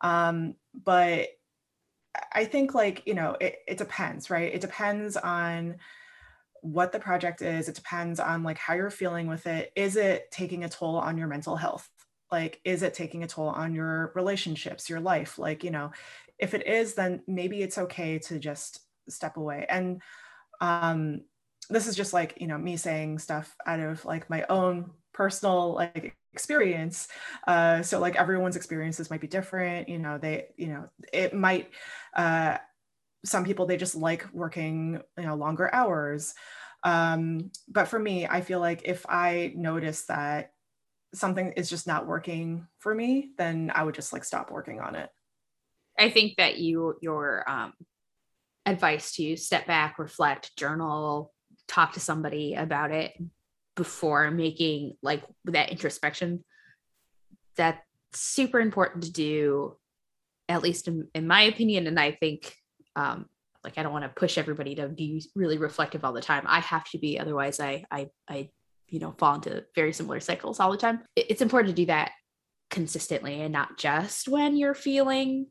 Um, 0.00 0.56
but 0.74 1.28
I 2.32 2.44
think 2.46 2.74
like, 2.74 3.04
you 3.06 3.14
know, 3.14 3.36
it, 3.40 3.60
it 3.68 3.78
depends, 3.78 4.30
right? 4.30 4.52
It 4.52 4.62
depends 4.62 5.16
on 5.16 5.76
what 6.60 6.90
the 6.90 6.98
project 6.98 7.40
is. 7.40 7.68
It 7.68 7.76
depends 7.76 8.18
on 8.18 8.42
like 8.42 8.58
how 8.58 8.74
you're 8.74 8.90
feeling 8.90 9.28
with 9.28 9.46
it. 9.46 9.70
Is 9.76 9.94
it 9.94 10.28
taking 10.32 10.64
a 10.64 10.68
toll 10.68 10.96
on 10.96 11.16
your 11.16 11.28
mental 11.28 11.54
health? 11.54 11.88
Like 12.34 12.60
is 12.64 12.82
it 12.82 12.94
taking 12.94 13.22
a 13.22 13.26
toll 13.28 13.48
on 13.48 13.74
your 13.74 14.12
relationships 14.14 14.90
your 14.90 15.00
life? 15.00 15.38
Like 15.38 15.64
you 15.64 15.70
know 15.70 15.92
if 16.38 16.54
it 16.54 16.66
is 16.66 16.94
then 16.94 17.22
maybe 17.26 17.62
it's 17.62 17.78
okay 17.78 18.18
to 18.18 18.38
just 18.38 18.80
step 19.08 19.36
away. 19.36 19.66
And 19.68 20.02
um 20.60 21.22
this 21.70 21.86
is 21.86 21.96
just 21.96 22.12
like 22.12 22.30
you 22.40 22.46
know 22.46 22.58
me 22.58 22.76
saying 22.76 23.18
stuff 23.18 23.54
out 23.66 23.80
of 23.80 24.04
like 24.04 24.28
my 24.28 24.44
own 24.48 24.90
personal 25.12 25.74
like 25.74 26.16
experience. 26.32 27.08
Uh 27.46 27.82
so 27.82 28.00
like 28.00 28.16
everyone's 28.16 28.56
experiences 28.56 29.10
might 29.10 29.20
be 29.20 29.28
different 29.38 29.88
you 29.88 29.98
know 29.98 30.18
they 30.18 30.36
you 30.56 30.68
know 30.68 30.88
it 31.12 31.32
might 31.34 31.70
uh 32.16 32.58
some 33.24 33.44
people 33.44 33.66
they 33.66 33.76
just 33.78 33.94
like 33.94 34.26
working 34.32 35.00
you 35.18 35.26
know 35.26 35.36
longer 35.36 35.72
hours. 35.72 36.34
Um 36.82 37.50
but 37.68 37.88
for 37.88 37.98
me 37.98 38.26
i 38.26 38.40
feel 38.42 38.60
like 38.60 38.82
if 38.84 39.06
i 39.08 39.52
notice 39.56 40.00
that 40.06 40.53
something 41.14 41.52
is 41.52 41.70
just 41.70 41.86
not 41.86 42.06
working 42.06 42.66
for 42.78 42.94
me, 42.94 43.30
then 43.38 43.70
I 43.74 43.84
would 43.84 43.94
just 43.94 44.12
like 44.12 44.24
stop 44.24 44.50
working 44.50 44.80
on 44.80 44.94
it. 44.94 45.08
I 45.98 46.10
think 46.10 46.36
that 46.36 46.58
you 46.58 46.96
your 47.00 47.48
um, 47.48 47.72
advice 48.66 49.12
to 49.16 49.36
step 49.36 49.66
back, 49.66 49.98
reflect, 49.98 50.56
journal, 50.56 51.32
talk 51.68 51.92
to 51.92 52.00
somebody 52.00 52.54
about 52.54 52.90
it 52.90 53.12
before 53.76 54.30
making 54.30 54.96
like 55.02 55.22
that 55.46 55.70
introspection. 55.70 56.44
That's 57.56 57.80
super 58.12 58.60
important 58.60 59.04
to 59.04 59.12
do, 59.12 59.76
at 60.48 60.62
least 60.62 60.88
in, 60.88 61.08
in 61.14 61.26
my 61.26 61.42
opinion. 61.42 61.86
And 61.86 61.98
I 61.98 62.12
think 62.12 62.54
um, 62.96 63.26
like 63.62 63.78
I 63.78 63.82
don't 63.82 63.92
want 63.92 64.04
to 64.04 64.08
push 64.08 64.36
everybody 64.38 64.74
to 64.76 64.88
be 64.88 65.24
really 65.34 65.58
reflective 65.58 66.04
all 66.04 66.12
the 66.12 66.20
time. 66.20 66.44
I 66.46 66.60
have 66.60 66.84
to 66.90 66.98
be, 66.98 67.18
otherwise 67.18 67.60
I 67.60 67.84
I 67.90 68.10
I 68.28 68.50
you 68.88 68.98
know 69.00 69.14
fall 69.18 69.36
into 69.36 69.64
very 69.74 69.92
similar 69.92 70.20
cycles 70.20 70.60
all 70.60 70.70
the 70.70 70.78
time. 70.78 71.02
It's 71.16 71.42
important 71.42 71.74
to 71.74 71.82
do 71.82 71.86
that 71.86 72.12
consistently 72.70 73.40
and 73.40 73.52
not 73.52 73.78
just 73.78 74.26
when 74.28 74.56
you're 74.56 74.74
feeling 74.74 75.46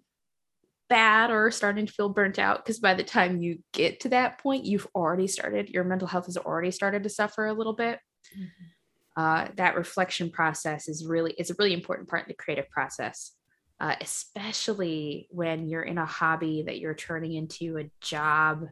bad 0.89 1.31
or 1.31 1.49
starting 1.51 1.85
to 1.85 1.93
feel 1.93 2.09
burnt 2.09 2.37
out 2.37 2.57
because 2.57 2.79
by 2.79 2.93
the 2.93 3.03
time 3.03 3.41
you 3.41 3.59
get 3.71 4.01
to 4.01 4.09
that 4.09 4.37
point 4.39 4.65
you've 4.65 4.87
already 4.93 5.27
started 5.27 5.69
your 5.69 5.83
mental 5.83 6.07
health 6.07 6.25
has 6.25 6.37
already 6.37 6.71
started 6.71 7.03
to 7.03 7.09
suffer 7.09 7.45
a 7.45 7.53
little 7.53 7.73
bit. 7.73 7.99
Mm-hmm. 8.37 9.21
uh, 9.21 9.47
that 9.55 9.75
reflection 9.75 10.29
process 10.31 10.87
is 10.87 11.05
really 11.05 11.33
it's 11.37 11.49
a 11.49 11.55
really 11.59 11.73
important 11.73 12.09
part 12.09 12.23
of 12.23 12.27
the 12.27 12.33
creative 12.33 12.69
process 12.69 13.31
uh, 13.79 13.95
especially 14.01 15.27
when 15.29 15.67
you're 15.67 15.83
in 15.83 15.97
a 15.97 16.05
hobby 16.05 16.63
that 16.65 16.79
you're 16.79 16.93
turning 16.93 17.33
into 17.33 17.77
a 17.77 17.89
job 18.01 18.65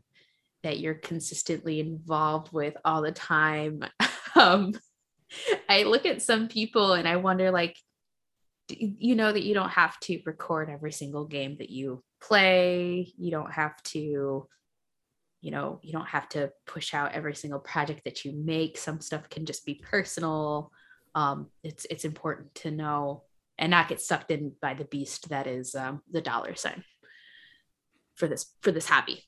that 0.63 0.79
you're 0.79 0.93
consistently 0.95 1.79
involved 1.79 2.51
with 2.53 2.75
all 2.85 3.01
the 3.01 3.11
time 3.11 3.83
um, 4.35 4.73
I 5.69 5.83
look 5.83 6.05
at 6.05 6.21
some 6.21 6.47
people 6.47 6.93
and 6.93 7.07
I 7.07 7.17
wonder, 7.17 7.51
like, 7.51 7.77
you 8.69 9.15
know, 9.15 9.31
that 9.31 9.43
you 9.43 9.53
don't 9.53 9.69
have 9.69 9.99
to 10.01 10.21
record 10.25 10.69
every 10.69 10.91
single 10.91 11.25
game 11.25 11.57
that 11.59 11.69
you 11.69 12.03
play. 12.21 13.11
You 13.17 13.31
don't 13.31 13.51
have 13.51 13.81
to, 13.83 14.47
you 15.41 15.51
know, 15.51 15.79
you 15.81 15.91
don't 15.91 16.07
have 16.07 16.29
to 16.29 16.51
push 16.65 16.93
out 16.93 17.13
every 17.13 17.35
single 17.35 17.59
project 17.59 18.03
that 18.05 18.23
you 18.23 18.33
make. 18.33 18.77
Some 18.77 19.01
stuff 19.01 19.29
can 19.29 19.45
just 19.45 19.65
be 19.65 19.75
personal. 19.75 20.71
Um, 21.15 21.47
it's 21.63 21.85
it's 21.89 22.05
important 22.05 22.55
to 22.55 22.71
know 22.71 23.23
and 23.57 23.71
not 23.71 23.89
get 23.89 24.01
sucked 24.01 24.31
in 24.31 24.53
by 24.61 24.73
the 24.73 24.85
beast 24.85 25.29
that 25.29 25.47
is 25.47 25.75
um, 25.75 26.01
the 26.09 26.21
dollar 26.21 26.55
sign 26.55 26.83
for 28.15 28.27
this 28.27 28.53
for 28.61 28.71
this 28.71 28.87
hobby. 28.87 29.23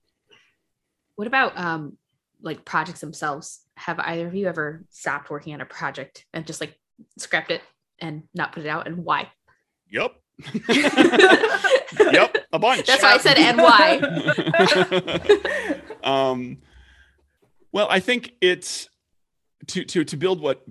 What 1.15 1.27
about 1.27 1.57
um, 1.57 1.97
like 2.43 2.65
projects 2.65 2.99
themselves 2.99 3.61
have 3.75 3.99
either 3.99 4.27
of 4.27 4.35
you 4.35 4.47
ever 4.47 4.83
stopped 4.89 5.29
working 5.29 5.53
on 5.53 5.61
a 5.61 5.65
project 5.65 6.25
and 6.33 6.45
just 6.45 6.61
like 6.61 6.77
scrapped 7.17 7.49
it 7.51 7.61
and 7.99 8.23
not 8.35 8.51
put 8.51 8.65
it 8.65 8.69
out 8.69 8.85
and 8.85 8.97
why? 8.97 9.29
Yep 9.89 10.13
yep 10.69 12.37
a 12.51 12.59
bunch. 12.59 12.87
That's 12.87 13.03
why 13.03 13.13
i 13.13 13.17
said 13.17 13.37
and 13.37 13.57
why? 13.57 14.01
Um 16.03 16.57
well 17.71 17.87
i 17.89 18.01
think 18.01 18.33
it's 18.41 18.89
to 19.67 19.85
to 19.85 20.03
to 20.03 20.17
build 20.17 20.41
what 20.41 20.65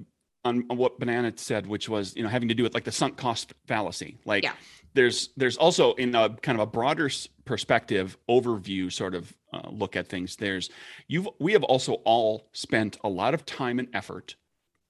on, 0.45 0.65
on, 0.71 0.77
what 0.77 0.99
banana 0.99 1.33
said 1.37 1.67
which 1.67 1.89
was 1.89 2.15
you 2.17 2.23
know 2.23 2.29
having 2.29 2.49
to 2.49 2.55
do 2.55 2.63
with 2.63 2.75
like 2.75 2.85
the 2.85 2.93
sunk 2.93 3.17
cost 3.17 3.55
fallacy 3.67 4.19
like 4.25 4.43
yeah. 4.43 4.53
there's 4.95 5.31
there's 5.37 5.57
also 5.57 5.95
in 5.95 6.15
a 6.15 6.31
kind 6.43 6.59
of 6.59 6.63
a 6.63 6.67
broader 6.67 7.11
perspective 7.45 8.17
overview 8.29 8.93
sort 8.93 9.15
of 9.15 9.33
uh, 9.53 9.69
look 9.71 9.97
at 9.97 10.09
things 10.09 10.37
there's 10.37 10.71
you've 11.09 11.29
we 11.39 11.53
have 11.53 11.63
also 11.65 11.95
all 12.05 12.49
spent 12.53 12.99
a 13.05 13.09
lot 13.09 13.35
of 13.35 13.45
time 13.47 13.79
and 13.79 13.89
effort 13.93 14.37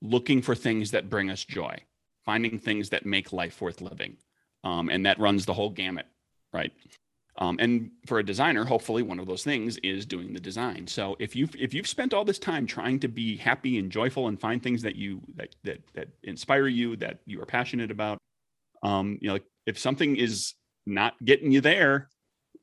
looking 0.01 0.43
for 0.43 0.55
things 0.55 0.91
that 0.91 1.11
bring 1.11 1.31
us 1.31 1.45
joy 1.45 1.77
finding 2.25 2.59
things 2.59 2.91
that 2.91 3.05
make 3.05 3.33
life 3.33 3.61
worth 3.61 3.81
living 3.81 4.17
um, 4.65 4.89
and 4.89 5.07
that 5.07 5.19
runs 5.19 5.45
the 5.47 5.55
whole 5.55 5.71
gamut 5.71 6.07
right 6.53 6.73
um, 7.39 7.57
and 7.61 7.91
for 8.07 8.19
a 8.19 8.25
designer 8.25 8.65
hopefully 8.65 9.03
one 9.03 9.19
of 9.19 9.27
those 9.27 9.43
things 9.43 9.79
is 9.79 10.05
doing 10.05 10.33
the 10.33 10.41
design. 10.41 10.87
So 10.87 11.17
if 11.19 11.35
you've 11.35 11.55
if 11.57 11.73
you've 11.73 11.87
spent 11.87 12.13
all 12.13 12.25
this 12.25 12.39
time 12.39 12.67
trying 12.67 13.01
to 13.01 13.09
be 13.09 13.37
happy 13.37 13.79
and 13.79 13.91
joyful 13.91 14.29
and 14.29 14.41
find 14.41 14.63
things 14.63 14.83
that 14.83 14.97
you 14.97 15.23
that 15.37 15.55
that, 15.65 15.81
that 15.95 16.09
inspire 16.23 16.67
you 16.67 16.97
that 16.97 17.21
you 17.25 17.41
are 17.41 17.47
passionate 17.47 17.91
about 17.91 18.19
um, 18.83 19.19
you 19.21 19.29
know 19.29 19.35
like 19.35 19.45
if 19.67 19.79
something 19.79 20.17
is 20.17 20.55
not 20.87 21.15
getting 21.25 21.53
you 21.53 21.61
there 21.61 22.09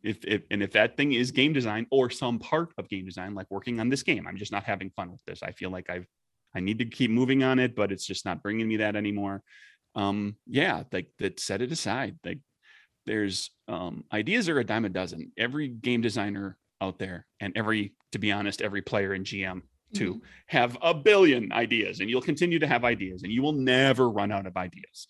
if, 0.04 0.24
if 0.26 0.44
and 0.52 0.62
if 0.62 0.72
that 0.74 0.98
thing 0.98 1.14
is 1.14 1.32
game 1.32 1.54
design 1.54 1.88
or 1.92 2.10
some 2.10 2.40
part 2.40 2.72
of 2.78 2.88
game 2.90 3.06
design 3.06 3.34
like 3.34 3.48
working 3.50 3.80
on 3.80 3.90
this 3.90 4.04
game 4.04 4.28
i'm 4.28 4.38
just 4.38 4.52
not 4.52 4.64
having 4.64 4.90
fun 4.92 5.12
with 5.12 5.24
this. 5.26 5.44
I 5.44 5.52
feel 5.52 5.70
like 5.70 5.90
i've 5.90 6.06
i 6.56 6.60
need 6.60 6.80
to 6.80 6.86
keep 6.86 7.12
moving 7.12 7.44
on 7.44 7.60
it 7.60 7.76
but 7.76 7.92
it's 7.92 8.06
just 8.06 8.26
not 8.26 8.44
bringing 8.44 8.68
me 8.68 8.78
that 8.78 8.96
anymore. 8.96 9.42
Um 9.96 10.36
yeah 10.48 10.84
like 10.92 11.08
that 11.20 11.40
set 11.40 11.62
it 11.62 11.72
aside. 11.72 12.18
Like 12.24 12.40
there's 13.10 13.50
um 13.68 14.04
ideas 14.14 14.48
are 14.48 14.60
a 14.60 14.64
dime 14.64 14.86
a 14.86 14.90
dozen 14.90 15.32
every 15.36 15.68
game 15.68 16.00
designer 16.00 16.58
out 16.80 17.00
there 17.00 17.26
and 17.40 17.52
every 17.56 17.96
to 18.12 18.20
be 18.20 18.32
honest 18.32 18.62
every 18.62 18.84
player 18.84 19.16
in 19.16 19.24
gm 19.24 19.64
too 19.96 20.14
mm-hmm. 20.14 20.26
have 20.46 20.78
a 20.84 20.94
billion 20.94 21.52
ideas 21.52 22.02
and 22.02 22.10
you'll 22.10 22.22
continue 22.22 22.60
to 22.60 22.68
have 22.68 22.86
ideas 22.86 23.24
and 23.24 23.32
you 23.32 23.42
will 23.42 23.54
never 23.54 24.12
run 24.12 24.32
out 24.32 24.46
of 24.46 24.56
ideas 24.56 25.08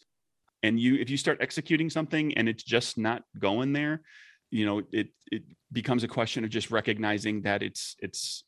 and 0.63 0.79
you 0.79 0.95
if 0.95 1.09
you 1.09 1.17
start 1.17 1.39
executing 1.41 1.89
something 1.89 2.33
and 2.37 2.47
it's 2.47 2.63
just 2.63 2.97
not 2.97 3.23
going 3.37 3.73
there 3.73 4.01
you 4.49 4.65
know 4.65 4.81
it 4.93 5.09
it 5.29 5.43
becomes 5.73 6.05
a 6.05 6.07
question 6.07 6.45
of 6.45 6.49
just 6.49 6.71
recognizing 6.71 7.41
that 7.41 7.61
it's 7.61 7.97
it's 7.99 8.45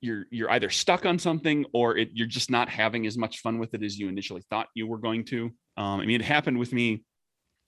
you're 0.00 0.26
you're 0.30 0.50
either 0.52 0.70
stuck 0.70 1.04
on 1.04 1.18
something 1.18 1.66
or 1.72 1.96
it, 1.96 2.10
you're 2.12 2.26
just 2.28 2.50
not 2.50 2.68
having 2.68 3.04
as 3.04 3.18
much 3.18 3.40
fun 3.40 3.58
with 3.58 3.74
it 3.74 3.82
as 3.82 3.98
you 3.98 4.08
initially 4.08 4.42
thought 4.48 4.68
you 4.74 4.86
were 4.86 4.98
going 4.98 5.24
to. 5.24 5.44
Um, 5.76 6.00
I 6.00 6.06
mean, 6.06 6.20
it 6.20 6.24
happened 6.24 6.58
with 6.58 6.72
me 6.72 7.04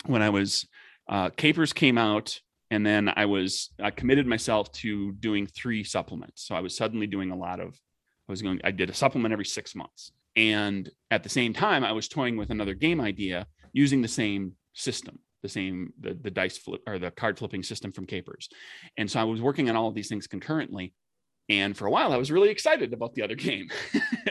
when 0.06 0.22
I 0.22 0.30
was 0.30 0.66
uh, 1.08 1.30
Capers 1.30 1.72
came 1.72 1.98
out, 1.98 2.40
and 2.70 2.84
then 2.84 3.10
I 3.14 3.26
was 3.26 3.70
I 3.80 3.90
committed 3.90 4.26
myself 4.26 4.70
to 4.72 5.12
doing 5.12 5.46
three 5.46 5.84
supplements. 5.84 6.46
So 6.46 6.54
I 6.54 6.60
was 6.60 6.76
suddenly 6.76 7.06
doing 7.06 7.30
a 7.30 7.36
lot 7.36 7.60
of 7.60 7.68
I 8.28 8.32
was 8.32 8.42
going 8.42 8.60
I 8.64 8.70
did 8.70 8.90
a 8.90 8.94
supplement 8.94 9.32
every 9.32 9.44
six 9.44 9.74
months, 9.74 10.12
and 10.36 10.90
at 11.10 11.22
the 11.22 11.28
same 11.28 11.52
time 11.52 11.84
I 11.84 11.92
was 11.92 12.08
toying 12.08 12.36
with 12.36 12.50
another 12.50 12.74
game 12.74 13.00
idea 13.00 13.46
using 13.72 14.02
the 14.02 14.08
same 14.08 14.52
system 14.74 15.18
the 15.42 15.48
same 15.48 15.92
the, 16.00 16.14
the 16.14 16.30
dice 16.30 16.58
flip 16.58 16.80
or 16.86 16.98
the 16.98 17.12
card 17.12 17.38
flipping 17.38 17.62
system 17.62 17.92
from 17.92 18.06
capers 18.06 18.48
and 18.96 19.08
so 19.08 19.20
i 19.20 19.24
was 19.24 19.40
working 19.40 19.68
on 19.68 19.76
all 19.76 19.88
of 19.88 19.94
these 19.94 20.08
things 20.08 20.26
concurrently 20.26 20.92
and 21.48 21.76
for 21.76 21.86
a 21.86 21.90
while, 21.90 22.12
I 22.12 22.16
was 22.16 22.30
really 22.30 22.50
excited 22.50 22.92
about 22.92 23.14
the 23.14 23.22
other 23.22 23.34
game. 23.48 23.68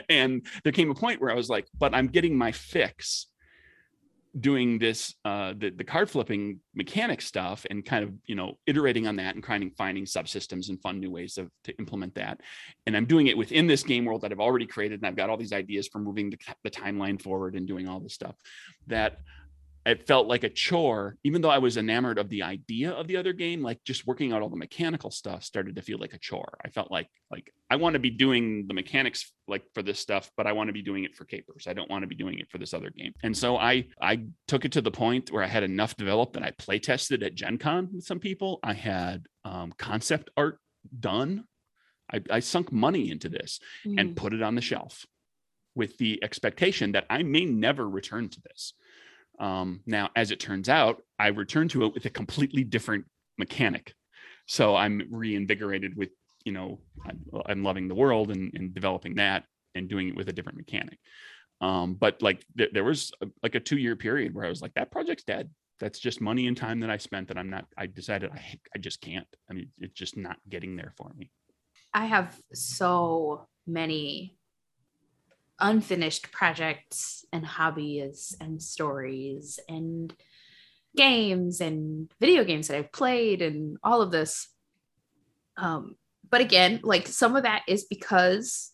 and 0.08 0.46
there 0.62 0.72
came 0.72 0.90
a 0.90 0.94
point 0.94 1.20
where 1.20 1.30
I 1.30 1.34
was 1.34 1.48
like, 1.48 1.66
but 1.76 1.94
I'm 1.94 2.08
getting 2.08 2.36
my 2.36 2.52
fix 2.52 3.26
doing 4.40 4.78
this 4.78 5.14
uh 5.24 5.54
the, 5.56 5.70
the 5.70 5.84
card 5.84 6.10
flipping 6.10 6.60
mechanic 6.74 7.20
stuff 7.20 7.66
and 7.70 7.84
kind 7.84 8.04
of 8.04 8.12
you 8.26 8.34
know 8.34 8.58
iterating 8.66 9.06
on 9.06 9.16
that 9.16 9.34
and 9.34 9.44
kind 9.44 9.64
of 9.64 9.70
finding 9.76 10.04
subsystems 10.04 10.68
and 10.68 10.80
fun 10.80 11.00
new 11.00 11.10
ways 11.10 11.38
of 11.38 11.50
to 11.64 11.76
implement 11.78 12.14
that. 12.14 12.40
And 12.86 12.96
i'm 12.96 13.06
doing 13.06 13.26
it 13.26 13.36
within 13.36 13.66
this 13.66 13.82
game 13.82 14.04
world 14.04 14.22
that 14.22 14.32
i've 14.32 14.40
already 14.40 14.66
created 14.66 15.00
and 15.00 15.06
i've 15.06 15.16
got 15.16 15.30
all 15.30 15.36
these 15.36 15.52
ideas 15.52 15.88
for 15.88 15.98
moving 15.98 16.30
the, 16.30 16.38
the 16.64 16.70
timeline 16.70 17.20
forward 17.20 17.54
and 17.54 17.66
doing 17.66 17.88
all 17.88 18.00
this 18.00 18.14
stuff 18.14 18.36
that 18.86 19.18
it 19.86 20.06
felt 20.06 20.26
like 20.26 20.44
a 20.44 20.48
chore 20.48 21.16
even 21.24 21.40
though 21.40 21.50
i 21.50 21.58
was 21.58 21.76
enamored 21.76 22.18
of 22.18 22.28
the 22.28 22.42
idea 22.42 22.90
of 22.90 23.06
the 23.06 23.16
other 23.16 23.32
game 23.32 23.62
like 23.62 23.82
just 23.84 24.06
working 24.06 24.32
out 24.32 24.42
all 24.42 24.48
the 24.48 24.56
mechanical 24.56 25.10
stuff 25.10 25.42
started 25.42 25.76
to 25.76 25.82
feel 25.82 25.98
like 25.98 26.12
a 26.12 26.18
chore. 26.18 26.58
I 26.64 26.68
felt 26.70 26.90
like 26.90 27.08
like 27.30 27.52
i 27.70 27.76
want 27.76 27.94
to 27.94 27.98
be 27.98 28.10
doing 28.10 28.66
the 28.66 28.74
mechanics 28.74 29.32
like 29.46 29.64
for 29.74 29.82
this 29.82 29.98
stuff 29.98 30.30
but 30.36 30.46
i 30.46 30.52
want 30.52 30.68
to 30.68 30.72
be 30.72 30.82
doing 30.82 31.04
it 31.04 31.14
for 31.14 31.24
capers. 31.24 31.66
I 31.66 31.72
don't 31.72 31.90
want 31.90 32.02
to 32.02 32.08
be 32.08 32.14
doing 32.14 32.38
it 32.38 32.50
for 32.50 32.58
this 32.58 32.74
other 32.74 32.90
game. 32.90 33.12
And 33.22 33.36
so 33.36 33.56
i 33.56 33.86
i 34.00 34.24
took 34.46 34.64
it 34.64 34.72
to 34.72 34.80
the 34.80 34.90
point 34.90 35.30
where 35.30 35.42
i 35.42 35.46
had 35.46 35.62
enough 35.62 35.96
developed 35.96 36.34
that 36.34 36.42
i 36.42 36.50
play 36.52 36.78
tested 36.78 37.22
at 37.22 37.34
gen 37.34 37.58
con 37.58 37.88
with 37.92 38.04
some 38.04 38.20
people. 38.20 38.60
I 38.62 38.74
had 38.74 39.26
um, 39.44 39.72
concept 39.78 40.30
art 40.36 40.58
done. 40.98 41.44
I, 42.12 42.22
I 42.30 42.40
sunk 42.40 42.72
money 42.72 43.10
into 43.10 43.28
this 43.28 43.60
mm. 43.86 44.00
and 44.00 44.16
put 44.16 44.32
it 44.32 44.42
on 44.42 44.54
the 44.54 44.62
shelf 44.62 45.04
with 45.74 45.98
the 45.98 46.22
expectation 46.22 46.92
that 46.92 47.06
i 47.10 47.22
may 47.22 47.44
never 47.44 47.88
return 47.88 48.28
to 48.28 48.40
this 48.48 48.72
um, 49.40 49.80
now, 49.86 50.10
as 50.16 50.30
it 50.30 50.40
turns 50.40 50.68
out, 50.68 51.02
I 51.18 51.28
returned 51.28 51.70
to 51.70 51.84
it 51.84 51.94
with 51.94 52.04
a 52.06 52.10
completely 52.10 52.64
different 52.64 53.04
mechanic. 53.38 53.94
So 54.46 54.74
I'm 54.74 55.02
reinvigorated 55.10 55.96
with, 55.96 56.10
you 56.44 56.52
know, 56.52 56.80
I'm, 57.06 57.20
I'm 57.46 57.62
loving 57.62 57.88
the 57.88 57.94
world 57.94 58.30
and, 58.30 58.50
and, 58.54 58.74
developing 58.74 59.16
that 59.16 59.44
and 59.74 59.88
doing 59.88 60.08
it 60.08 60.16
with 60.16 60.28
a 60.28 60.32
different 60.32 60.58
mechanic. 60.58 60.98
Um, 61.60 61.94
but 61.94 62.22
like 62.22 62.44
th- 62.56 62.70
there 62.72 62.84
was 62.84 63.12
a, 63.20 63.26
like 63.42 63.54
a 63.54 63.60
two 63.60 63.76
year 63.76 63.96
period 63.96 64.34
where 64.34 64.44
I 64.44 64.48
was 64.48 64.62
like, 64.62 64.74
that 64.74 64.90
project's 64.90 65.24
dead. 65.24 65.50
That's 65.80 65.98
just 65.98 66.20
money 66.20 66.46
and 66.46 66.56
time 66.56 66.80
that 66.80 66.90
I 66.90 66.96
spent 66.96 67.28
that 67.28 67.38
I'm 67.38 67.50
not, 67.50 67.66
I 67.76 67.86
decided 67.86 68.30
I, 68.32 68.58
I 68.74 68.78
just 68.78 69.00
can't. 69.00 69.26
I 69.50 69.54
mean, 69.54 69.70
it's 69.78 69.94
just 69.94 70.16
not 70.16 70.38
getting 70.48 70.76
there 70.76 70.94
for 70.96 71.12
me. 71.16 71.30
I 71.92 72.06
have 72.06 72.36
so 72.52 73.46
many 73.66 74.37
unfinished 75.60 76.30
projects 76.32 77.24
and 77.32 77.44
hobbies 77.44 78.36
and 78.40 78.62
stories 78.62 79.58
and 79.68 80.14
games 80.96 81.60
and 81.60 82.10
video 82.20 82.44
games 82.44 82.68
that 82.68 82.76
I've 82.76 82.92
played 82.92 83.42
and 83.42 83.76
all 83.82 84.02
of 84.02 84.10
this. 84.10 84.48
Um, 85.56 85.96
but 86.28 86.40
again, 86.40 86.80
like 86.82 87.06
some 87.06 87.36
of 87.36 87.44
that 87.44 87.62
is 87.68 87.84
because 87.84 88.70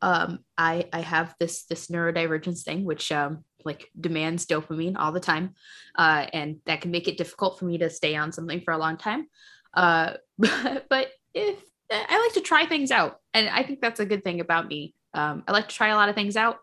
um, 0.00 0.40
I 0.56 0.86
I 0.92 1.00
have 1.00 1.34
this 1.40 1.64
this 1.64 1.88
neurodivergence 1.88 2.62
thing, 2.62 2.84
which 2.84 3.10
um, 3.10 3.44
like 3.64 3.90
demands 3.98 4.46
dopamine 4.46 4.96
all 4.96 5.12
the 5.12 5.20
time, 5.20 5.54
uh, 5.96 6.26
and 6.32 6.58
that 6.66 6.80
can 6.80 6.90
make 6.90 7.08
it 7.08 7.18
difficult 7.18 7.58
for 7.58 7.64
me 7.64 7.78
to 7.78 7.90
stay 7.90 8.14
on 8.14 8.32
something 8.32 8.60
for 8.60 8.72
a 8.72 8.78
long 8.78 8.96
time. 8.96 9.26
Uh, 9.74 10.14
but, 10.38 10.86
but 10.90 11.08
if 11.34 11.58
I 11.90 12.20
like 12.20 12.34
to 12.34 12.40
try 12.40 12.66
things 12.66 12.90
out, 12.90 13.20
and 13.34 13.48
I 13.48 13.62
think 13.62 13.80
that's 13.80 14.00
a 14.00 14.06
good 14.06 14.22
thing 14.22 14.40
about 14.40 14.68
me 14.68 14.94
um, 15.18 15.42
I 15.48 15.52
like 15.52 15.68
to 15.68 15.74
try 15.74 15.88
a 15.88 15.96
lot 15.96 16.08
of 16.08 16.14
things 16.14 16.36
out. 16.36 16.58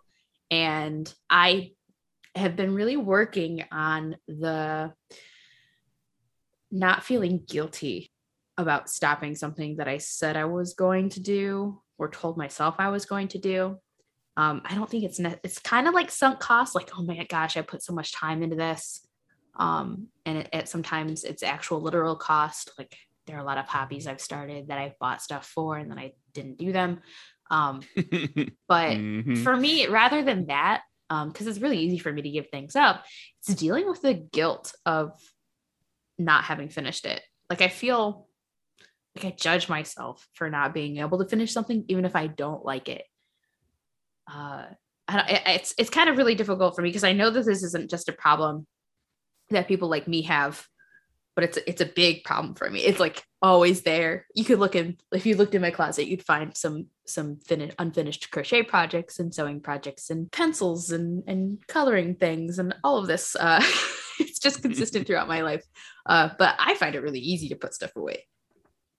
And 0.50 1.14
I 1.30 1.72
have 2.36 2.56
been 2.56 2.74
really 2.74 2.96
working 2.96 3.66
on 3.70 4.16
the 4.28 4.94
not 6.72 7.04
feeling 7.04 7.44
guilty 7.46 8.12
about 8.58 8.90
stopping 8.90 9.36
something 9.36 9.76
that 9.78 9.90
I 9.90 9.98
said 9.98 10.38
I 10.38 10.46
was 10.46 10.74
going 10.74 11.10
to 11.10 11.20
do 11.20 11.82
or 11.98 12.10
told 12.10 12.38
myself 12.38 12.76
I 12.78 12.90
was 12.90 13.06
going 13.06 13.28
to 13.30 13.40
do. 13.40 13.78
Um, 14.38 14.62
I 14.64 14.76
don't 14.76 14.90
think 14.90 15.04
it's 15.04 15.20
ne- 15.20 15.40
it's 15.44 15.60
kind 15.60 15.88
of 15.88 15.94
like 15.94 16.10
sunk 16.10 16.40
cost, 16.40 16.76
like 16.76 16.92
oh 16.98 17.04
my 17.04 17.26
gosh, 17.26 17.58
I 17.58 17.62
put 17.62 17.84
so 17.84 17.94
much 17.94 18.14
time 18.14 18.44
into 18.44 18.56
this, 18.56 19.06
um, 19.58 20.08
and 20.26 20.40
it, 20.40 20.50
it, 20.52 20.70
sometimes 20.70 21.24
it's 21.24 21.44
actual 21.44 21.82
literal 21.82 22.18
cost. 22.18 22.72
Like 22.78 22.98
there 23.28 23.38
are 23.38 23.42
a 23.42 23.46
lot 23.46 23.58
of 23.58 23.68
hobbies 23.68 24.08
I've 24.08 24.22
started 24.22 24.68
that 24.68 24.78
I've 24.78 25.00
bought 25.00 25.22
stuff 25.22 25.46
for 25.46 25.78
and 25.78 25.90
then 25.90 25.98
I 25.98 26.14
didn't 26.34 26.58
do 26.58 26.72
them. 26.72 27.02
Um, 27.50 27.82
but 28.68 28.98
mm-hmm. 28.98 29.44
for 29.44 29.56
me, 29.56 29.88
rather 29.88 30.24
than 30.24 30.48
that, 30.48 30.82
because 31.10 31.48
um, 31.48 31.48
it's 31.48 31.60
really 31.60 31.80
easy 31.80 32.00
for 32.00 32.12
me 32.12 32.22
to 32.24 32.30
give 32.30 32.48
things 32.50 32.76
up, 32.76 33.06
it's 33.40 33.60
dealing 33.60 33.88
with 33.88 34.02
the 34.02 34.14
guilt 34.14 34.74
of 34.86 35.12
not 36.18 36.46
having 36.46 36.70
finished 36.70 37.06
it. 37.06 37.22
Like 37.50 37.62
I 37.62 37.68
feel 37.68 38.28
like 39.16 39.26
I 39.26 39.36
judge 39.36 39.70
myself 39.70 40.28
for 40.34 40.50
not 40.50 40.74
being 40.74 40.98
able 40.98 41.20
to 41.20 41.28
finish 41.28 41.54
something, 41.54 41.86
even 41.88 42.06
if 42.06 42.16
I 42.16 42.28
don't 42.28 42.66
like 42.66 42.90
it. 42.90 43.04
Uh, 44.32 44.66
it's 45.08 45.76
it's 45.78 45.92
kind 45.92 46.10
of 46.10 46.18
really 46.18 46.36
difficult 46.36 46.76
for 46.76 46.82
me 46.82 46.90
because 46.90 47.04
I 47.04 47.14
know 47.14 47.30
that 47.30 47.46
this 47.46 47.64
isn't 47.64 47.92
just 47.92 48.10
a 48.10 48.14
problem 48.14 48.66
that 49.52 49.68
people 49.68 49.88
like 49.88 50.08
me 50.08 50.24
have 50.24 50.66
but 51.36 51.44
it's 51.44 51.60
it's 51.68 51.82
a 51.82 51.86
big 51.86 52.24
problem 52.24 52.56
for 52.56 52.70
me. 52.70 52.80
It's 52.80 53.00
like 53.00 53.24
always 53.42 53.82
there. 53.82 54.26
You 54.34 54.46
could 54.46 54.60
look 54.60 54.76
in 54.76 54.98
if 55.12 55.26
you 55.26 55.36
looked 55.36 55.54
in 55.54 55.62
my 55.62 55.72
closet, 55.72 56.08
you'd 56.08 56.26
find 56.26 56.56
some 56.56 56.88
some 57.06 57.38
finished 57.38 57.76
unfinished 57.78 58.32
crochet 58.32 58.64
projects 58.64 59.20
and 59.20 59.34
sewing 59.36 59.60
projects 59.60 60.10
and 60.10 60.32
pencils 60.32 60.92
and 60.92 61.24
and 61.28 61.60
coloring 61.68 62.16
things 62.16 62.58
and 62.58 62.74
all 62.84 62.98
of 62.98 63.08
this. 63.08 63.36
Uh, 63.36 63.62
it's 64.20 64.40
just 64.40 64.62
consistent 64.62 65.08
throughout 65.08 65.28
my 65.28 65.42
life. 65.42 65.64
Uh, 66.06 66.30
but 66.40 66.56
I 66.58 66.76
find 66.76 66.96
it 66.96 67.02
really 67.02 67.20
easy 67.20 67.50
to 67.50 67.56
put 67.56 67.74
stuff 67.74 67.96
away. 67.96 68.26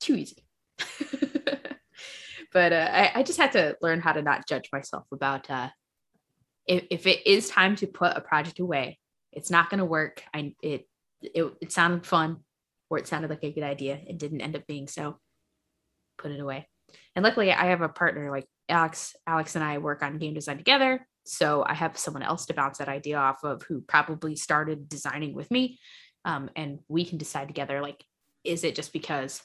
Too 0.00 0.16
easy. 0.16 0.44
but 2.52 2.72
uh, 2.72 2.88
I, 2.92 3.12
I 3.14 3.22
just 3.22 3.40
had 3.40 3.52
to 3.52 3.76
learn 3.80 4.00
how 4.00 4.12
to 4.12 4.20
not 4.20 4.46
judge 4.46 4.68
myself 4.72 5.06
about 5.10 5.50
uh, 5.50 5.70
if, 6.66 6.84
if 6.90 7.06
it 7.06 7.26
is 7.26 7.48
time 7.48 7.76
to 7.76 7.86
put 7.86 8.16
a 8.16 8.20
project 8.20 8.60
away. 8.60 8.98
It's 9.32 9.50
not 9.50 9.70
going 9.70 9.78
to 9.78 9.84
work. 9.84 10.22
I 10.34 10.54
it 10.62 10.86
it, 11.34 11.54
it 11.60 11.72
sounded 11.72 12.06
fun 12.06 12.38
or 12.90 12.98
it 12.98 13.06
sounded 13.06 13.30
like 13.30 13.44
a 13.44 13.52
good 13.52 13.64
idea. 13.64 13.98
It 14.06 14.18
didn't 14.18 14.40
end 14.40 14.56
up 14.56 14.66
being 14.66 14.88
so. 14.88 15.18
Put 16.18 16.30
it 16.30 16.40
away. 16.40 16.68
And 17.14 17.24
luckily, 17.24 17.52
I 17.52 17.66
have 17.66 17.82
a 17.82 17.88
partner 17.88 18.30
like 18.30 18.46
Alex. 18.68 19.14
Alex 19.26 19.54
and 19.54 19.64
I 19.64 19.78
work 19.78 20.02
on 20.02 20.18
game 20.18 20.34
design 20.34 20.58
together. 20.58 21.06
So 21.24 21.64
I 21.66 21.74
have 21.74 21.98
someone 21.98 22.22
else 22.22 22.46
to 22.46 22.54
bounce 22.54 22.78
that 22.78 22.88
idea 22.88 23.18
off 23.18 23.42
of 23.42 23.62
who 23.62 23.80
probably 23.80 24.36
started 24.36 24.88
designing 24.88 25.34
with 25.34 25.50
me. 25.50 25.78
Um, 26.24 26.50
and 26.54 26.78
we 26.88 27.04
can 27.04 27.18
decide 27.18 27.48
together 27.48 27.80
like, 27.80 28.04
is 28.44 28.64
it 28.64 28.76
just 28.76 28.92
because 28.92 29.42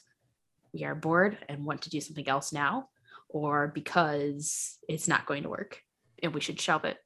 we 0.72 0.84
are 0.84 0.94
bored 0.94 1.36
and 1.48 1.64
want 1.64 1.82
to 1.82 1.90
do 1.90 2.00
something 2.00 2.28
else 2.28 2.52
now? 2.52 2.88
Or 3.28 3.68
because 3.68 4.78
it's 4.88 5.08
not 5.08 5.26
going 5.26 5.42
to 5.42 5.48
work 5.48 5.80
and 6.22 6.32
we 6.34 6.40
should 6.40 6.60
shelve 6.60 6.84
it? 6.84 6.98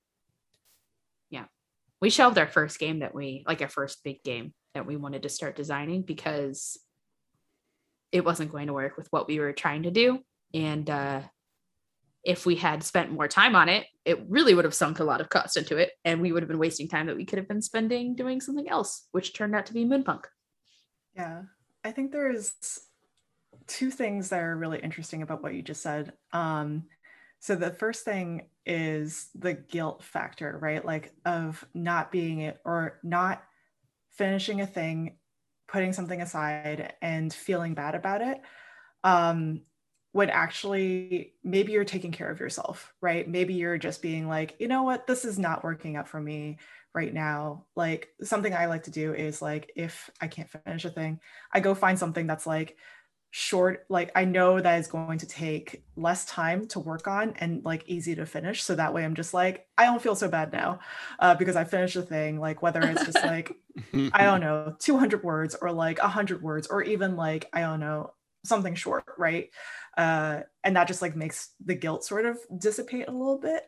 Yeah. 1.30 1.44
We 2.00 2.10
shelved 2.10 2.36
our 2.36 2.46
first 2.46 2.78
game 2.78 2.98
that 2.98 3.14
we, 3.14 3.44
like 3.46 3.62
our 3.62 3.68
first 3.68 4.04
big 4.04 4.22
game 4.22 4.52
that 4.76 4.86
we 4.86 4.96
wanted 4.96 5.22
to 5.22 5.28
start 5.28 5.56
designing 5.56 6.02
because 6.02 6.78
it 8.12 8.24
wasn't 8.24 8.52
going 8.52 8.68
to 8.68 8.72
work 8.72 8.96
with 8.96 9.08
what 9.10 9.26
we 9.26 9.40
were 9.40 9.52
trying 9.52 9.82
to 9.84 9.90
do. 9.90 10.20
And 10.54 10.88
uh, 10.88 11.22
if 12.22 12.46
we 12.46 12.56
had 12.56 12.84
spent 12.84 13.10
more 13.10 13.26
time 13.26 13.56
on 13.56 13.68
it, 13.68 13.86
it 14.04 14.24
really 14.28 14.54
would 14.54 14.64
have 14.64 14.74
sunk 14.74 15.00
a 15.00 15.04
lot 15.04 15.20
of 15.20 15.28
cost 15.28 15.56
into 15.56 15.76
it. 15.76 15.92
And 16.04 16.20
we 16.20 16.30
would 16.30 16.42
have 16.42 16.48
been 16.48 16.58
wasting 16.58 16.88
time 16.88 17.06
that 17.06 17.16
we 17.16 17.24
could 17.24 17.38
have 17.38 17.48
been 17.48 17.62
spending 17.62 18.14
doing 18.14 18.40
something 18.40 18.68
else, 18.68 19.08
which 19.12 19.34
turned 19.34 19.54
out 19.54 19.66
to 19.66 19.72
be 19.72 19.84
Moonpunk. 19.84 20.24
Yeah. 21.14 21.42
I 21.84 21.92
think 21.92 22.12
there's 22.12 22.52
two 23.66 23.90
things 23.90 24.28
that 24.28 24.40
are 24.40 24.56
really 24.56 24.78
interesting 24.78 25.22
about 25.22 25.42
what 25.42 25.54
you 25.54 25.62
just 25.62 25.82
said. 25.82 26.12
Um, 26.32 26.84
so 27.38 27.54
the 27.54 27.70
first 27.70 28.04
thing 28.04 28.48
is 28.64 29.28
the 29.34 29.54
guilt 29.54 30.02
factor, 30.02 30.58
right? 30.60 30.84
Like 30.84 31.12
of 31.24 31.64
not 31.74 32.10
being 32.12 32.40
it 32.40 32.58
or 32.64 32.98
not 33.02 33.42
finishing 34.16 34.60
a 34.60 34.66
thing, 34.66 35.16
putting 35.68 35.92
something 35.92 36.20
aside, 36.20 36.94
and 37.02 37.32
feeling 37.32 37.74
bad 37.74 37.94
about 37.94 38.22
it. 38.22 38.40
Um, 39.04 39.62
when 40.12 40.30
actually 40.30 41.34
maybe 41.44 41.72
you're 41.72 41.84
taking 41.84 42.10
care 42.10 42.30
of 42.30 42.40
yourself, 42.40 42.94
right? 43.02 43.28
Maybe 43.28 43.52
you're 43.52 43.76
just 43.76 44.00
being 44.00 44.26
like, 44.26 44.56
you 44.58 44.66
know 44.66 44.82
what, 44.82 45.06
this 45.06 45.26
is 45.26 45.38
not 45.38 45.62
working 45.62 45.96
out 45.96 46.08
for 46.08 46.18
me 46.18 46.56
right 46.94 47.12
now. 47.12 47.66
Like 47.76 48.08
something 48.22 48.54
I 48.54 48.64
like 48.64 48.84
to 48.84 48.90
do 48.90 49.12
is 49.12 49.42
like, 49.42 49.70
if 49.76 50.08
I 50.18 50.28
can't 50.28 50.48
finish 50.48 50.86
a 50.86 50.90
thing, 50.90 51.20
I 51.52 51.60
go 51.60 51.74
find 51.74 51.98
something 51.98 52.26
that's 52.26 52.46
like 52.46 52.78
short 53.30 53.84
like 53.90 54.10
i 54.14 54.24
know 54.24 54.58
that 54.60 54.78
is 54.78 54.86
going 54.86 55.18
to 55.18 55.26
take 55.26 55.84
less 55.96 56.24
time 56.24 56.66
to 56.66 56.80
work 56.80 57.06
on 57.06 57.34
and 57.36 57.62
like 57.64 57.82
easy 57.86 58.14
to 58.14 58.24
finish. 58.24 58.62
So 58.62 58.74
that 58.74 58.94
way 58.94 59.04
i'm 59.04 59.14
just 59.14 59.34
like 59.34 59.66
i 59.76 59.84
don't 59.84 60.00
feel 60.00 60.14
so 60.14 60.28
bad 60.28 60.52
now 60.52 60.78
uh, 61.18 61.34
because 61.34 61.56
i 61.56 61.64
finished 61.64 61.94
the 61.94 62.02
thing 62.02 62.40
like 62.40 62.62
whether 62.62 62.80
it's 62.80 63.04
just 63.04 63.22
like 63.24 63.52
i 64.14 64.24
don't 64.24 64.40
know 64.40 64.74
200 64.80 65.22
words 65.22 65.54
or 65.60 65.70
like 65.70 66.00
100 66.00 66.40
words 66.42 66.68
or 66.68 66.82
even 66.82 67.16
like 67.16 67.48
i 67.52 67.60
don't 67.60 67.80
know 67.80 68.12
something 68.46 68.74
short 68.74 69.04
right? 69.18 69.50
Uh, 69.96 70.40
and 70.64 70.76
that 70.76 70.88
just 70.88 71.02
like 71.02 71.16
makes 71.16 71.50
the 71.64 71.74
guilt 71.74 72.04
sort 72.04 72.26
of 72.26 72.38
dissipate 72.58 73.08
a 73.08 73.12
little 73.12 73.38
bit. 73.38 73.66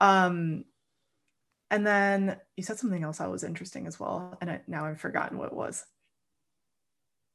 Um 0.00 0.64
and 1.70 1.86
then 1.86 2.36
you 2.56 2.64
said 2.64 2.78
something 2.78 3.04
else 3.04 3.18
that 3.18 3.30
was 3.30 3.44
interesting 3.44 3.86
as 3.86 4.00
well 4.00 4.36
and 4.40 4.50
I, 4.50 4.60
now 4.66 4.86
i've 4.86 5.00
forgotten 5.00 5.38
what 5.38 5.48
it 5.48 5.56
was. 5.56 5.84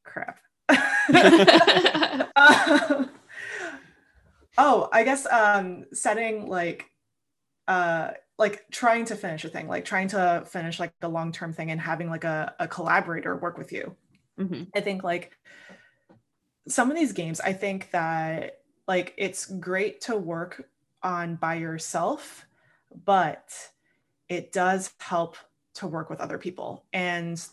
Crap 0.03 0.39
uh, 1.15 3.05
oh, 4.57 4.89
I 4.91 5.03
guess 5.03 5.25
um 5.27 5.85
setting 5.93 6.47
like 6.47 6.89
uh 7.67 8.11
like 8.37 8.65
trying 8.69 9.05
to 9.05 9.15
finish 9.15 9.45
a 9.45 9.49
thing, 9.49 9.67
like 9.67 9.85
trying 9.85 10.09
to 10.09 10.43
finish 10.47 10.79
like 10.79 10.93
the 10.99 11.07
long-term 11.07 11.53
thing 11.53 11.71
and 11.71 11.79
having 11.79 12.09
like 12.09 12.25
a, 12.25 12.53
a 12.59 12.67
collaborator 12.67 13.35
work 13.37 13.57
with 13.57 13.71
you. 13.71 13.95
Mm-hmm. 14.39 14.63
I 14.75 14.81
think 14.81 15.03
like 15.03 15.37
some 16.67 16.91
of 16.91 16.97
these 16.97 17.13
games, 17.13 17.39
I 17.39 17.53
think 17.53 17.91
that 17.91 18.59
like 18.87 19.13
it's 19.17 19.45
great 19.45 20.01
to 20.01 20.17
work 20.17 20.67
on 21.01 21.35
by 21.35 21.55
yourself, 21.55 22.45
but 23.05 23.53
it 24.27 24.51
does 24.51 24.91
help 24.99 25.37
to 25.75 25.87
work 25.87 26.09
with 26.09 26.19
other 26.19 26.37
people. 26.37 26.85
And 26.91 27.43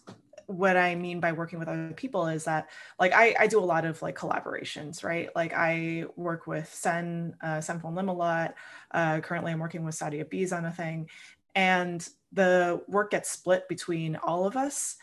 what 0.52 0.76
I 0.76 0.94
mean 0.94 1.20
by 1.20 1.32
working 1.32 1.58
with 1.58 1.68
other 1.68 1.92
people 1.94 2.26
is 2.26 2.44
that 2.44 2.70
like 2.98 3.12
I, 3.12 3.34
I 3.38 3.46
do 3.46 3.58
a 3.58 3.64
lot 3.64 3.84
of 3.84 4.00
like 4.02 4.16
collaborations, 4.16 5.02
right? 5.02 5.28
Like 5.34 5.52
I 5.54 6.04
work 6.16 6.46
with 6.46 6.72
Sen, 6.72 7.34
uh, 7.42 7.60
Sen-Foong 7.60 7.96
Lim 7.96 8.08
a 8.08 8.12
lot. 8.12 8.54
Uh, 8.90 9.20
currently 9.20 9.52
I'm 9.52 9.58
working 9.58 9.84
with 9.84 9.94
Sadia 9.94 10.28
Bees 10.28 10.52
on 10.52 10.64
a 10.64 10.70
thing. 10.70 11.08
And 11.54 12.06
the 12.32 12.82
work 12.88 13.10
gets 13.10 13.30
split 13.30 13.68
between 13.68 14.16
all 14.16 14.46
of 14.46 14.56
us. 14.56 14.96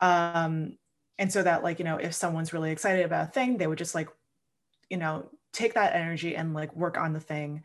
Um, 0.00 0.78
and 1.18 1.32
so 1.32 1.42
that 1.42 1.62
like, 1.62 1.78
you 1.78 1.84
know, 1.84 1.96
if 1.96 2.14
someone's 2.14 2.52
really 2.52 2.70
excited 2.70 3.04
about 3.04 3.28
a 3.28 3.32
thing, 3.32 3.58
they 3.58 3.66
would 3.66 3.78
just 3.78 3.94
like, 3.94 4.08
you 4.90 4.96
know, 4.96 5.28
take 5.52 5.74
that 5.74 5.94
energy 5.94 6.34
and 6.34 6.54
like 6.54 6.74
work 6.74 6.96
on 6.96 7.12
the 7.12 7.20
thing 7.20 7.62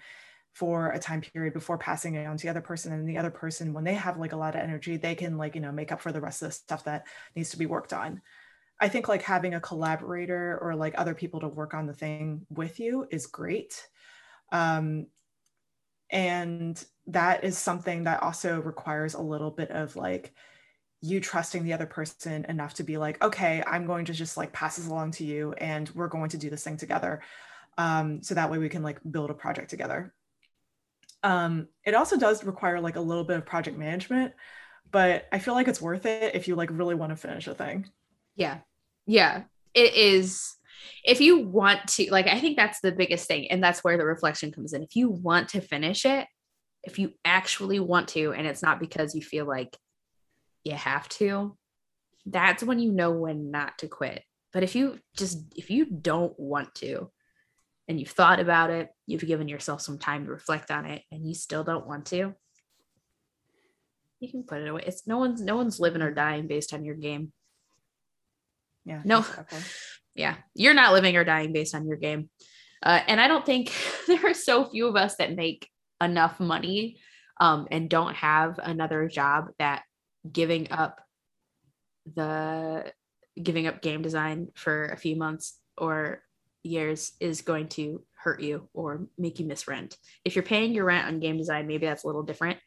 for 0.57 0.89
a 0.89 0.97
time 0.97 1.21
period 1.21 1.53
before 1.53 1.77
passing 1.77 2.15
it 2.15 2.25
on 2.25 2.35
to 2.35 2.43
the 2.43 2.49
other 2.49 2.61
person 2.61 2.91
and 2.91 3.07
the 3.07 3.19
other 3.19 3.29
person 3.29 3.73
when 3.73 3.83
they 3.83 3.93
have 3.93 4.17
like 4.17 4.31
a 4.31 4.35
lot 4.35 4.55
of 4.55 4.61
energy 4.61 4.97
they 4.97 5.13
can 5.13 5.37
like 5.37 5.53
you 5.53 5.61
know 5.61 5.71
make 5.71 5.91
up 5.91 6.01
for 6.01 6.11
the 6.11 6.19
rest 6.19 6.41
of 6.41 6.47
the 6.47 6.51
stuff 6.51 6.83
that 6.83 7.05
needs 7.35 7.51
to 7.51 7.59
be 7.59 7.67
worked 7.67 7.93
on. 7.93 8.19
I 8.79 8.87
think 8.89 9.07
like 9.07 9.21
having 9.21 9.53
a 9.53 9.59
collaborator 9.59 10.57
or 10.59 10.75
like 10.75 10.95
other 10.97 11.13
people 11.13 11.41
to 11.41 11.47
work 11.47 11.75
on 11.75 11.85
the 11.85 11.93
thing 11.93 12.47
with 12.49 12.79
you 12.79 13.07
is 13.11 13.27
great. 13.27 13.87
Um, 14.51 15.07
and 16.09 16.83
that 17.07 17.43
is 17.43 17.55
something 17.55 18.05
that 18.05 18.23
also 18.23 18.59
requires 18.59 19.13
a 19.13 19.21
little 19.21 19.51
bit 19.51 19.69
of 19.69 19.95
like 19.95 20.33
you 21.01 21.19
trusting 21.19 21.63
the 21.63 21.73
other 21.73 21.85
person 21.85 22.45
enough 22.49 22.73
to 22.73 22.83
be 22.83 22.97
like 22.97 23.23
okay 23.23 23.61
i'm 23.67 23.85
going 23.85 24.05
to 24.05 24.13
just 24.13 24.35
like 24.35 24.51
pass 24.51 24.77
this 24.77 24.87
along 24.87 25.11
to 25.11 25.23
you 25.23 25.53
and 25.59 25.89
we're 25.89 26.07
going 26.07 26.29
to 26.29 26.37
do 26.37 26.49
this 26.49 26.63
thing 26.63 26.77
together. 26.77 27.21
Um, 27.77 28.23
so 28.23 28.33
that 28.33 28.49
way 28.49 28.57
we 28.57 28.69
can 28.69 28.81
like 28.81 28.99
build 29.11 29.29
a 29.29 29.35
project 29.35 29.69
together 29.69 30.15
um, 31.23 31.67
it 31.83 31.95
also 31.95 32.17
does 32.17 32.43
require 32.43 32.79
like 32.79 32.95
a 32.95 33.01
little 33.01 33.23
bit 33.23 33.37
of 33.37 33.45
project 33.45 33.77
management, 33.77 34.33
but 34.91 35.25
I 35.31 35.39
feel 35.39 35.53
like 35.53 35.67
it's 35.67 35.81
worth 35.81 36.05
it 36.05 36.35
if 36.35 36.47
you 36.47 36.55
like 36.55 36.69
really 36.71 36.95
want 36.95 37.11
to 37.11 37.15
finish 37.15 37.47
a 37.47 37.53
thing. 37.53 37.89
Yeah. 38.35 38.59
Yeah. 39.05 39.43
It 39.73 39.95
is 39.95 40.55
if 41.03 41.19
you 41.21 41.39
want 41.39 41.87
to 41.87 42.11
like 42.11 42.27
I 42.27 42.39
think 42.39 42.55
that's 42.55 42.79
the 42.81 42.91
biggest 42.91 43.27
thing 43.27 43.49
and 43.49 43.63
that's 43.63 43.83
where 43.83 43.97
the 43.97 44.05
reflection 44.05 44.51
comes 44.51 44.73
in. 44.73 44.83
If 44.83 44.95
you 44.95 45.09
want 45.09 45.49
to 45.49 45.61
finish 45.61 46.05
it, 46.05 46.27
if 46.83 46.99
you 46.99 47.13
actually 47.25 47.79
want 47.79 48.09
to 48.09 48.33
and 48.33 48.47
it's 48.47 48.61
not 48.61 48.79
because 48.79 49.15
you 49.15 49.21
feel 49.21 49.45
like 49.45 49.75
you 50.63 50.73
have 50.73 51.07
to, 51.09 51.57
that's 52.25 52.63
when 52.63 52.79
you 52.79 52.91
know 52.91 53.11
when 53.11 53.51
not 53.51 53.77
to 53.79 53.87
quit. 53.87 54.23
But 54.53 54.63
if 54.63 54.75
you 54.75 54.99
just 55.15 55.39
if 55.55 55.69
you 55.69 55.85
don't 55.85 56.37
want 56.39 56.73
to, 56.75 57.11
and 57.87 57.99
you've 57.99 58.09
thought 58.09 58.39
about 58.39 58.69
it, 58.69 58.89
you've 59.05 59.25
given 59.25 59.47
yourself 59.47 59.81
some 59.81 59.97
time 59.97 60.25
to 60.25 60.31
reflect 60.31 60.71
on 60.71 60.85
it, 60.85 61.03
and 61.11 61.27
you 61.27 61.33
still 61.33 61.63
don't 61.63 61.87
want 61.87 62.07
to, 62.07 62.35
you 64.19 64.31
can 64.31 64.43
put 64.43 64.61
it 64.61 64.67
away. 64.67 64.83
It's 64.85 65.05
no 65.07 65.17
one's 65.17 65.41
no 65.41 65.55
one's 65.55 65.79
living 65.79 66.01
or 66.01 66.11
dying 66.11 66.47
based 66.47 66.73
on 66.73 66.85
your 66.85 66.95
game. 66.95 67.31
Yeah. 68.85 69.01
No. 69.05 69.19
Exactly. 69.19 69.59
Yeah. 70.15 70.35
You're 70.55 70.73
not 70.73 70.93
living 70.93 71.15
or 71.15 71.23
dying 71.23 71.53
based 71.53 71.75
on 71.75 71.87
your 71.87 71.97
game. 71.97 72.29
Uh, 72.81 73.01
and 73.07 73.19
I 73.19 73.27
don't 73.27 73.45
think 73.45 73.73
there 74.07 74.25
are 74.25 74.33
so 74.33 74.65
few 74.65 74.87
of 74.87 74.95
us 74.95 75.15
that 75.17 75.35
make 75.35 75.69
enough 76.01 76.39
money 76.39 76.97
um, 77.39 77.67
and 77.69 77.89
don't 77.89 78.15
have 78.15 78.59
another 78.59 79.07
job 79.07 79.49
that 79.59 79.83
giving 80.31 80.71
up 80.71 81.01
the 82.15 82.91
giving 83.41 83.67
up 83.67 83.81
game 83.81 84.01
design 84.01 84.47
for 84.55 84.85
a 84.85 84.97
few 84.97 85.15
months 85.15 85.59
or 85.77 86.23
years 86.67 87.13
is 87.19 87.41
going 87.41 87.69
to 87.69 88.03
hurt 88.13 88.41
you 88.41 88.69
or 88.73 89.07
make 89.17 89.39
you 89.39 89.45
miss 89.45 89.67
rent. 89.67 89.97
If 90.25 90.35
you're 90.35 90.43
paying 90.43 90.73
your 90.73 90.85
rent 90.85 91.07
on 91.07 91.19
game 91.19 91.37
design, 91.37 91.67
maybe 91.67 91.85
that's 91.85 92.03
a 92.03 92.07
little 92.07 92.23
different. 92.23 92.59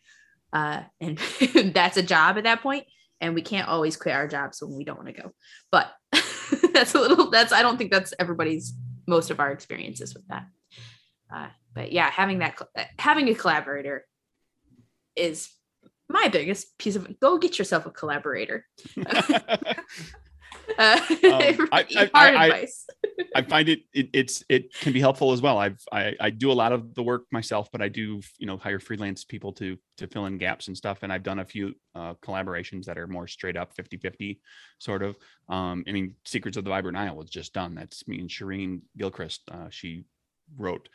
Uh, 0.53 0.83
and 1.01 1.19
that's 1.75 1.97
a 1.97 2.03
job 2.03 2.39
at 2.39 2.45
that 2.45 2.63
point, 2.63 2.87
And 3.21 3.35
we 3.35 3.43
can't 3.43 3.69
always 3.69 3.97
quit 3.97 4.15
our 4.15 4.29
jobs 4.29 4.63
when 4.63 4.77
we 4.77 4.85
don't 4.85 4.97
want 4.97 5.15
to 5.15 5.23
go. 5.23 5.33
But 5.71 5.93
that's 6.73 6.95
a 6.95 7.01
little, 7.01 7.31
that's, 7.31 7.53
I 7.53 7.63
don't 7.63 7.77
think 7.77 7.93
that's 7.93 8.15
everybody's, 8.19 8.75
most 9.07 9.31
of 9.31 9.41
our 9.41 9.53
experiences 9.53 10.15
with 10.15 10.27
that. 10.29 10.47
Uh, 11.33 11.49
but 11.75 11.93
yeah, 11.93 12.11
having 12.11 12.39
that, 12.39 12.61
having 12.99 13.29
a 13.29 13.35
collaborator 13.35 14.05
is 15.15 15.51
my 16.09 16.29
biggest 16.29 16.77
piece 16.79 16.97
of 16.97 17.21
go 17.21 17.39
get 17.39 17.59
yourself 17.59 17.87
a 17.87 17.91
collaborator. 17.91 18.67
Uh, 20.79 21.01
um, 21.09 21.69
I, 21.73 21.87
I, 21.97 22.11
I, 22.15 22.67
I, 23.35 23.43
find 23.43 23.69
it, 23.69 23.81
it, 23.93 24.11
it's 24.13 24.45
it 24.49 24.73
can 24.75 24.93
be 24.93 25.01
helpful 25.01 25.33
as 25.33 25.43
well. 25.43 25.59
I've 25.59 25.81
I, 25.93 26.15
I 26.21 26.31
do 26.31 26.51
a 26.51 26.55
lot 26.55 26.73
of 26.73 26.95
the 26.95 27.03
work 27.03 27.25
myself, 27.31 27.69
but 27.73 27.83
I 27.83 27.89
do 27.89 28.21
you 28.39 28.47
know 28.47 28.57
hire 28.57 28.79
freelance 28.79 29.25
people 29.25 29.53
to 29.55 29.77
to 29.99 30.07
fill 30.07 30.27
in 30.27 30.39
gaps 30.39 30.69
and 30.69 30.77
stuff. 30.77 30.99
And 31.03 31.13
I've 31.13 31.23
done 31.23 31.41
a 31.41 31.45
few 31.45 31.75
uh, 31.95 32.15
collaborations 32.15 32.85
that 32.87 32.99
are 32.99 33.07
more 33.07 33.27
straight 33.27 33.57
up 33.57 33.75
50-50 33.77 34.39
sort 34.79 35.03
of. 35.03 35.17
Um, 35.49 35.85
I 35.87 35.93
mean, 35.93 36.15
Secrets 36.25 36.57
of 36.57 36.65
the 36.65 36.71
Vibrant 36.71 36.97
Isle 36.97 37.17
was 37.17 37.31
just 37.31 37.53
done. 37.53 37.75
That's 37.75 38.07
me 38.09 38.21
and 38.21 38.29
Shireen 38.29 38.81
Gilchrist. 38.97 39.43
Uh, 39.51 39.69
she 39.71 40.05
wrote 40.57 40.89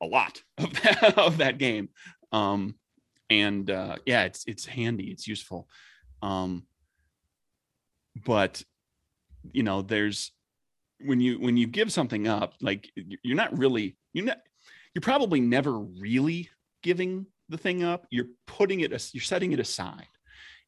a 0.00 0.06
lot 0.06 0.42
of 0.58 0.72
that, 0.82 1.18
of 1.18 1.38
that 1.38 1.58
game. 1.58 1.88
Um, 2.32 2.76
and 3.30 3.70
uh, 3.70 3.96
yeah, 4.06 4.24
it's 4.24 4.44
it's 4.46 4.66
handy, 4.66 5.10
it's 5.10 5.26
useful. 5.26 5.68
Um, 6.22 6.64
but 8.24 8.62
you 9.52 9.62
know 9.62 9.82
there's 9.82 10.32
when 11.00 11.20
you 11.20 11.38
when 11.38 11.56
you 11.56 11.66
give 11.66 11.92
something 11.92 12.26
up 12.28 12.54
like 12.60 12.90
you're 12.94 13.36
not 13.36 13.56
really 13.56 13.96
you're 14.12 14.24
not 14.24 14.38
you're 14.94 15.02
probably 15.02 15.40
never 15.40 15.78
really 15.78 16.48
giving 16.82 17.26
the 17.48 17.58
thing 17.58 17.82
up. 17.82 18.06
You're 18.10 18.28
putting 18.46 18.80
it 18.80 18.90
you're 19.12 19.22
setting 19.22 19.52
it 19.52 19.60
aside 19.60 20.06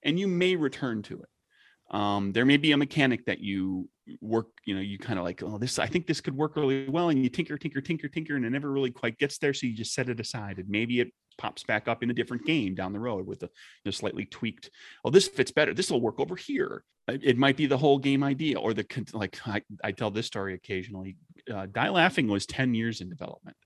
and 0.02 0.18
you 0.18 0.26
may 0.28 0.56
return 0.56 1.02
to 1.02 1.22
it. 1.22 1.94
Um, 1.94 2.32
there 2.32 2.44
may 2.44 2.56
be 2.56 2.72
a 2.72 2.76
mechanic 2.76 3.24
that 3.26 3.38
you 3.38 3.88
work 4.20 4.48
you 4.64 4.74
know 4.74 4.80
you 4.80 4.98
kind 4.98 5.18
of 5.18 5.24
like 5.24 5.42
oh 5.42 5.58
this 5.58 5.80
i 5.80 5.86
think 5.86 6.06
this 6.06 6.20
could 6.20 6.36
work 6.36 6.54
really 6.54 6.88
well 6.88 7.08
and 7.08 7.20
you 7.20 7.28
tinker 7.28 7.58
tinker 7.58 7.80
tinker 7.80 8.06
tinker 8.06 8.36
and 8.36 8.44
it 8.44 8.50
never 8.50 8.70
really 8.70 8.92
quite 8.92 9.18
gets 9.18 9.38
there 9.38 9.52
so 9.52 9.66
you 9.66 9.74
just 9.74 9.92
set 9.92 10.08
it 10.08 10.20
aside 10.20 10.58
and 10.58 10.68
maybe 10.68 11.00
it 11.00 11.12
pops 11.38 11.62
back 11.64 11.88
up 11.88 12.02
in 12.02 12.10
a 12.10 12.14
different 12.14 12.44
game 12.44 12.74
down 12.74 12.92
the 12.92 12.98
road 12.98 13.26
with 13.26 13.42
a 13.42 13.46
you 13.46 13.50
know, 13.86 13.90
slightly 13.90 14.24
tweaked 14.24 14.70
oh 15.04 15.10
this 15.10 15.28
fits 15.28 15.50
better. 15.50 15.74
This 15.74 15.90
will 15.90 16.00
work 16.00 16.20
over 16.20 16.36
here. 16.36 16.84
It 17.08 17.38
might 17.38 17.56
be 17.56 17.66
the 17.66 17.78
whole 17.78 17.98
game 17.98 18.24
idea. 18.24 18.58
Or 18.58 18.74
the 18.74 18.86
like 19.12 19.38
i, 19.46 19.62
I 19.82 19.92
tell 19.92 20.10
this 20.10 20.26
story 20.26 20.54
occasionally 20.54 21.16
uh, 21.52 21.66
die 21.66 21.90
laughing 21.90 22.28
was 22.28 22.46
10 22.46 22.74
years 22.74 23.00
in 23.00 23.08
development 23.08 23.56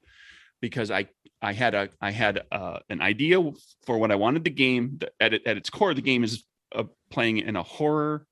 because 0.60 0.90
i 0.90 1.06
i 1.40 1.52
had 1.52 1.74
a 1.74 1.88
i 2.00 2.10
had 2.10 2.42
uh, 2.52 2.78
an 2.88 3.00
idea 3.00 3.40
for 3.86 3.98
what 3.98 4.10
i 4.10 4.16
wanted 4.16 4.44
the 4.44 4.50
game. 4.50 4.98
At, 5.20 5.34
at 5.34 5.56
its 5.56 5.70
core 5.70 5.94
the 5.94 6.02
game 6.02 6.24
is 6.24 6.44
uh, 6.74 6.84
playing 7.10 7.38
in 7.38 7.56
a 7.56 7.62
horror 7.62 8.26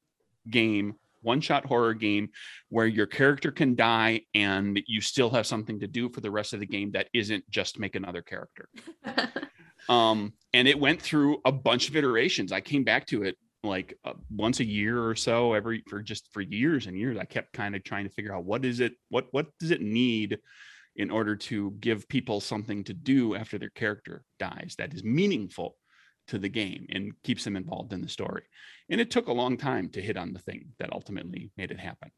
game 0.49 0.95
one 1.23 1.41
shot 1.41 1.67
horror 1.67 1.95
game 1.95 2.29
where 2.69 2.87
your 2.87 3.07
character 3.07 3.51
can 3.51 3.75
die 3.75 4.23
and 4.35 4.81
you 4.87 5.01
still 5.01 5.31
have 5.31 5.47
something 5.47 5.81
to 5.81 5.87
do 5.87 6.09
for 6.09 6.21
the 6.21 6.31
rest 6.31 6.53
of 6.53 6.61
the 6.61 6.67
game 6.67 6.93
that 6.93 7.09
isn't 7.15 7.49
just 7.51 7.79
make 7.79 7.95
another 7.95 8.23
character. 8.23 8.69
um, 9.89 10.33
and 10.55 10.69
it 10.69 10.79
went 10.79 11.01
through 11.01 11.39
a 11.45 11.53
bunch 11.53 11.89
of 11.89 11.97
iterations. 11.97 12.53
I 12.53 12.61
came 12.61 12.85
back 12.85 13.07
to 13.07 13.23
it 13.23 13.37
like 13.65 13.99
uh, 14.05 14.13
once 14.31 14.61
a 14.61 14.65
year 14.65 15.05
or 15.05 15.15
so 15.15 15.53
every 15.53 15.83
for 15.89 16.01
just 16.01 16.33
for 16.33 16.41
years 16.41 16.87
and 16.87 16.97
years 16.97 17.19
i 17.19 17.25
kept 17.25 17.53
kind 17.53 17.75
of 17.75 17.83
trying 17.83 18.05
to 18.05 18.11
figure 18.11 18.33
out 18.33 18.45
what 18.45 18.65
is 18.65 18.79
it 18.79 18.93
what 19.09 19.27
what 19.33 19.47
does 19.59 19.73
it 19.73 19.81
need 19.81 20.39
in 20.97 21.11
order 21.11 21.35
to 21.35 21.73
give 21.81 22.09
people 22.09 22.41
something 22.41 22.85
to 22.85 22.95
do 22.95 23.35
after 23.35 23.59
their 23.59 23.71
character 23.71 24.23
dies 24.39 24.75
that 24.79 24.95
is 24.95 25.03
meaningful 25.03 25.77
to 26.29 26.39
the 26.39 26.49
game 26.49 26.87
and 26.91 27.13
keeps 27.23 27.45
them 27.45 27.57
involved 27.57 27.93
in 27.93 28.01
the 28.03 28.09
story. 28.09 28.45
And 28.91 29.01
it 29.01 29.11
took 29.11 29.29
a 29.29 29.33
long 29.33 29.57
time 29.57 29.89
to 29.91 30.03
hit 30.03 30.17
on 30.17 30.33
the 30.33 30.39
thing 30.39 30.73
that 30.79 30.93
ultimately 30.93 31.51
made 31.57 31.71
it 31.71 31.81
happen. 31.81 32.11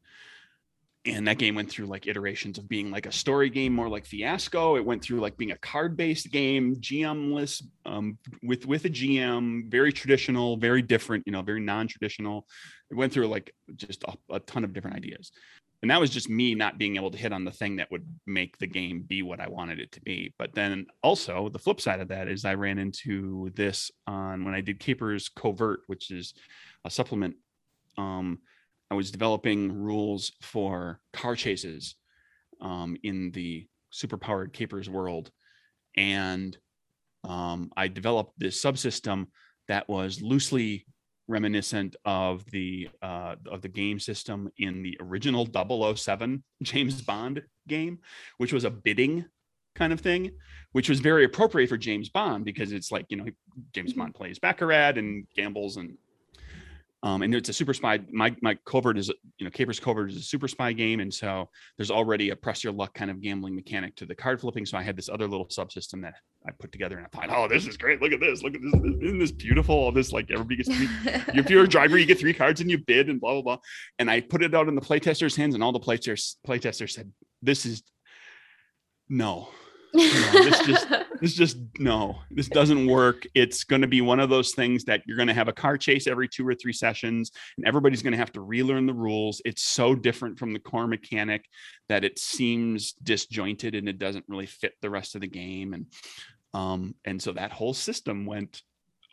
and 1.05 1.27
that 1.27 1.39
game 1.39 1.55
went 1.55 1.69
through 1.69 1.87
like 1.87 2.05
iterations 2.05 2.59
of 2.59 2.69
being 2.69 2.91
like 2.91 3.07
a 3.07 3.11
story 3.11 3.49
game 3.49 3.73
more 3.73 3.89
like 3.89 4.05
fiasco 4.05 4.75
it 4.75 4.85
went 4.85 5.01
through 5.01 5.19
like 5.19 5.35
being 5.35 5.51
a 5.51 5.57
card 5.57 5.97
based 5.97 6.31
game 6.31 6.75
gmless 6.75 7.63
um, 7.85 8.17
with 8.43 8.65
with 8.67 8.85
a 8.85 8.89
gm 8.89 9.69
very 9.69 9.91
traditional 9.91 10.57
very 10.57 10.81
different 10.81 11.23
you 11.25 11.31
know 11.31 11.41
very 11.41 11.59
non-traditional 11.59 12.45
it 12.91 12.95
went 12.95 13.11
through 13.11 13.27
like 13.27 13.53
just 13.75 14.03
a, 14.03 14.13
a 14.29 14.39
ton 14.41 14.63
of 14.63 14.73
different 14.73 14.95
ideas 14.95 15.31
and 15.81 15.89
that 15.89 15.99
was 15.99 16.09
just 16.09 16.29
me 16.29 16.53
not 16.53 16.77
being 16.77 16.95
able 16.95 17.11
to 17.11 17.17
hit 17.17 17.33
on 17.33 17.43
the 17.43 17.51
thing 17.51 17.77
that 17.77 17.91
would 17.91 18.05
make 18.27 18.57
the 18.57 18.67
game 18.67 19.01
be 19.01 19.21
what 19.21 19.39
i 19.39 19.47
wanted 19.47 19.79
it 19.79 19.91
to 19.93 20.01
be. 20.01 20.33
But 20.37 20.53
then 20.53 20.85
also 21.01 21.49
the 21.49 21.59
flip 21.59 21.81
side 21.81 21.99
of 21.99 22.09
that 22.09 22.27
is 22.27 22.45
i 22.45 22.53
ran 22.53 22.77
into 22.77 23.51
this 23.55 23.91
on 24.07 24.45
when 24.45 24.53
i 24.53 24.61
did 24.61 24.79
capers 24.79 25.29
covert 25.29 25.81
which 25.87 26.11
is 26.11 26.33
a 26.85 26.89
supplement 26.89 27.35
um, 27.97 28.39
I 28.89 28.95
was 28.95 29.11
developing 29.11 29.71
rules 29.71 30.33
for 30.41 30.99
car 31.13 31.35
chases 31.35 31.95
um, 32.59 32.97
in 33.03 33.31
the 33.31 33.67
superpowered 33.93 34.51
capers 34.53 34.89
world, 34.89 35.31
and 35.95 36.57
um, 37.23 37.71
I 37.77 37.87
developed 37.87 38.33
this 38.37 38.61
subsystem 38.61 39.27
that 39.67 39.87
was 39.87 40.21
loosely 40.21 40.85
reminiscent 41.31 41.95
of 42.05 42.45
the 42.51 42.89
uh, 43.01 43.35
of 43.49 43.61
the 43.61 43.67
game 43.67 43.99
system 43.99 44.49
in 44.57 44.83
the 44.83 44.97
original 45.01 45.47
007 45.95 46.43
James 46.61 47.01
Bond 47.01 47.41
game, 47.67 47.99
which 48.37 48.53
was 48.53 48.63
a 48.63 48.69
bidding 48.69 49.25
kind 49.75 49.93
of 49.93 50.01
thing, 50.01 50.31
which 50.73 50.89
was 50.89 50.99
very 50.99 51.23
appropriate 51.23 51.69
for 51.69 51.77
James 51.77 52.09
Bond 52.09 52.45
because 52.45 52.71
it's 52.71 52.91
like 52.91 53.05
you 53.09 53.17
know 53.17 53.25
James 53.73 53.91
mm-hmm. 53.91 54.01
Bond 54.01 54.15
plays 54.15 54.39
baccarat 54.39 54.97
and 54.97 55.25
gambles 55.35 55.77
and 55.77 55.97
um, 57.03 57.23
and 57.23 57.33
it's 57.33 57.49
a 57.49 57.53
super 57.53 57.73
spy. 57.73 57.99
My 58.11 58.35
my 58.41 58.55
covert 58.65 58.97
is 58.97 59.09
you 59.37 59.45
know 59.45 59.49
Capers 59.49 59.79
Covert 59.79 60.11
is 60.11 60.17
a 60.17 60.21
super 60.21 60.47
spy 60.47 60.71
game, 60.71 60.99
and 60.99 61.13
so 61.13 61.49
there's 61.77 61.89
already 61.89 62.29
a 62.29 62.35
press 62.35 62.63
your 62.63 62.73
luck 62.73 62.93
kind 62.93 63.09
of 63.09 63.21
gambling 63.21 63.55
mechanic 63.55 63.95
to 63.95 64.05
the 64.05 64.13
card 64.13 64.39
flipping. 64.39 64.65
So 64.65 64.77
I 64.77 64.83
had 64.83 64.95
this 64.95 65.09
other 65.09 65.27
little 65.27 65.47
subsystem 65.47 66.01
that 66.03 66.13
I 66.47 66.51
put 66.51 66.71
together, 66.71 66.97
and 66.97 67.07
I 67.07 67.09
thought, 67.09 67.35
oh, 67.35 67.47
this 67.47 67.65
is 67.65 67.75
great. 67.75 68.01
Look 68.01 68.11
at 68.11 68.19
this. 68.19 68.43
Look 68.43 68.53
at 68.53 68.61
this. 68.61 68.73
Isn't 69.01 69.19
this 69.19 69.31
beautiful? 69.31 69.75
All 69.75 69.91
this 69.91 70.11
like 70.11 70.29
everybody 70.31 70.57
gets. 70.57 70.69
Three, 70.69 70.89
if 71.33 71.49
you're 71.49 71.63
a 71.63 71.67
driver, 71.67 71.97
you 71.97 72.05
get 72.05 72.19
three 72.19 72.33
cards 72.33 72.61
and 72.61 72.69
you 72.69 72.77
bid 72.77 73.09
and 73.09 73.19
blah 73.19 73.33
blah 73.33 73.41
blah. 73.41 73.57
And 73.97 74.09
I 74.09 74.21
put 74.21 74.43
it 74.43 74.53
out 74.53 74.67
in 74.67 74.75
the 74.75 74.81
playtesters' 74.81 75.35
hands, 75.35 75.55
and 75.55 75.63
all 75.63 75.71
the 75.71 75.79
playtesters 75.79 76.35
playtesters 76.47 76.91
said, 76.91 77.11
this 77.41 77.65
is 77.65 77.83
no 79.09 79.49
this 79.93 80.65
just 80.65 80.87
this 81.21 81.35
just 81.35 81.57
no 81.79 82.17
this 82.31 82.49
doesn't 82.49 82.87
work. 82.87 83.25
It's 83.35 83.63
going 83.63 83.83
to 83.83 83.87
be 83.87 84.01
one 84.01 84.19
of 84.19 84.29
those 84.29 84.51
things 84.51 84.83
that 84.85 85.03
you're 85.05 85.15
going 85.15 85.27
to 85.27 85.33
have 85.33 85.47
a 85.47 85.53
car 85.53 85.77
chase 85.77 86.07
every 86.07 86.27
two 86.27 86.45
or 86.45 86.55
three 86.55 86.73
sessions 86.73 87.31
and 87.57 87.67
everybody's 87.67 88.01
going 88.01 88.13
to 88.13 88.17
have 88.17 88.33
to 88.33 88.41
relearn 88.41 88.87
the 88.87 88.93
rules. 88.93 89.41
It's 89.45 89.63
so 89.63 89.95
different 89.95 90.39
from 90.39 90.51
the 90.51 90.59
core 90.59 90.87
mechanic 90.87 91.45
that 91.87 92.03
it 92.03 92.17
seems 92.17 92.93
disjointed 92.93 93.75
and 93.75 93.87
it 93.87 93.99
doesn't 93.99 94.25
really 94.27 94.47
fit 94.47 94.73
the 94.81 94.89
rest 94.89 95.15
of 95.15 95.21
the 95.21 95.27
game 95.27 95.73
and 95.73 95.85
um 96.53 96.95
and 97.05 97.21
so 97.21 97.31
that 97.31 97.51
whole 97.51 97.73
system 97.73 98.25
went 98.25 98.63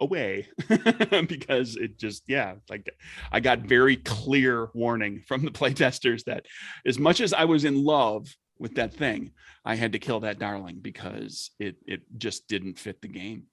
away 0.00 0.48
because 1.28 1.76
it 1.76 1.98
just 1.98 2.22
yeah 2.28 2.54
like 2.68 2.88
i 3.32 3.40
got 3.40 3.60
very 3.60 3.96
clear 3.96 4.68
warning 4.74 5.22
from 5.26 5.44
the 5.44 5.50
playtesters 5.50 6.24
that 6.24 6.46
as 6.86 6.98
much 6.98 7.20
as 7.20 7.32
i 7.32 7.44
was 7.44 7.64
in 7.64 7.82
love 7.82 8.28
with 8.58 8.74
that 8.76 8.94
thing. 8.94 9.32
I 9.64 9.74
had 9.74 9.92
to 9.92 9.98
kill 9.98 10.20
that 10.20 10.38
darling 10.38 10.78
because 10.80 11.50
it 11.58 11.76
it 11.86 12.02
just 12.16 12.48
didn't 12.48 12.78
fit 12.78 13.00
the 13.02 13.08
game. 13.08 13.44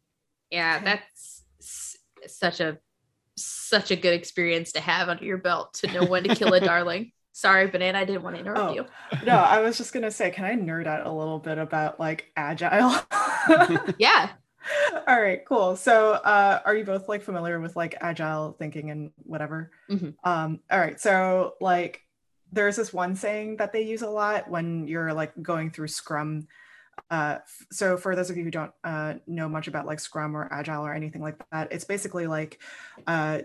Yeah 0.51 0.84
that's 0.84 1.43
such 2.28 2.60
a 2.60 2.78
such 3.38 3.91
a 3.91 3.95
good 3.95 4.14
experience 4.14 4.72
to 4.74 4.80
have 4.80 5.10
under 5.10 5.26
your 5.26 5.38
belt 5.38 5.74
to 5.76 5.91
know 5.91 6.06
when 6.06 6.24
to 6.24 6.36
kill 6.36 6.53
a 6.53 6.60
darling. 6.72 7.12
Sorry 7.34 7.68
banana 7.68 7.99
i 7.99 8.06
didn't 8.06 8.24
want 8.24 8.38
to 8.38 8.39
interrupt 8.39 8.72
oh, 8.72 8.74
you. 8.74 8.86
no 9.26 9.36
i 9.36 9.60
was 9.60 9.78
just 9.78 9.91
gonna 9.91 10.10
say 10.10 10.32
can 10.32 10.45
i 10.45 10.56
nerd 10.56 10.88
out 10.88 11.06
a 11.06 11.12
little 11.12 11.39
bit 11.39 11.58
about 11.58 11.99
like 11.99 12.32
agile? 12.36 12.95
Yeah. 13.99 14.30
All 15.08 15.22
right 15.22 15.45
cool. 15.45 15.76
So 15.76 16.14
uh 16.14 16.62
are 16.66 16.76
you 16.76 16.84
both 16.84 17.08
like 17.08 17.22
familiar 17.22 17.60
with 17.60 17.76
like 17.76 17.95
agile 18.01 18.56
thinking 18.58 18.89
and 18.89 19.12
whatever? 19.18 19.72
Mm-hmm. 19.89 20.10
um 20.24 20.60
all 20.72 20.80
right 20.80 20.99
so 20.99 21.53
like 21.62 22.01
there's 22.52 22.76
this 22.76 22.93
one 22.93 23.16
saying 23.16 23.58
that 23.58 23.74
they 23.74 23.82
use 23.82 24.02
a 24.02 24.10
lot 24.10 24.50
when 24.50 24.88
you're 24.88 25.14
like 25.14 25.34
going 25.41 25.72
through 25.72 25.88
Scrum. 25.88 26.48
Uh, 27.10 27.38
so 27.72 27.98
for 27.98 28.16
those 28.16 28.30
of 28.30 28.38
you 28.38 28.43
who 28.43 28.52
don't 28.52 28.72
uh, 28.84 29.16
know 29.28 29.50
much 29.50 29.68
about 29.68 29.86
like 29.86 30.00
Scrum 30.00 30.36
or 30.36 30.52
Agile 30.52 30.86
or 30.86 30.93
anything 30.93 31.22
like 31.22 31.36
that, 31.52 31.72
it's 31.72 31.84
basically 31.84 32.28
like 32.28 32.60
uh, 33.08 33.39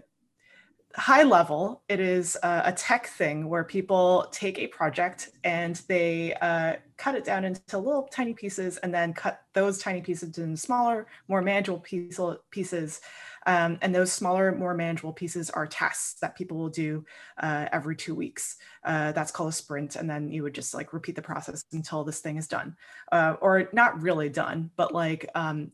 high 0.97 1.23
level. 1.23 1.83
It 1.89 2.01
is 2.01 2.37
a 2.43 2.73
tech 2.73 3.07
thing 3.07 3.49
where 3.49 3.65
people 3.65 4.29
take 4.33 4.59
a 4.59 4.67
project 4.69 5.31
and 5.45 5.77
they 5.89 6.35
uh, 6.35 6.75
cut 6.97 7.15
it 7.15 7.25
down 7.25 7.45
into 7.45 7.79
little 7.79 8.05
tiny 8.05 8.35
pieces 8.35 8.77
and 8.79 8.93
then 8.93 9.13
cut 9.13 9.43
those 9.53 9.79
tiny 9.79 10.01
pieces 10.01 10.39
into 10.39 10.57
smaller, 10.57 11.07
more 11.29 11.43
manageable 11.43 11.81
piece, 11.81 12.19
pieces 12.51 13.01
um, 13.47 13.79
and 13.81 13.95
those 13.95 14.13
smaller, 14.13 14.53
more 14.53 14.75
manageable 14.75 15.13
pieces 15.13 15.51
are 15.51 15.67
tasks 15.67 16.21
that 16.21 16.37
people 16.37 16.59
will 16.59 16.69
do 16.69 17.05
uh, 17.39 17.67
every 17.73 17.97
two 17.97 18.15
weeks. 18.15 18.57
Uh, 18.85 19.13
that's 19.13 19.31
called 19.31 19.49
a 19.49 19.53
sprint. 19.53 19.97
And 19.97 20.09
then 20.09 20.31
you 20.31 20.43
would 20.43 20.55
just 20.55 20.75
like 20.75 20.93
repeat 20.93 21.17
the 21.17 21.23
process 21.23 21.65
until 21.73 22.05
this 22.05 22.21
thing 22.21 22.37
is 22.37 22.49
done, 22.49 22.77
uh, 23.13 23.37
or 23.41 23.69
not 23.73 24.03
really 24.03 24.29
done, 24.29 24.71
but 24.77 24.93
like 24.93 25.29
um, 25.35 25.73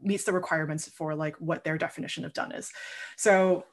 meets 0.00 0.24
the 0.24 0.32
requirements 0.32 0.88
for 0.88 1.14
like 1.14 1.36
what 1.36 1.64
their 1.64 1.78
definition 1.78 2.24
of 2.24 2.34
done 2.34 2.52
is. 2.52 2.70
So 3.16 3.64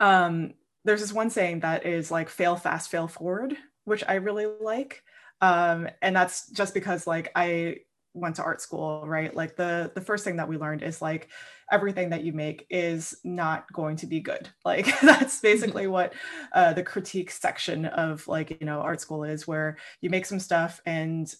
um, 0.00 0.54
there's 0.84 1.00
this 1.00 1.12
one 1.12 1.30
saying 1.30 1.60
that 1.60 1.86
is 1.86 2.10
like 2.10 2.28
fail 2.28 2.56
fast, 2.56 2.90
fail 2.90 3.08
forward, 3.08 3.56
which 3.84 4.04
I 4.06 4.14
really 4.14 4.46
like. 4.46 5.02
Um, 5.40 5.88
and 6.02 6.14
that's 6.14 6.50
just 6.50 6.74
because 6.74 7.06
like 7.06 7.30
I 7.34 7.78
went 8.18 8.36
to 8.36 8.42
art 8.42 8.60
school, 8.60 9.02
right? 9.06 9.34
Like 9.34 9.56
the 9.56 9.90
the 9.94 10.00
first 10.00 10.24
thing 10.24 10.36
that 10.36 10.48
we 10.48 10.56
learned 10.56 10.82
is 10.82 11.00
like 11.00 11.28
everything 11.70 12.10
that 12.10 12.24
you 12.24 12.32
make 12.32 12.66
is 12.70 13.16
not 13.24 13.70
going 13.72 13.96
to 13.96 14.06
be 14.06 14.20
good. 14.20 14.48
Like 14.64 14.86
that's 15.00 15.36
mm-hmm. 15.36 15.46
basically 15.46 15.86
what 15.86 16.12
uh, 16.52 16.74
the 16.74 16.82
critique 16.82 17.30
section 17.30 17.86
of 17.86 18.26
like 18.28 18.50
you 18.60 18.66
know 18.66 18.80
art 18.80 19.00
school 19.00 19.24
is, 19.24 19.48
where 19.48 19.78
you 20.00 20.10
make 20.10 20.26
some 20.26 20.40
stuff 20.40 20.80
and 20.84 21.32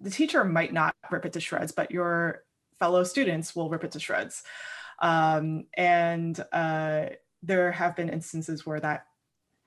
the 0.00 0.10
teacher 0.10 0.44
might 0.44 0.72
not 0.72 0.94
rip 1.10 1.24
it 1.24 1.32
to 1.32 1.40
shreds, 1.40 1.72
but 1.72 1.90
your 1.90 2.44
fellow 2.78 3.04
students 3.04 3.56
will 3.56 3.68
rip 3.68 3.84
it 3.84 3.92
to 3.92 4.00
shreds. 4.00 4.42
Um, 5.00 5.64
and 5.76 6.38
uh, 6.52 7.06
there 7.42 7.72
have 7.72 7.96
been 7.96 8.08
instances 8.08 8.66
where 8.66 8.80
that 8.80 9.06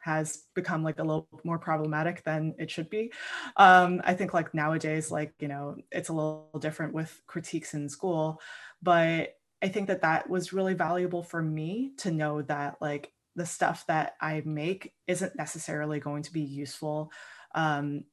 has 0.01 0.43
become 0.55 0.83
like 0.83 0.99
a 0.99 1.03
little 1.03 1.27
more 1.43 1.59
problematic 1.59 2.23
than 2.23 2.55
it 2.57 2.69
should 2.69 2.89
be. 2.89 3.11
Um, 3.57 4.01
I 4.03 4.13
think 4.13 4.33
like 4.33 4.53
nowadays, 4.53 5.11
like, 5.11 5.33
you 5.39 5.47
know, 5.47 5.77
it's 5.91 6.09
a 6.09 6.13
little 6.13 6.49
different 6.59 6.93
with 6.93 7.21
critiques 7.27 7.73
in 7.73 7.87
school, 7.87 8.41
but 8.81 9.35
I 9.63 9.67
think 9.69 9.87
that 9.87 10.01
that 10.01 10.29
was 10.29 10.53
really 10.53 10.73
valuable 10.73 11.23
for 11.23 11.41
me 11.41 11.91
to 11.97 12.11
know 12.11 12.41
that 12.43 12.77
like 12.81 13.13
the 13.35 13.45
stuff 13.45 13.85
that 13.87 14.15
I 14.19 14.41
make 14.45 14.93
isn't 15.07 15.35
necessarily 15.37 15.99
going 15.99 16.23
to 16.23 16.33
be 16.33 16.41
useful 16.41 17.11
um, 17.53 18.03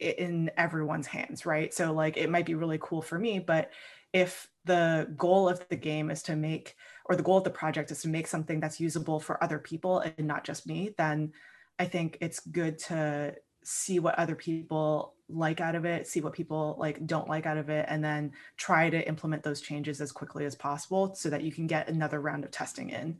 in 0.00 0.50
everyone's 0.56 1.06
hands, 1.06 1.44
right? 1.44 1.74
So 1.74 1.92
like 1.92 2.16
it 2.16 2.30
might 2.30 2.46
be 2.46 2.54
really 2.54 2.78
cool 2.80 3.02
for 3.02 3.18
me, 3.18 3.40
but 3.40 3.70
if 4.12 4.48
the 4.64 5.12
goal 5.16 5.48
of 5.48 5.66
the 5.68 5.76
game 5.76 6.10
is 6.10 6.22
to 6.24 6.36
make 6.36 6.76
or 7.08 7.16
the 7.16 7.22
goal 7.22 7.38
of 7.38 7.44
the 7.44 7.50
project 7.50 7.90
is 7.90 8.02
to 8.02 8.08
make 8.08 8.26
something 8.26 8.60
that's 8.60 8.78
usable 8.78 9.18
for 9.18 9.42
other 9.42 9.58
people 9.58 10.00
and 10.00 10.26
not 10.26 10.44
just 10.44 10.66
me, 10.66 10.94
then 10.98 11.32
I 11.78 11.86
think 11.86 12.18
it's 12.20 12.40
good 12.40 12.78
to 12.80 13.34
see 13.64 13.98
what 13.98 14.18
other 14.18 14.34
people 14.34 15.14
like 15.28 15.60
out 15.60 15.74
of 15.74 15.84
it, 15.84 16.06
see 16.06 16.20
what 16.20 16.32
people 16.32 16.76
like 16.78 17.06
don't 17.06 17.28
like 17.28 17.46
out 17.46 17.56
of 17.56 17.70
it, 17.70 17.86
and 17.88 18.02
then 18.04 18.32
try 18.56 18.90
to 18.90 19.06
implement 19.06 19.42
those 19.42 19.60
changes 19.60 20.00
as 20.00 20.12
quickly 20.12 20.44
as 20.44 20.54
possible 20.54 21.14
so 21.14 21.30
that 21.30 21.42
you 21.42 21.52
can 21.52 21.66
get 21.66 21.88
another 21.88 22.20
round 22.20 22.44
of 22.44 22.50
testing 22.50 22.90
in. 22.90 23.18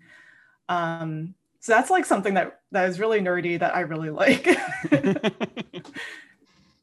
Um, 0.69 1.35
so 1.61 1.73
that's 1.73 1.91
like 1.91 2.05
something 2.05 2.35
that 2.35 2.61
that 2.73 2.89
is 2.89 3.01
really 3.01 3.21
nerdy 3.21 3.59
that 3.59 3.75
I 3.75 3.81
really 3.81 4.11
like. 4.11 4.47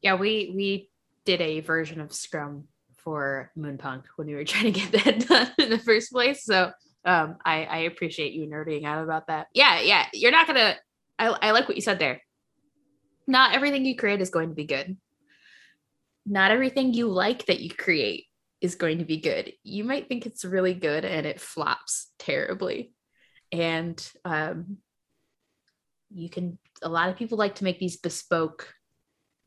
yeah, 0.02 0.14
we 0.14 0.52
we 0.54 0.90
did 1.24 1.40
a 1.40 1.60
version 1.60 2.00
of 2.00 2.12
Scrum 2.12 2.64
for 2.96 3.50
Moonpunk 3.56 4.04
when 4.16 4.26
we 4.28 4.34
were 4.34 4.44
trying 4.44 4.72
to 4.72 4.80
get 4.80 5.04
that 5.04 5.26
done 5.28 5.52
in 5.58 5.70
the 5.70 5.78
first 5.78 6.12
place. 6.12 6.44
So 6.44 6.72
um, 7.06 7.36
I, 7.44 7.64
I 7.64 7.76
appreciate 7.78 8.32
you 8.32 8.46
nerding 8.48 8.84
out 8.84 9.02
about 9.02 9.28
that. 9.28 9.46
Yeah, 9.54 9.80
yeah. 9.80 10.06
You're 10.12 10.32
not 10.32 10.48
gonna. 10.48 10.74
I, 11.18 11.28
I 11.28 11.50
like 11.52 11.68
what 11.68 11.76
you 11.76 11.82
said 11.82 12.00
there. 12.00 12.20
Not 13.28 13.54
everything 13.54 13.84
you 13.84 13.96
create 13.96 14.20
is 14.20 14.30
going 14.30 14.50
to 14.50 14.54
be 14.54 14.66
good. 14.66 14.96
Not 16.26 16.50
everything 16.50 16.92
you 16.92 17.08
like 17.08 17.46
that 17.46 17.60
you 17.60 17.70
create 17.70 18.26
is 18.60 18.74
going 18.74 18.98
to 18.98 19.04
be 19.04 19.18
good. 19.18 19.52
You 19.62 19.84
might 19.84 20.08
think 20.08 20.26
it's 20.26 20.44
really 20.44 20.74
good 20.74 21.04
and 21.04 21.24
it 21.24 21.40
flops 21.40 22.10
terribly. 22.18 22.92
And 23.52 24.04
um, 24.24 24.78
you 26.12 26.28
can. 26.28 26.58
A 26.82 26.88
lot 26.88 27.08
of 27.08 27.16
people 27.16 27.38
like 27.38 27.54
to 27.56 27.64
make 27.64 27.78
these 27.78 27.96
bespoke 27.96 28.74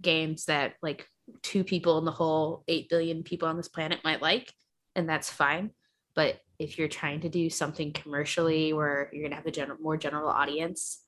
games 0.02 0.46
that 0.46 0.76
like 0.82 1.06
two 1.44 1.64
people 1.64 1.98
in 2.00 2.06
the 2.06 2.12
whole 2.12 2.64
8 2.68 2.90
billion 2.90 3.24
people 3.24 3.48
on 3.48 3.58
this 3.58 3.68
planet 3.68 4.00
might 4.04 4.22
like 4.22 4.52
and 4.96 5.08
that's 5.08 5.30
fine 5.30 5.70
but 6.16 6.40
if 6.60 6.78
you're 6.78 6.88
trying 6.90 7.22
to 7.22 7.30
do 7.30 7.50
something 7.50 7.92
commercially 7.94 8.74
where 8.74 9.10
you're 9.14 9.22
going 9.24 9.32
to 9.32 9.38
have 9.38 9.46
a 9.46 9.52
general 9.52 9.80
more 9.82 9.98
general 9.98 10.30
audience 10.30 11.02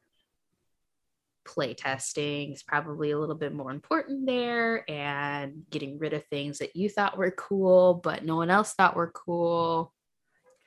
play 1.43 1.73
testing 1.73 2.53
is 2.53 2.63
probably 2.63 3.11
a 3.11 3.19
little 3.19 3.35
bit 3.35 3.53
more 3.53 3.71
important 3.71 4.25
there 4.27 4.89
and 4.89 5.63
getting 5.71 5.97
rid 5.97 6.13
of 6.13 6.23
things 6.27 6.59
that 6.59 6.75
you 6.75 6.87
thought 6.87 7.17
were 7.17 7.31
cool 7.31 7.95
but 7.95 8.23
no 8.23 8.35
one 8.35 8.49
else 8.51 8.73
thought 8.73 8.95
were 8.95 9.11
cool 9.11 9.91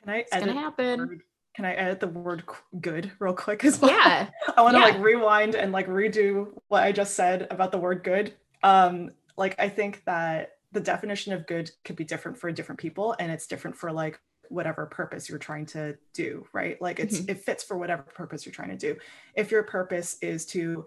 Can 0.03 0.13
I 0.13 0.17
it's 0.19 0.31
gonna 0.37 0.53
happen 0.53 0.99
word- 0.99 1.23
Can 1.55 1.65
I 1.65 1.75
edit 1.75 2.01
the 2.01 2.09
word 2.09 2.43
good 2.81 3.13
real 3.21 3.35
quick 3.35 3.65
as 3.65 3.81
well? 3.81 3.93
yeah 3.93 4.29
I 4.57 4.63
want 4.63 4.75
to 4.75 4.81
Yeah. 4.81 4.87
like 4.87 4.99
rewind 4.99 5.55
and 5.55 5.71
like 5.71 5.87
redo 5.87 6.49
what 6.69 6.83
I 6.83 6.91
just 6.91 7.15
said 7.15 7.47
about 7.51 7.71
the 7.71 7.79
word 7.79 8.03
good. 8.03 8.35
Um, 8.65 9.11
like 9.37 9.55
I 9.61 9.69
think 9.69 10.03
that 10.07 10.53
the 10.73 10.81
definition 10.81 11.33
of 11.33 11.47
good 11.47 11.71
could 11.85 11.95
be 11.97 12.05
different 12.05 12.37
for 12.39 12.51
different 12.51 12.81
people, 12.81 13.15
and 13.21 13.31
it's 13.31 13.47
different 13.47 13.77
for 13.77 13.93
like 13.93 14.19
whatever 14.49 14.87
purpose 14.87 15.29
you're 15.29 15.39
trying 15.39 15.67
to 15.67 15.99
do, 16.13 16.47
right? 16.53 16.81
Like 16.81 16.99
it's 17.01 17.21
Mhm. 17.21 17.29
it 17.29 17.39
fits 17.39 17.63
for 17.65 17.77
whatever 17.79 18.03
purpose 18.03 18.47
you're 18.47 18.53
trying 18.53 18.71
to 18.71 18.77
do. 18.77 18.97
If 19.35 19.51
your 19.51 19.63
purpose 19.65 20.17
is 20.23 20.47
to 20.47 20.87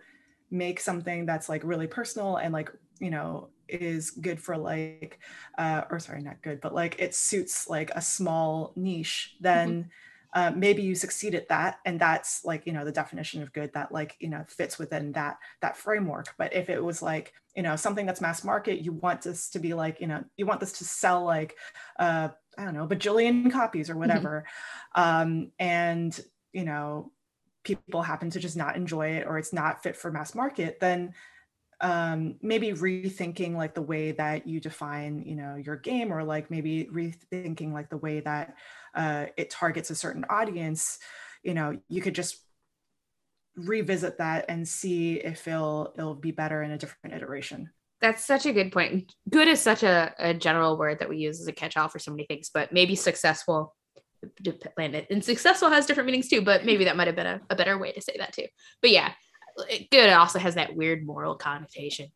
make 0.49 0.80
something 0.80 1.26
that's 1.26 1.49
like 1.49 1.64
really 1.64 1.88
personal 1.88 2.38
and 2.38 2.53
like 2.53 2.72
you 2.99 3.10
know 3.12 3.49
is 3.68 4.12
good 4.12 4.39
for 4.41 4.58
like 4.58 5.20
uh 5.58 5.84
or 5.89 5.99
sorry 5.99 6.22
not 6.22 6.41
good 6.41 6.62
but 6.62 6.74
like 6.74 6.95
it 6.99 7.14
suits 7.14 7.68
like 7.68 7.91
a 7.95 8.01
small 8.01 8.72
niche 8.78 9.36
then 9.41 9.89
uh, 10.34 10.52
maybe 10.56 10.82
you 10.82 10.96
succeed 10.96 11.36
at 11.36 11.50
that 11.50 11.80
and 11.86 12.00
that's 12.00 12.44
like 12.46 12.66
you 12.66 12.74
know 12.74 12.86
the 12.86 12.92
definition 12.92 13.42
of 13.42 13.54
good 13.54 13.72
that 13.74 13.92
like 13.92 14.16
you 14.20 14.30
know 14.30 14.44
fits 14.48 14.78
within 14.78 15.12
that 15.14 15.38
that 15.62 15.78
framework. 15.78 16.34
But 16.38 16.54
if 16.54 16.70
it 16.70 16.84
was 16.84 17.02
like 17.02 17.34
you 17.58 17.64
know 17.64 17.76
something 17.76 18.06
that's 18.06 18.22
mass 18.22 18.44
market 18.44 18.82
you 18.82 18.94
want 18.94 19.24
this 19.24 19.50
to 19.50 19.60
be 19.60 19.74
like 19.74 20.00
you 20.00 20.08
know 20.08 20.24
you 20.38 20.46
want 20.46 20.60
this 20.60 20.74
to 20.74 20.86
sell 20.86 21.26
like 21.26 21.56
uh 22.00 22.30
i 22.58 22.64
don't 22.64 22.76
know 22.76 22.84
a 22.84 22.88
bajillion 22.88 23.52
copies 23.52 23.90
or 23.90 23.98
whatever 23.98 24.46
um 24.96 25.52
and 25.60 26.22
you 26.54 26.64
know 26.64 27.12
people 27.64 28.04
happen 28.04 28.30
to 28.30 28.40
just 28.40 28.56
not 28.56 28.78
enjoy 28.78 29.10
it 29.10 29.26
or 29.28 29.38
it's 29.38 29.52
not 29.52 29.82
fit 29.82 29.96
for 29.96 30.12
mass 30.12 30.36
market 30.36 30.80
then 30.80 31.14
um 31.82 32.36
maybe 32.42 32.74
rethinking 32.74 33.56
like 33.56 33.76
the 33.76 33.82
way 33.82 34.12
that 34.12 34.48
you 34.48 34.60
define 34.60 35.22
you 35.26 35.36
know 35.36 35.56
your 35.56 35.76
game 35.76 36.12
or 36.12 36.24
like 36.24 36.50
maybe 36.50 36.90
rethinking 36.92 37.72
like 37.72 37.90
the 37.90 37.98
way 37.98 38.20
that 38.20 38.56
uh 38.96 39.28
it 39.38 39.52
targets 39.52 39.92
a 39.92 39.96
certain 39.96 40.26
audience 40.28 40.98
you 41.44 41.54
know 41.54 41.78
you 41.88 42.02
could 42.02 42.16
just 42.16 42.38
revisit 43.58 44.20
that 44.20 44.46
and 44.50 44.68
see 44.68 45.16
if 45.16 45.48
it'll 45.48 45.94
it'll 45.98 46.16
be 46.16 46.32
better 46.32 46.62
in 46.62 46.72
a 46.72 46.78
different 46.78 47.16
iteration. 47.16 47.70
That's 48.00 48.24
such 48.24 48.46
a 48.46 48.54
good 48.54 48.72
point 48.72 49.12
good 49.28 49.48
is 49.48 49.60
such 49.60 49.82
a, 49.82 50.14
a 50.20 50.34
general 50.34 50.78
word 50.78 51.00
that 51.00 51.10
we 51.10 51.18
use 51.18 51.42
as 51.42 51.48
a 51.48 51.52
catch-all 51.52 51.88
for 51.88 51.98
so 51.98 52.12
many 52.12 52.28
things 52.28 52.52
but 52.54 52.72
maybe 52.72 52.96
successful 52.96 53.76
dep- 54.40 54.74
and 54.78 55.24
successful 55.24 55.70
has 55.70 55.88
different 55.88 56.06
meanings 56.06 56.28
too 56.28 56.42
but 56.44 56.64
maybe 56.64 56.86
that 56.86 56.96
might 56.96 57.08
have 57.08 57.16
been 57.16 57.26
a, 57.26 57.42
a 57.50 57.56
better 57.56 57.76
way 57.76 57.92
to 57.92 58.02
say 58.02 58.16
that 58.20 58.34
too. 58.34 58.46
But 58.84 58.92
yeah 58.92 59.14
good 59.66 59.88
it 59.91 60.14
also 60.14 60.39
has 60.39 60.55
that 60.55 60.76
weird 60.76 61.05
moral 61.05 61.36
connotation. 61.36 62.08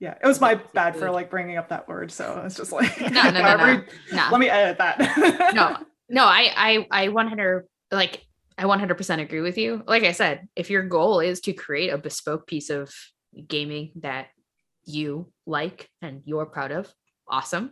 Yeah 0.00 0.14
it 0.22 0.26
was 0.26 0.40
my 0.40 0.56
bad 0.74 0.96
for 0.96 1.10
like 1.10 1.30
bringing 1.30 1.56
up 1.56 1.68
that 1.68 1.88
word 1.88 2.10
so 2.10 2.42
it's 2.44 2.56
just 2.56 2.72
like 2.72 3.00
no 3.00 3.08
no 3.08 3.30
no, 3.30 3.56
no. 3.56 3.64
re- 3.64 3.84
no. 4.12 4.28
let 4.30 4.40
me 4.40 4.48
edit 4.48 4.78
that. 4.78 5.54
No 5.54 5.76
no 6.08 6.24
i 6.24 6.52
i 6.90 7.04
i 7.04 7.08
100 7.08 7.66
like 7.90 8.26
i 8.58 8.64
100% 8.64 9.20
agree 9.20 9.40
with 9.40 9.58
you. 9.58 9.82
Like 9.86 10.04
i 10.04 10.12
said 10.12 10.48
if 10.56 10.70
your 10.70 10.82
goal 10.82 11.20
is 11.20 11.40
to 11.42 11.52
create 11.52 11.90
a 11.90 11.98
bespoke 11.98 12.46
piece 12.46 12.70
of 12.70 12.92
gaming 13.48 13.92
that 13.96 14.28
you 14.84 15.32
like 15.46 15.88
and 16.02 16.22
you're 16.24 16.46
proud 16.46 16.70
of 16.70 16.92
awesome. 17.28 17.70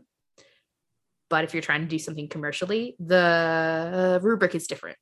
But 1.28 1.44
if 1.44 1.54
you're 1.54 1.62
trying 1.62 1.82
to 1.82 1.86
do 1.86 1.98
something 1.98 2.28
commercially 2.28 2.96
the 2.98 4.20
rubric 4.22 4.54
is 4.54 4.66
different. 4.66 4.96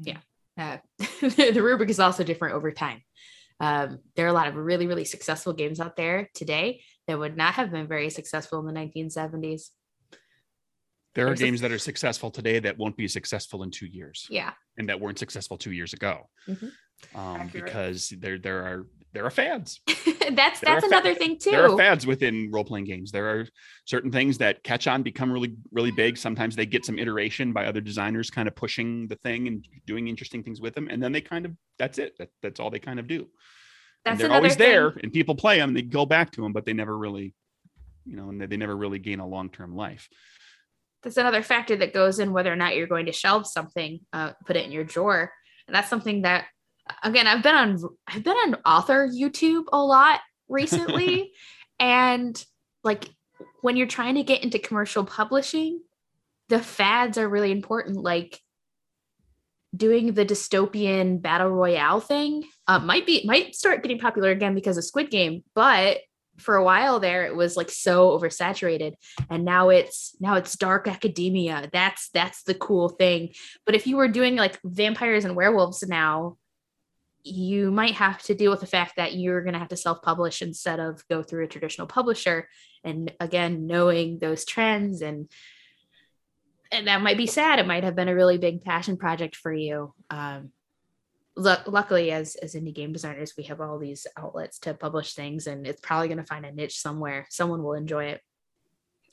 Yeah. 0.00 0.18
Uh, 0.56 0.78
the 1.20 1.60
rubric 1.62 1.88
is 1.88 2.00
also 2.00 2.24
different 2.24 2.56
over 2.56 2.72
time 2.72 3.00
um, 3.60 3.98
there 4.16 4.26
are 4.26 4.30
a 4.30 4.32
lot 4.32 4.48
of 4.48 4.54
really 4.56 4.86
really 4.86 5.04
successful 5.04 5.52
games 5.52 5.80
out 5.80 5.96
there 5.96 6.28
today 6.34 6.80
that 7.06 7.18
would 7.18 7.36
not 7.36 7.54
have 7.54 7.70
been 7.70 7.86
very 7.88 8.10
successful 8.10 8.58
in 8.60 8.66
the 8.66 8.72
1970s 8.80 9.70
There 11.14 11.26
are 11.26 11.30
There's 11.30 11.40
a- 11.40 11.44
games 11.44 11.60
that 11.62 11.72
are 11.72 11.78
successful 11.78 12.30
today 12.30 12.58
that 12.60 12.78
won't 12.78 12.96
be 12.96 13.08
successful 13.08 13.62
in 13.64 13.70
two 13.70 13.86
years, 13.86 14.26
yeah. 14.30 14.52
And 14.76 14.88
that 14.88 15.00
weren't 15.00 15.18
successful 15.18 15.56
two 15.58 15.72
years 15.72 15.92
ago, 15.92 16.28
Mhm. 16.46 16.70
um, 17.14 17.48
because 17.52 18.10
there 18.10 18.38
there 18.38 18.60
are 18.64 18.86
there 19.12 19.24
are 19.24 19.30
fads. 19.30 19.80
that's 19.86 20.60
There 20.60 20.74
that's 20.74 20.84
another 20.84 21.14
thing 21.14 21.38
too. 21.38 21.50
There 21.50 21.70
are 21.70 21.76
fads 21.76 22.06
within 22.06 22.50
role 22.52 22.64
playing 22.64 22.84
games. 22.84 23.10
There 23.10 23.28
are 23.30 23.46
certain 23.84 24.12
things 24.12 24.38
that 24.38 24.62
catch 24.62 24.86
on, 24.86 25.02
become 25.02 25.32
really 25.32 25.56
really 25.72 25.90
big. 25.90 26.18
Sometimes 26.18 26.56
they 26.56 26.66
get 26.66 26.84
some 26.84 26.98
iteration 26.98 27.52
by 27.52 27.66
other 27.66 27.80
designers, 27.80 28.30
kind 28.30 28.48
of 28.48 28.54
pushing 28.54 29.08
the 29.08 29.16
thing 29.16 29.48
and 29.48 29.66
doing 29.86 30.08
interesting 30.08 30.42
things 30.42 30.60
with 30.60 30.74
them, 30.74 30.88
and 30.90 31.02
then 31.02 31.12
they 31.12 31.20
kind 31.20 31.46
of 31.46 31.52
that's 31.78 31.98
it. 31.98 32.16
That, 32.18 32.28
that's 32.42 32.60
all 32.60 32.70
they 32.70 32.78
kind 32.78 33.00
of 33.00 33.06
do. 33.06 33.28
That's 34.04 34.20
and 34.20 34.30
they're 34.30 34.36
always 34.36 34.56
thing. 34.56 34.70
there, 34.70 34.88
and 35.02 35.12
people 35.12 35.34
play 35.34 35.58
them. 35.58 35.74
They 35.74 35.82
go 35.82 36.06
back 36.06 36.30
to 36.32 36.42
them, 36.42 36.52
but 36.52 36.64
they 36.64 36.72
never 36.72 36.96
really, 36.96 37.34
you 38.04 38.16
know, 38.16 38.28
and 38.28 38.40
they, 38.40 38.46
they 38.46 38.56
never 38.56 38.76
really 38.76 38.98
gain 38.98 39.20
a 39.20 39.26
long 39.26 39.50
term 39.50 39.74
life. 39.74 40.08
That's 41.02 41.16
another 41.16 41.42
factor 41.42 41.76
that 41.76 41.94
goes 41.94 42.18
in 42.18 42.32
whether 42.32 42.52
or 42.52 42.56
not 42.56 42.76
you're 42.76 42.88
going 42.88 43.06
to 43.06 43.12
shelve 43.12 43.46
something, 43.46 44.00
uh, 44.12 44.32
put 44.46 44.56
it 44.56 44.66
in 44.66 44.72
your 44.72 44.84
drawer, 44.84 45.32
and 45.66 45.74
that's 45.74 45.88
something 45.88 46.22
that, 46.22 46.46
again, 47.02 47.26
I've 47.26 47.42
been 47.42 47.54
on 47.54 47.78
I've 48.06 48.24
been 48.24 48.36
on 48.36 48.56
author 48.64 49.08
YouTube 49.08 49.64
a 49.72 49.78
lot 49.78 50.20
recently, 50.48 51.32
and 51.80 52.42
like 52.84 53.08
when 53.60 53.76
you're 53.76 53.86
trying 53.86 54.16
to 54.16 54.22
get 54.22 54.42
into 54.42 54.58
commercial 54.58 55.04
publishing, 55.04 55.80
the 56.48 56.60
fads 56.60 57.18
are 57.18 57.28
really 57.28 57.52
important. 57.52 57.96
Like 57.96 58.40
doing 59.76 60.14
the 60.14 60.24
dystopian 60.24 61.20
battle 61.20 61.50
royale 61.50 62.00
thing 62.00 62.44
uh, 62.66 62.78
might 62.78 63.06
be 63.06 63.24
might 63.26 63.54
start 63.54 63.82
getting 63.82 63.98
popular 63.98 64.30
again 64.30 64.54
because 64.54 64.78
of 64.78 64.84
Squid 64.84 65.10
Game, 65.10 65.44
but 65.54 65.98
for 66.38 66.54
a 66.54 66.62
while 66.64 67.00
there 67.00 67.26
it 67.26 67.34
was 67.34 67.56
like 67.56 67.70
so 67.70 68.16
oversaturated. 68.16 68.92
And 69.28 69.44
now 69.44 69.70
it's 69.70 70.16
now 70.20 70.34
it's 70.34 70.56
dark 70.56 70.88
academia. 70.88 71.68
That's 71.72 72.10
that's 72.10 72.44
the 72.44 72.54
cool 72.54 72.88
thing. 72.88 73.34
But 73.66 73.74
if 73.74 73.86
you 73.86 73.96
were 73.96 74.08
doing 74.08 74.36
like 74.36 74.58
vampires 74.64 75.24
and 75.24 75.36
werewolves 75.36 75.86
now 75.86 76.36
you 77.28 77.70
might 77.70 77.94
have 77.94 78.22
to 78.22 78.34
deal 78.34 78.50
with 78.50 78.60
the 78.60 78.66
fact 78.66 78.96
that 78.96 79.14
you're 79.14 79.42
going 79.42 79.52
to 79.52 79.58
have 79.58 79.68
to 79.68 79.76
self-publish 79.76 80.42
instead 80.42 80.80
of 80.80 81.06
go 81.08 81.22
through 81.22 81.44
a 81.44 81.48
traditional 81.48 81.86
publisher 81.86 82.48
and 82.84 83.12
again 83.20 83.66
knowing 83.66 84.18
those 84.18 84.44
trends 84.44 85.02
and 85.02 85.30
and 86.70 86.86
that 86.86 87.00
might 87.00 87.16
be 87.16 87.26
sad. 87.26 87.58
It 87.58 87.66
might 87.66 87.84
have 87.84 87.96
been 87.96 88.08
a 88.08 88.14
really 88.14 88.36
big 88.36 88.62
passion 88.62 88.98
project 88.98 89.36
for 89.36 89.52
you. 89.52 89.94
Um 90.10 90.50
lu- 91.36 91.64
luckily 91.66 92.10
as 92.10 92.34
as 92.36 92.54
indie 92.54 92.74
game 92.74 92.92
designers 92.92 93.34
we 93.36 93.44
have 93.44 93.60
all 93.60 93.78
these 93.78 94.06
outlets 94.16 94.58
to 94.60 94.74
publish 94.74 95.14
things 95.14 95.46
and 95.46 95.66
it's 95.66 95.80
probably 95.80 96.08
going 96.08 96.18
to 96.18 96.24
find 96.24 96.44
a 96.44 96.52
niche 96.52 96.78
somewhere. 96.78 97.26
Someone 97.30 97.62
will 97.62 97.74
enjoy 97.74 98.06
it 98.06 98.20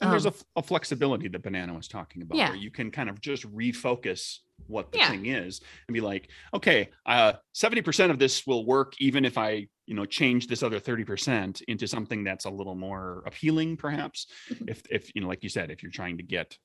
And 0.01 0.11
there's 0.11 0.25
a, 0.25 0.29
Um, 0.29 0.35
a 0.57 0.61
flexibility 0.63 1.27
that 1.29 1.41
Banana 1.41 1.73
was 1.73 1.87
talking 1.87 2.21
about, 2.21 2.37
Yeah. 2.37 2.49
where 2.49 2.57
you 2.57 2.69
can 2.71 2.91
kind 2.91 3.09
of 3.09 3.21
just 3.21 3.43
refocus 3.43 4.39
what 4.67 4.91
the 4.91 4.97
Yeah. 4.97 5.09
thing 5.11 5.25
is 5.27 5.61
and 5.87 5.93
be 5.93 6.01
like, 6.01 6.29
okay, 6.53 6.89
uh, 7.05 7.33
70% 7.53 8.11
of 8.11 8.19
this 8.19 8.45
will 8.45 8.65
work 8.65 8.93
even 8.99 9.25
if 9.25 9.37
I, 9.37 9.67
you 9.85 9.93
know, 9.95 10.05
change 10.05 10.47
this 10.47 10.63
other 10.63 10.79
30% 10.79 11.61
into 11.67 11.87
something 11.87 12.23
that's 12.23 12.45
a 12.45 12.49
little 12.49 12.75
more 12.75 13.23
appealing, 13.25 13.77
perhaps. 13.77 14.27
If, 14.67 14.81
if, 14.89 15.15
you 15.15 15.21
know, 15.21 15.27
like 15.27 15.43
you 15.43 15.49
said, 15.49 15.71
if 15.71 15.83
you're 15.83 15.91
trying 15.91 16.17
to 16.17 16.23
get, 16.23 16.57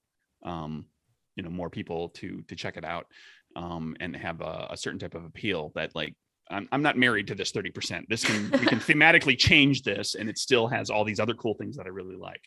um, 0.43 0.87
you 1.37 1.43
know, 1.43 1.51
more 1.51 1.71
people 1.71 2.09
to, 2.11 2.43
to 2.49 2.57
check 2.57 2.77
it 2.77 2.85
out 2.85 3.07
um, 3.57 3.97
and 4.01 4.17
have 4.17 4.41
a, 4.41 4.69
a 4.71 4.77
certain 4.77 4.99
type 4.99 5.15
of 5.15 5.25
appeal 5.25 5.71
that 5.75 5.95
like, 5.95 6.15
I'm, 6.51 6.69
I'm 6.73 6.83
not 6.83 6.99
married 6.99 7.29
to 7.29 7.37
this 7.37 7.53
30%. 7.53 8.09
This 8.09 8.25
can, 8.25 8.51
we 8.51 8.67
can 8.67 8.81
thematically 8.89 9.39
change 9.39 9.83
this 9.83 10.17
and 10.17 10.29
it 10.29 10.37
still 10.39 10.67
has 10.67 10.91
all 10.91 11.05
these 11.05 11.21
other 11.21 11.35
cool 11.35 11.55
things 11.55 11.77
that 11.77 11.87
I 11.87 11.91
really 11.91 12.17
like 12.17 12.43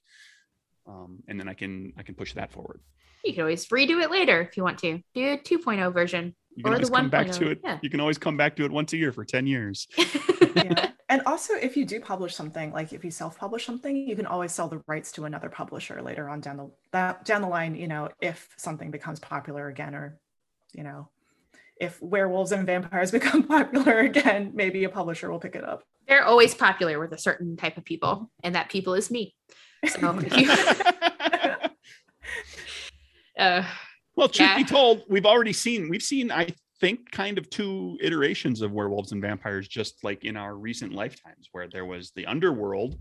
um, 0.87 1.19
and 1.27 1.39
then 1.39 1.47
I 1.47 1.53
can 1.53 1.93
I 1.97 2.03
can 2.03 2.15
push 2.15 2.33
that 2.33 2.51
forward. 2.51 2.79
you 3.23 3.33
can 3.33 3.41
always 3.41 3.65
redo 3.67 4.01
it 4.03 4.11
later 4.11 4.41
if 4.41 4.57
you 4.57 4.63
want 4.63 4.79
to 4.79 4.99
do 5.15 5.33
a 5.33 5.37
2.0 5.37 5.93
version 5.93 6.35
You 6.55 6.63
can 6.63 6.73
Or 6.73 6.77
the 6.77 6.85
always 6.85 6.89
come 6.89 7.09
back 7.09 7.27
1.0, 7.27 7.39
to 7.39 7.49
it. 7.51 7.59
yeah. 7.63 7.79
You 7.81 7.89
can 7.89 7.99
always 7.99 8.17
come 8.17 8.37
back 8.37 8.55
to 8.57 8.65
it 8.65 8.71
once 8.71 8.93
a 8.93 8.97
year 8.97 9.11
for 9.11 9.25
ten 9.25 9.47
years. 9.47 9.87
yeah. 10.55 10.91
And 11.09 11.21
also, 11.25 11.53
if 11.55 11.75
you 11.77 11.85
do 11.85 11.99
publish 11.99 12.33
something, 12.35 12.71
like 12.71 12.91
if 12.93 13.03
you 13.05 13.11
self-publish 13.11 13.65
something, 13.65 13.95
you 14.09 14.15
can 14.15 14.25
always 14.25 14.51
sell 14.51 14.67
the 14.67 14.81
rights 14.87 15.11
to 15.13 15.25
another 15.25 15.49
publisher 15.49 16.01
later 16.01 16.27
on 16.29 16.41
down 16.41 16.57
the 16.57 16.69
that, 16.91 17.25
down 17.25 17.41
the 17.41 17.47
line. 17.47 17.75
You 17.75 17.87
know, 17.87 18.09
if 18.21 18.37
something 18.57 18.89
becomes 18.91 19.19
popular 19.19 19.67
again, 19.67 19.93
or 19.95 20.19
you 20.73 20.83
know, 20.83 21.09
if 21.79 22.01
werewolves 22.01 22.51
and 22.51 22.65
vampires 22.67 23.11
become 23.19 23.43
popular 23.47 23.99
again, 23.99 24.51
maybe 24.53 24.83
a 24.83 24.89
publisher 24.89 25.31
will 25.31 25.39
pick 25.39 25.55
it 25.55 25.63
up. 25.63 25.83
they're 26.07 26.25
always 26.25 26.53
popular 26.55 26.99
with 26.99 27.13
a 27.13 27.17
certain 27.17 27.55
type 27.57 27.77
of 27.77 27.83
people 27.85 28.29
and 28.43 28.53
that 28.55 28.69
people 28.69 28.93
is 28.93 29.09
me 29.09 29.33
so 29.87 30.19
you, 30.35 30.49
uh, 33.39 33.63
well, 34.15 34.27
truth 34.29 34.49
Yeah. 34.49 34.57
be 34.57 34.63
told, 34.63 35.03
we've 35.09 35.25
already 35.25 35.53
seen 35.53 35.89
we've 35.89 36.01
seen 36.03 36.31
I 36.31 36.49
think 36.79 37.11
kind 37.11 37.37
of 37.37 37.49
two 37.49 37.97
iterations 38.01 38.61
of 38.61 38.71
werewolves 38.71 39.11
and 39.11 39.21
vampires 39.21 39.67
just 39.67 40.03
like 40.03 40.25
in 40.25 40.35
our 40.35 40.55
recent 40.55 40.93
lifetimes, 40.93 41.49
where 41.51 41.67
there 41.67 41.85
was 41.85 42.11
the 42.15 42.25
underworld, 42.25 42.97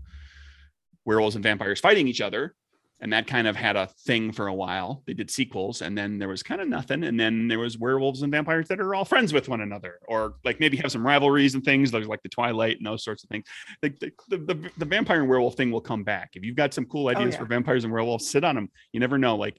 werewolves 1.05 1.35
and 1.35 1.43
vampires 1.43 1.79
fighting 1.79 2.07
each 2.07 2.21
other, 2.21 2.55
and 2.99 3.11
that 3.11 3.27
kind 3.27 3.47
of 3.47 3.55
had 3.55 3.75
a 3.75 3.87
thing 4.05 4.31
for 4.31 4.47
a 4.47 4.53
while. 4.53 5.03
They 5.05 5.13
did 5.13 5.29
sequels, 5.29 5.81
and 5.81 5.97
then 5.97 6.19
there 6.19 6.29
was 6.29 6.41
kind 6.41 6.61
of 6.61 6.67
nothing, 6.67 7.03
and 7.03 7.19
then 7.19 7.47
there 7.47 7.59
was 7.59 7.77
werewolves 7.77 8.21
and 8.21 8.31
vampires 8.31 8.67
that 8.69 8.79
are 8.79 8.95
all 8.95 9.05
friends 9.05 9.33
with 9.33 9.49
one 9.49 9.61
another, 9.61 9.99
or 10.07 10.35
like 10.45 10.59
maybe 10.59 10.77
have 10.77 10.91
some 10.91 11.05
rivalries 11.05 11.55
and 11.55 11.63
things. 11.63 11.91
There's 11.91 12.07
like 12.07 12.23
the 12.23 12.29
Twilight 12.29 12.77
and 12.77 12.85
those 12.85 13.03
sorts 13.03 13.23
of 13.23 13.29
things. 13.29 13.45
Like 13.81 13.99
the, 13.99 14.11
the, 14.29 14.37
the, 14.37 14.69
the 14.77 14.85
vampire 14.85 15.19
and 15.19 15.29
werewolf 15.29 15.55
thing 15.55 15.71
will 15.71 15.81
come 15.81 16.03
back. 16.03 16.31
If 16.35 16.43
you've 16.43 16.55
got 16.55 16.73
some 16.73 16.85
cool 16.85 17.07
oh, 17.07 17.09
ideas 17.09 17.33
yeah. 17.33 17.39
for 17.39 17.45
vampires 17.45 17.83
and 17.83 17.91
werewolves, 17.91 18.29
sit 18.29 18.43
on 18.43 18.55
them. 18.55 18.69
You 18.93 18.99
never 18.99 19.17
know. 19.17 19.35
Like 19.35 19.57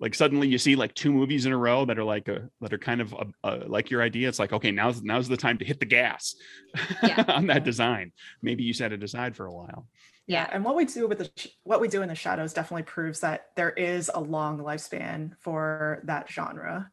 like 0.00 0.14
suddenly 0.14 0.48
you 0.48 0.58
see 0.58 0.76
like 0.76 0.94
two 0.94 1.12
movies 1.12 1.46
in 1.46 1.52
a 1.52 1.56
row 1.56 1.84
that 1.84 1.98
are 1.98 2.04
like 2.04 2.28
a 2.28 2.48
that 2.60 2.72
are 2.72 2.78
kind 2.78 3.00
of 3.00 3.12
a, 3.12 3.26
a, 3.44 3.56
like 3.68 3.90
your 3.90 4.02
idea 4.02 4.28
it's 4.28 4.38
like 4.38 4.52
okay 4.52 4.70
now's 4.70 5.02
now's 5.02 5.28
the 5.28 5.36
time 5.36 5.58
to 5.58 5.64
hit 5.64 5.80
the 5.80 5.86
gas 5.86 6.34
Yeah. 7.02 7.24
on 7.28 7.46
that 7.48 7.64
design 7.64 8.12
maybe 8.40 8.62
you 8.62 8.72
set 8.72 8.92
it 8.92 9.02
aside 9.02 9.36
for 9.36 9.46
a 9.46 9.52
while 9.52 9.86
Yeah, 10.26 10.48
and 10.50 10.64
what 10.64 10.76
we 10.76 10.84
do 10.84 11.08
with 11.08 11.18
the 11.18 11.30
sh- 11.36 11.48
what 11.64 11.80
we 11.80 11.88
do 11.88 12.02
in 12.02 12.08
the 12.08 12.14
shadows 12.14 12.52
definitely 12.52 12.84
proves 12.84 13.20
that 13.20 13.46
there 13.56 13.70
is 13.70 14.10
a 14.12 14.20
long 14.20 14.58
lifespan 14.58 15.32
for 15.40 16.00
that 16.04 16.30
genre, 16.30 16.90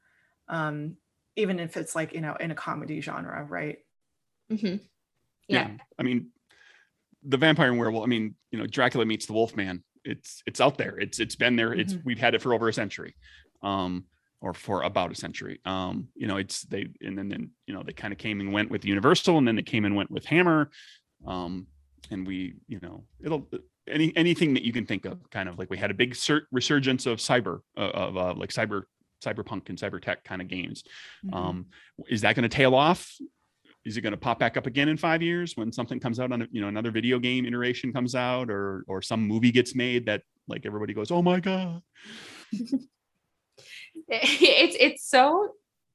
um, 0.48 0.98
even 1.36 1.60
if 1.60 1.78
it's 1.78 1.96
like 1.96 2.14
you 2.14 2.22
know 2.22 2.36
in 2.36 2.52
a 2.52 2.56
comedy 2.56 3.02
genre, 3.02 3.44
right? 3.44 3.78
hmm 4.50 4.78
Yeah. 5.48 5.70
i 6.00 6.04
mean 6.04 6.32
the 7.24 7.38
vampire 7.38 7.70
and 7.70 7.78
werewolf 7.78 8.04
i 8.04 8.08
mean 8.08 8.36
you 8.52 8.58
know 8.58 8.66
dracula 8.66 9.06
meets 9.06 9.26
the 9.26 9.34
wolfman 9.34 9.84
it's 10.06 10.42
it's 10.46 10.62
out 10.62 10.78
there. 10.78 10.98
It's 10.98 11.20
it's 11.20 11.36
been 11.36 11.58
there. 11.58 11.74
It's 11.74 11.94
Mhm. 11.94 12.06
we've 12.06 12.18
had 12.20 12.34
it 12.34 12.42
for 12.42 12.54
over 12.54 12.70
a 12.70 12.74
century 12.74 13.16
um 13.62 14.06
or 14.42 14.54
for 14.54 14.84
about 14.84 15.12
a 15.12 15.16
century. 15.16 15.60
Um 15.66 16.08
you 16.16 16.26
know 16.26 16.38
it's 16.38 16.62
they 16.64 16.88
and 17.02 17.18
then, 17.18 17.28
then 17.28 17.52
you 17.68 17.74
know 17.74 17.84
they 17.84 17.92
kind 17.92 18.14
of 18.14 18.18
came 18.18 18.40
and 18.40 18.54
went 18.54 18.72
with 18.72 18.86
universal 18.86 19.38
and 19.38 19.46
then 19.46 19.58
they 19.58 19.62
came 19.62 19.84
and 19.84 19.98
went 19.98 20.10
with 20.10 20.26
hammer. 20.26 20.72
Um 21.28 21.68
and 22.12 22.26
we 22.28 22.55
you 22.68 22.80
know 22.82 23.03
it'll 23.24 23.47
any 23.88 24.14
anything 24.16 24.53
that 24.53 24.64
you 24.64 24.72
can 24.74 24.86
think 24.86 25.05
of 25.05 25.18
kind 25.30 25.49
of 25.49 25.57
like 25.57 25.70
we 25.70 25.78
had 25.78 25.91
a 25.91 25.93
big 25.93 26.16
sur- 26.16 26.47
resurgence 26.51 27.05
of 27.05 27.20
cyber 27.20 27.62
uh, 27.78 27.91
of 27.91 28.18
uh, 28.18 28.34
like 28.36 28.49
cyber 28.49 28.84
cyberpunk 29.24 29.70
and 29.70 29.78
cyber 29.78 30.01
tech 30.01 30.24
kind 30.24 30.41
of 30.41 30.47
games. 30.47 30.84
Mhm. 31.26 31.36
um 31.36 31.66
is 32.07 32.22
that 32.22 32.36
going 32.36 32.43
to 32.43 32.49
tail 32.49 32.76
off? 32.76 33.12
Is 33.86 33.97
it 33.97 34.01
going 34.01 34.12
to 34.12 34.18
pop 34.18 34.39
back 34.39 34.57
up 34.57 34.68
again 34.68 34.89
in 34.89 34.97
five 34.97 35.22
years 35.22 35.55
when 35.55 35.72
something 35.72 35.99
comes 35.99 36.20
out 36.20 36.32
on 36.32 36.41
a, 36.43 36.47
you 36.51 36.62
know 36.62 36.68
another 36.68 36.91
video 36.91 37.20
game 37.20 37.45
iteration 37.45 37.91
comes 37.93 38.16
out 38.16 38.49
or 38.49 38.84
or 38.88 39.01
some 39.01 39.28
movie 39.28 39.51
gets 39.51 39.76
made 39.76 40.05
that 40.05 40.22
like 40.47 40.66
everybody 40.66 40.93
goes 40.93 41.12
oh 41.12 41.22
my 41.22 41.39
god. 41.39 41.82
It's 44.12 44.76
it's 44.80 45.05
so 45.07 45.53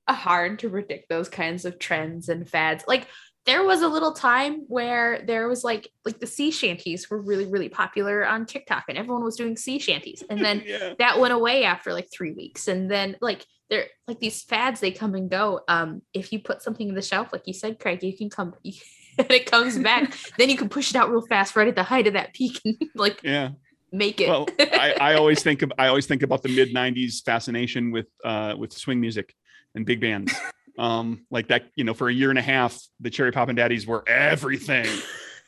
hard 0.08 0.58
to 0.60 0.70
predict 0.70 1.08
those 1.08 1.28
kinds 1.28 1.64
of 1.64 1.78
trends 1.78 2.28
and 2.28 2.48
fads. 2.48 2.84
Like 2.86 3.08
there 3.47 3.62
was 3.62 3.82
a 3.82 3.88
little 3.88 4.12
time 4.12 4.64
where 4.68 5.22
there 5.26 5.49
was 5.49 5.64
like 5.64 5.88
like 6.05 6.18
the 6.18 6.26
sea 6.26 6.51
shanties 6.51 7.11
were 7.11 7.20
really 7.20 7.47
really 7.47 7.68
popular 7.68 8.26
on 8.26 8.47
tiktok 8.47 8.84
and 8.88 8.97
everyone 8.97 9.22
was 9.22 9.36
doing 9.36 9.57
sea 9.57 9.78
shanties. 9.78 10.22
And 10.28 10.42
then 10.42 10.62
yeah. 10.66 10.95
that 10.99 11.18
went 11.18 11.34
away 11.34 11.64
after 11.64 11.92
like 11.92 12.09
three 12.11 12.32
weeks. 12.32 12.68
And 12.68 12.90
then 12.90 13.16
like 13.20 13.45
they're 13.68 13.86
like 14.07 14.20
these 14.20 14.42
fads 14.42 14.80
they 14.80 14.92
come 14.92 15.14
and 15.14 15.30
go. 15.30 15.61
Um 15.68 16.03
if 16.12 16.32
you 16.32 16.38
put 16.38 16.62
something 16.62 16.88
in 16.88 16.95
the 16.95 17.03
shelf 17.03 17.32
like 17.32 17.47
you 17.47 17.53
said 17.53 17.78
craig 17.78 18.03
you 18.03 18.16
can 18.16 18.30
come 18.30 18.55
and 18.64 19.30
it 19.30 19.51
comes 19.51 19.78
back. 19.78 20.14
Then 20.38 20.49
you 20.49 20.57
can 20.57 20.68
push 20.68 20.90
it 20.90 20.97
out 20.97 21.11
real 21.11 21.26
fast 21.26 21.55
right 21.55 21.68
at 21.68 21.76
the 21.76 21.82
height 21.82 22.07
of 22.07 22.14
that 22.14 22.32
peak 22.32 22.61
and 22.64 22.76
like 22.95 23.20
yeah. 23.22 23.51
make 23.92 24.20
it. 24.20 24.28
Well 24.28 24.49
I, 24.59 24.97
I 25.01 25.14
always 25.14 25.42
think 25.42 25.62
of 25.62 25.72
i 25.78 25.88
always 25.88 26.07
think 26.07 26.22
about 26.22 26.42
the 26.42 26.49
mid 26.49 26.74
90s 26.74 27.22
fascination 27.22 27.90
with 27.90 28.07
uh 28.24 28.55
with 28.57 28.72
swing 28.72 29.01
music 29.01 29.34
and 29.74 29.84
big 29.84 30.01
bands 30.01 30.34
um 30.78 31.24
like 31.30 31.48
that 31.48 31.64
you 31.76 31.84
know 31.84 31.94
for 31.94 32.08
a 32.08 32.12
year 32.12 32.30
and 32.30 32.38
a 32.38 32.42
half 32.42 32.80
the 33.00 33.10
cherry 33.10 33.30
poppin' 33.30 33.54
daddies 33.54 33.86
were 33.86 34.06
everything 34.08 34.86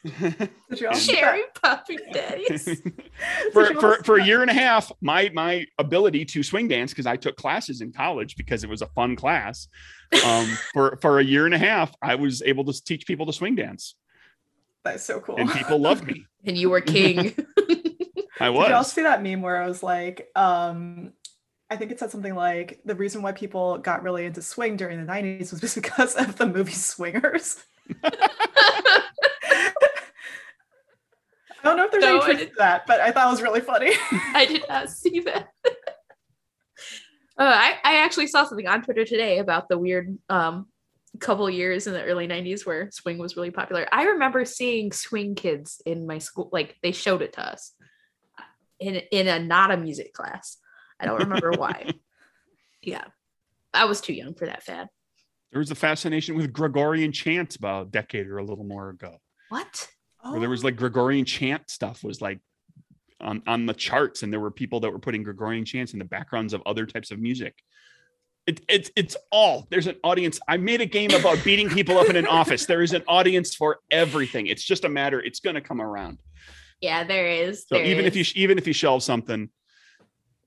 Did 0.20 0.50
you 0.80 0.88
all 0.88 0.94
see 0.94 1.14
cherry 1.14 1.42
that? 1.42 1.62
popping 1.62 1.98
daddies 2.12 2.80
for, 3.52 3.74
for, 3.74 4.02
for 4.04 4.18
a 4.18 4.24
year 4.24 4.42
and 4.42 4.50
a 4.50 4.54
half, 4.54 4.92
my 5.00 5.30
my 5.34 5.66
ability 5.78 6.24
to 6.26 6.42
swing 6.42 6.68
dance 6.68 6.92
because 6.92 7.06
I 7.06 7.16
took 7.16 7.36
classes 7.36 7.80
in 7.80 7.92
college 7.92 8.36
because 8.36 8.62
it 8.62 8.70
was 8.70 8.82
a 8.82 8.86
fun 8.88 9.16
class. 9.16 9.68
Um, 10.24 10.46
for 10.72 10.98
for 11.00 11.18
a 11.18 11.24
year 11.24 11.46
and 11.46 11.54
a 11.54 11.58
half, 11.58 11.94
I 12.02 12.14
was 12.14 12.42
able 12.42 12.64
to 12.66 12.84
teach 12.84 13.06
people 13.06 13.26
to 13.26 13.32
swing 13.32 13.56
dance. 13.56 13.96
That's 14.84 15.02
so 15.02 15.18
cool. 15.18 15.36
and 15.38 15.50
people 15.50 15.78
loved 15.78 16.06
me. 16.06 16.24
and 16.44 16.56
you 16.56 16.70
were 16.70 16.80
king 16.80 17.34
I 18.38 18.50
Did 18.50 18.68
you 18.68 18.74
all 18.74 18.84
see 18.84 19.02
that 19.02 19.22
meme 19.22 19.40
where 19.40 19.62
I 19.62 19.66
was 19.66 19.82
like, 19.82 20.28
um, 20.36 21.12
I 21.68 21.76
think 21.76 21.90
it 21.90 21.98
said 21.98 22.10
something 22.10 22.34
like 22.34 22.80
the 22.84 22.94
reason 22.94 23.22
why 23.22 23.32
people 23.32 23.78
got 23.78 24.02
really 24.02 24.24
into 24.24 24.40
swing 24.40 24.76
during 24.76 25.04
the 25.04 25.10
90s 25.10 25.50
was 25.50 25.60
just 25.60 25.74
because 25.82 26.14
of 26.14 26.36
the 26.36 26.46
movie 26.46 26.72
Swingers. 26.72 27.56
I 28.02 29.02
don't 31.70 31.76
know 31.76 31.84
if 31.86 31.90
there's 31.90 32.04
No, 32.04 32.20
any 32.20 32.36
truth 32.36 32.50
to 32.50 32.54
that, 32.58 32.86
but 32.86 33.00
I 33.00 33.10
thought 33.10 33.26
it 33.26 33.30
was 33.30 33.42
really 33.42 33.60
funny. 33.60 33.92
I 34.12 34.46
did 34.46 34.62
not 34.68 34.88
see 34.88 35.18
that. 35.20 35.48
uh, 35.66 35.70
I, 37.38 37.74
I 37.82 37.96
actually 37.96 38.28
saw 38.28 38.44
something 38.44 38.68
on 38.68 38.82
Twitter 38.82 39.04
today 39.04 39.38
about 39.38 39.68
the 39.68 39.76
weird 39.76 40.16
um, 40.28 40.68
couple 41.18 41.50
years 41.50 41.88
in 41.88 41.92
the 41.92 42.04
early 42.04 42.28
90s 42.28 42.64
where 42.64 42.88
swing 42.92 43.18
was 43.18 43.36
really 43.36 43.50
popular. 43.50 43.88
I 43.90 44.04
remember 44.04 44.44
seeing 44.44 44.92
swing 44.92 45.34
kids 45.34 45.82
in 45.84 46.06
my 46.06 46.18
school, 46.18 46.48
like 46.52 46.76
they 46.82 46.92
showed 46.92 47.22
it 47.22 47.32
to 47.32 47.52
us 47.52 47.72
in, 48.78 48.96
in 49.10 49.26
a 49.26 49.40
not 49.40 49.72
a 49.72 49.76
music 49.76 50.12
class. 50.12 50.58
I 51.00 51.06
don't 51.06 51.20
remember 51.20 51.52
why. 51.52 51.90
Yeah. 52.82 53.02
I 53.74 53.86
was 53.86 54.00
too 54.00 54.12
young 54.12 54.34
for 54.34 54.46
that 54.46 54.62
fad. 54.62 54.86
There 55.50 55.58
was 55.58 55.72
a 55.72 55.74
fascination 55.74 56.36
with 56.36 56.52
Gregorian 56.52 57.10
chant 57.10 57.56
about 57.56 57.86
a 57.88 57.90
decade 57.90 58.28
or 58.28 58.38
a 58.38 58.44
little 58.44 58.64
more 58.64 58.90
ago, 58.90 59.16
What? 59.48 59.88
where 60.22 60.38
there 60.38 60.48
was 60.50 60.62
like 60.62 60.76
Gregorian 60.76 61.24
chant 61.24 61.68
stuff 61.68 62.04
was 62.04 62.20
like 62.20 62.38
on 63.20 63.42
on 63.48 63.66
the 63.66 63.74
charts, 63.74 64.22
and 64.22 64.32
there 64.32 64.38
were 64.38 64.52
people 64.52 64.78
that 64.80 64.90
were 64.92 65.00
putting 65.00 65.24
Gregorian 65.24 65.64
chants 65.64 65.94
in 65.94 65.98
the 65.98 66.04
backgrounds 66.04 66.52
of 66.52 66.62
other 66.64 66.86
types 66.86 67.10
of 67.10 67.18
music. 67.18 67.56
It, 68.46 68.60
it's 68.68 68.90
it's 68.94 69.16
all 69.32 69.66
there's 69.70 69.88
an 69.88 69.96
audience. 70.04 70.38
I 70.46 70.56
made 70.56 70.80
a 70.80 70.86
game 70.86 71.10
about 71.10 71.42
beating 71.42 71.68
people 71.68 71.98
up 71.98 72.08
in 72.08 72.14
an 72.14 72.26
office. 72.28 72.66
There 72.66 72.82
is 72.82 72.92
an 72.92 73.02
audience 73.08 73.56
for 73.56 73.80
everything. 73.90 74.46
It's 74.46 74.62
just 74.62 74.84
a 74.84 74.88
matter. 74.88 75.20
It's 75.20 75.40
going 75.40 75.54
to 75.54 75.60
come 75.60 75.80
around. 75.80 76.20
Yeah, 76.80 77.02
there 77.02 77.26
is. 77.26 77.64
So 77.66 77.74
there 77.76 77.84
even 77.84 78.04
if 78.04 78.14
you 78.14 78.24
even 78.36 78.58
if 78.58 78.66
you 78.68 78.72
shelve 78.72 79.02
something, 79.02 79.48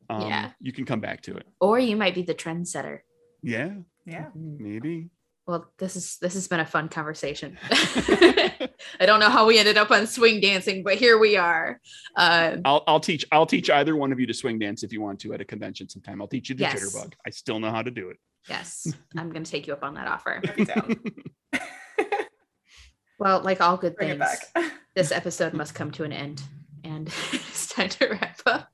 um, 0.10 0.22
Yeah. 0.30 0.52
you 0.60 0.72
can 0.72 0.86
come 0.86 1.00
back 1.00 1.22
to 1.24 1.36
it. 1.38 1.46
or 1.60 1.80
you 1.80 1.96
might 1.96 2.16
be 2.16 2.24
the 2.24 2.34
trendsetter. 2.36 3.00
Yeah, 3.42 3.74
yeah. 4.06 4.28
maybe. 4.36 5.10
Well, 5.48 5.72
this 5.80 5.96
is 5.96 6.18
this 6.22 6.36
has 6.36 6.48
been 6.48 6.60
a 6.60 6.66
fun 6.66 6.90
conversation. 6.90 7.58
I 7.72 9.06
don't 9.06 9.20
know 9.20 9.30
how 9.30 9.48
we 9.48 9.58
ended 9.58 9.78
up 9.78 9.90
on 9.90 10.06
swing 10.06 10.42
dancing, 10.42 10.84
but 10.84 10.96
here 10.96 11.18
we 11.18 11.38
are. 11.38 11.80
Uh, 12.16 12.58
I'll 12.66 12.84
I'll 12.86 13.00
teach 13.00 13.26
I'll 13.32 13.48
teach 13.48 13.70
either 13.70 13.96
one 13.96 14.12
of 14.12 14.20
you 14.20 14.28
to 14.28 14.34
swing 14.34 14.60
dance 14.60 14.84
if 14.84 14.94
you 14.94 15.02
want 15.02 15.20
to 15.22 15.34
at 15.34 15.42
a 15.42 15.46
convention 15.46 15.90
sometime. 15.90 16.22
I'll 16.22 16.28
teach 16.28 16.50
you 16.50 16.56
the 16.56 16.62
Yes. 16.64 16.76
jitterbug. 16.84 17.14
I 17.26 17.32
still 17.32 17.60
know 17.60 17.72
how 17.72 17.82
to 17.82 17.90
do 17.90 18.10
it. 18.10 18.18
yes, 18.48 18.88
I'm 19.18 19.32
going 19.32 19.44
to 19.44 19.50
take 19.52 19.66
you 19.66 19.74
up 19.74 19.84
on 19.84 19.96
that 19.96 20.08
offer. 20.08 20.40
I'd 20.44 20.56
be 20.56 20.66
down. 20.66 20.96
Well, 23.18 23.42
like 23.42 23.60
all 23.60 23.76
good 23.76 23.96
Bring 23.98 24.18
things, 24.18 24.40
this 24.96 25.12
episode 25.12 25.54
must 25.54 25.76
come 25.76 25.92
to 25.92 26.04
an 26.06 26.14
end, 26.14 26.42
and 26.86 27.08
it's 27.34 27.68
time 27.68 27.90
to 27.90 28.08
wrap 28.10 28.40
up. 28.46 28.70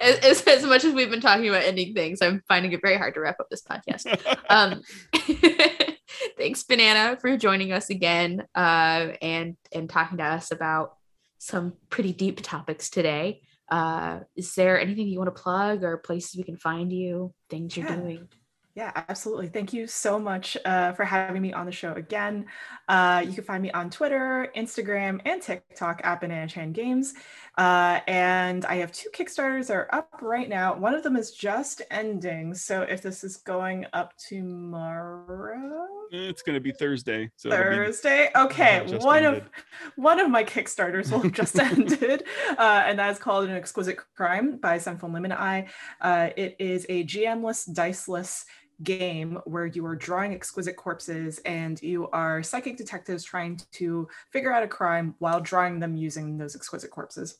As, 0.00 0.42
as, 0.46 0.64
much 0.64 0.84
as 0.84 0.94
we've 0.94 1.10
been 1.10 1.20
talking 1.20 1.48
about 1.48 1.62
ending 1.62 1.94
things, 1.94 2.22
I'm 2.22 2.42
finding 2.48 2.72
it 2.72 2.80
very 2.82 2.96
hard 2.96 3.14
to 3.14 3.20
wrap 3.20 3.40
up 3.40 3.48
this 3.50 3.62
podcast. 3.62 4.06
um 4.50 4.82
thanks 6.36 6.62
banana 6.64 7.16
for 7.20 7.36
joining 7.36 7.72
us 7.72 7.90
again 7.90 8.46
uh 8.54 9.08
and 9.20 9.56
and 9.72 9.88
talking 9.88 10.18
to 10.18 10.24
us 10.24 10.50
about 10.50 10.96
some 11.38 11.74
pretty 11.90 12.12
deep 12.12 12.40
topics 12.42 12.90
today 12.90 13.40
uh 13.70 14.20
is 14.34 14.54
there 14.54 14.80
anything 14.80 15.06
you 15.06 15.18
want 15.18 15.34
to 15.34 15.42
plug 15.42 15.84
or 15.84 15.98
places 15.98 16.36
we 16.36 16.42
can 16.42 16.56
find 16.56 16.92
you 16.92 17.32
things 17.50 17.76
you're 17.76 17.86
Yeah. 17.86 17.96
doing 17.96 18.28
Yeah, 18.74 18.92
absolutely. 18.94 19.48
Thank 19.48 19.72
you 19.72 19.88
so 19.88 20.20
much 20.20 20.56
uh, 20.64 20.92
for 20.92 21.04
having 21.04 21.42
me 21.42 21.52
on 21.52 21.66
the 21.66 21.72
show 21.72 21.94
again. 21.94 22.46
Uh, 22.86 23.24
you 23.26 23.32
can 23.32 23.42
find 23.42 23.60
me 23.60 23.72
on 23.72 23.90
Twitter, 23.90 24.52
Instagram, 24.54 25.20
and 25.24 25.42
TikTok 25.42 26.00
at 26.04 26.20
Banana 26.20 26.46
Chan 26.46 26.70
Games. 26.74 27.14
Uh, 27.58 27.98
and 28.06 28.64
I 28.66 28.76
have 28.76 28.92
two 28.92 29.10
Kickstarters 29.10 29.66
that 29.66 29.74
are 29.74 29.92
up 29.92 30.08
right 30.22 30.48
now. 30.48 30.76
One 30.76 30.94
of 30.94 31.02
them 31.02 31.16
is 31.16 31.32
just 31.32 31.82
ending. 31.90 32.54
So 32.54 32.82
if 32.82 33.02
this 33.02 33.24
is 33.24 33.38
going 33.38 33.84
up 33.92 34.14
tomorrow, 34.16 35.86
it's 36.12 36.40
gonna 36.42 36.60
be 36.60 36.70
Thursday. 36.70 37.32
So 37.36 37.48
it'll 37.48 37.70
be- 37.70 37.76
Thursday. 37.76 38.30
Okay, 38.36 38.96
one 38.98 39.24
ended. 39.24 39.42
of 39.42 39.48
one 39.96 40.20
of 40.20 40.30
my 40.30 40.44
Kickstarters 40.44 41.10
will 41.10 41.18
have 41.18 41.32
just 41.32 41.58
ended, 41.60 42.22
uh, 42.56 42.84
and 42.86 42.96
that 43.00 43.10
is 43.10 43.18
called 43.18 43.48
"An 43.48 43.56
Exquisite 43.56 43.98
Crime" 44.14 44.58
by 44.58 44.78
Sen-Foong 44.78 45.12
Lim 45.12 45.24
and 45.24 45.34
I. 45.34 45.66
Uh, 46.00 46.30
it 46.36 46.54
is 46.60 46.86
a 46.88 47.02
GM-less, 47.02 47.64
diceless 47.64 48.44
game 48.84 49.40
where 49.44 49.66
you 49.66 49.84
are 49.84 49.96
drawing 49.96 50.32
exquisite 50.32 50.76
corpses 50.76 51.40
and 51.44 51.82
you 51.82 52.08
are 52.10 52.44
psychic 52.44 52.76
detectives 52.76 53.24
trying 53.24 53.60
to 53.72 54.06
figure 54.30 54.52
out 54.52 54.62
a 54.62 54.68
crime 54.68 55.16
while 55.18 55.40
drawing 55.40 55.80
them 55.80 55.96
using 55.96 56.38
those 56.38 56.54
exquisite 56.54 56.90
corpses, 56.90 57.38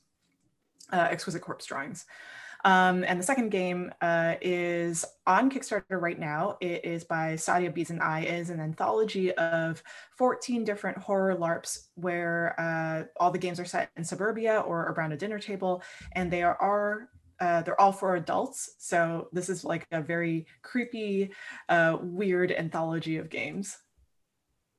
uh, 0.93 1.09
exquisite 1.11 1.43
corpse 1.43 1.67
drawings. 1.67 2.07
Um, 2.65 3.05
and 3.05 3.21
the 3.21 3.25
second 3.25 3.51
game 3.51 3.93
uh, 4.01 4.35
is 4.41 5.05
on 5.27 5.51
Kickstarter 5.51 6.01
right 6.01 6.19
now. 6.19 6.57
It 6.61 6.85
is 6.85 7.05
by 7.05 7.35
Sadia 7.35 7.73
Bees 7.73 7.91
and 7.91 8.03
I. 8.03 8.21
It 8.21 8.41
is 8.41 8.51
an 8.51 8.61
anthology 8.61 9.33
of 9.35 9.83
14 10.17 10.65
different 10.65 10.99
horror 10.99 11.37
LARPs 11.37 11.89
where 11.95 12.57
uh, 12.59 13.05
all 13.23 13.31
the 13.31 13.39
games 13.39 13.61
are 13.61 13.65
set 13.65 13.91
in 13.97 14.05
suburbia 14.05 14.61
or 14.61 14.93
around 14.93 15.13
a 15.13 15.17
dinner 15.17 15.39
table, 15.39 15.83
and 16.13 16.31
they 16.31 16.43
are, 16.43 16.57
are 16.61 17.09
uh, 17.41 17.63
they're 17.63 17.81
all 17.81 17.93
for 17.93 18.17
adults. 18.17 18.75
So 18.79 19.29
this 19.33 19.49
is 19.49 19.65
like 19.65 19.87
a 19.93 20.03
very 20.03 20.47
creepy, 20.63 21.31
uh, 21.69 21.99
weird 22.01 22.51
anthology 22.51 23.19
of 23.19 23.31
games. 23.31 23.77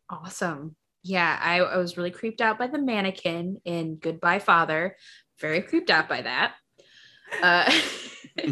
Awesome. 0.10 0.76
Yeah, 1.02 1.40
I, 1.42 1.60
I 1.60 1.78
was 1.78 1.96
really 1.96 2.12
creeped 2.12 2.42
out 2.42 2.60
by 2.60 2.68
the 2.68 2.78
mannequin 2.78 3.62
in 3.64 3.96
Goodbye 3.96 4.40
Father. 4.40 4.98
Very 5.40 5.62
creeped 5.62 5.90
out 5.90 6.10
by 6.10 6.22
that. 6.22 6.54
Uh, 7.42 7.72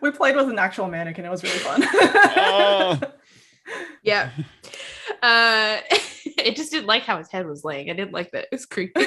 we 0.00 0.10
played 0.10 0.36
with 0.36 0.48
an 0.48 0.58
actual 0.58 0.88
mannequin. 0.88 1.24
It 1.24 1.30
was 1.30 1.42
really 1.42 1.58
fun. 1.58 1.82
oh. 1.92 3.00
Yeah. 4.02 4.30
Uh, 5.22 5.78
it 5.90 6.56
just 6.56 6.72
didn't 6.72 6.86
like 6.86 7.02
how 7.02 7.18
his 7.18 7.30
head 7.30 7.46
was 7.46 7.64
laying. 7.64 7.90
I 7.90 7.92
didn't 7.92 8.12
like 8.12 8.30
that. 8.32 8.44
It 8.44 8.52
was 8.52 8.66
creepy. 8.66 9.06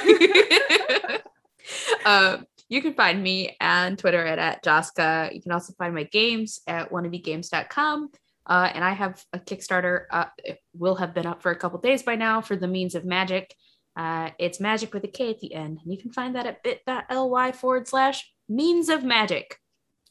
uh, 2.06 2.38
you 2.68 2.80
can 2.80 2.94
find 2.94 3.22
me 3.22 3.56
on 3.60 3.96
Twitter 3.96 4.24
at, 4.24 4.38
at 4.38 4.64
Joska. 4.64 5.34
You 5.34 5.42
can 5.42 5.52
also 5.52 5.74
find 5.74 5.94
my 5.94 6.04
games 6.04 6.60
at 6.66 6.90
wannabegames.com. 6.90 8.10
Uh, 8.46 8.70
and 8.74 8.84
I 8.84 8.92
have 8.92 9.22
a 9.32 9.38
Kickstarter. 9.38 10.04
Uh, 10.10 10.26
it 10.38 10.58
will 10.74 10.96
have 10.96 11.14
been 11.14 11.26
up 11.26 11.42
for 11.42 11.50
a 11.50 11.56
couple 11.56 11.80
days 11.80 12.02
by 12.02 12.14
now 12.14 12.40
for 12.40 12.56
the 12.56 12.68
Means 12.68 12.94
of 12.94 13.04
Magic. 13.04 13.54
Uh, 13.96 14.30
it's 14.38 14.60
magic 14.60 14.92
with 14.92 15.04
a 15.04 15.08
K 15.08 15.30
at 15.30 15.40
the 15.40 15.54
end. 15.54 15.78
And 15.82 15.92
you 15.92 15.98
can 15.98 16.12
find 16.12 16.34
that 16.34 16.46
at 16.46 16.62
bit.ly 16.62 17.52
forward 17.52 17.88
slash 17.88 18.30
means 18.48 18.88
of 18.88 19.04
magic 19.04 19.58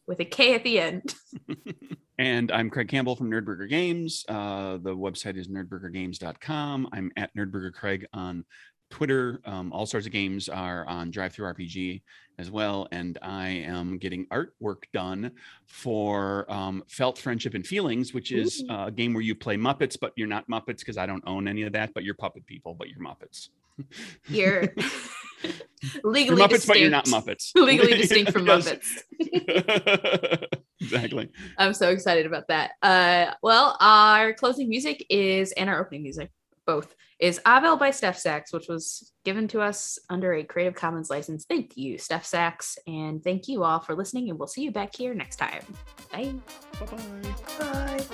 with 0.07 0.19
a 0.19 0.25
K 0.25 0.55
at 0.55 0.63
the 0.63 0.79
end. 0.79 1.15
and 2.17 2.51
I'm 2.51 2.69
Craig 2.69 2.87
Campbell 2.87 3.15
from 3.15 3.29
Nerdburger 3.29 3.69
Games. 3.69 4.25
Uh, 4.27 4.77
the 4.77 4.95
website 4.95 5.37
is 5.37 5.47
nerdburgergames.com. 5.47 6.89
I'm 6.91 7.11
at 7.17 7.35
Nerdburger 7.35 7.73
Craig 7.73 8.05
on 8.13 8.45
Twitter. 8.89 9.41
Um, 9.45 9.73
all 9.73 9.85
sorts 9.85 10.05
of 10.05 10.13
games 10.13 10.47
are 10.49 10.85
on 10.87 11.11
DriveThruRPG 11.11 12.03
as 12.37 12.51
well. 12.51 12.87
And 12.91 13.17
I 13.21 13.49
am 13.49 13.97
getting 13.97 14.27
artwork 14.27 14.83
done 14.93 15.31
for 15.65 16.49
um, 16.51 16.83
Felt 16.87 17.17
Friendship 17.17 17.55
and 17.55 17.65
Feelings, 17.65 18.13
which 18.13 18.31
is 18.31 18.63
uh, 18.69 18.85
a 18.87 18.91
game 18.91 19.13
where 19.13 19.23
you 19.23 19.35
play 19.35 19.57
Muppets, 19.57 19.97
but 19.99 20.13
you're 20.15 20.27
not 20.27 20.47
Muppets 20.47 20.79
because 20.79 20.97
I 20.97 21.05
don't 21.05 21.23
own 21.25 21.47
any 21.47 21.63
of 21.63 21.73
that, 21.73 21.93
but 21.93 22.03
you're 22.03 22.13
puppet 22.13 22.45
people, 22.45 22.75
but 22.75 22.87
you're 22.87 22.99
Muppets. 22.99 23.49
You're 24.27 24.73
legally 26.03 26.37
you're 26.39 26.47
Muppets, 26.47 26.49
distinct. 26.49 26.67
but 26.67 26.79
you're 26.79 26.89
not 26.89 27.05
Muppets. 27.05 27.51
legally 27.55 27.93
distinct 27.97 28.31
from 28.31 28.45
Muppets. 28.45 28.87
exactly. 30.79 31.29
I'm 31.57 31.73
so 31.73 31.89
excited 31.89 32.25
about 32.25 32.47
that. 32.47 32.71
Uh, 32.81 33.33
well, 33.41 33.77
our 33.79 34.33
closing 34.33 34.69
music 34.69 35.05
is, 35.09 35.51
and 35.53 35.69
our 35.69 35.79
opening 35.79 36.03
music, 36.03 36.31
both, 36.65 36.95
is 37.19 37.39
Avel 37.45 37.77
by 37.77 37.91
Steph 37.91 38.17
Sachs, 38.17 38.51
which 38.53 38.67
was 38.67 39.11
given 39.23 39.47
to 39.49 39.61
us 39.61 39.97
under 40.09 40.33
a 40.33 40.43
Creative 40.43 40.75
Commons 40.75 41.09
license. 41.09 41.45
Thank 41.45 41.77
you, 41.77 41.97
Steph 41.97 42.25
Sachs. 42.25 42.77
And 42.87 43.23
thank 43.23 43.47
you 43.47 43.63
all 43.63 43.79
for 43.79 43.95
listening. 43.95 44.29
And 44.29 44.37
we'll 44.39 44.47
see 44.47 44.63
you 44.63 44.71
back 44.71 44.95
here 44.95 45.13
next 45.13 45.37
time. 45.37 45.63
Bye. 46.11 46.33
Bye-bye. 46.79 47.33
Bye. 47.59 48.12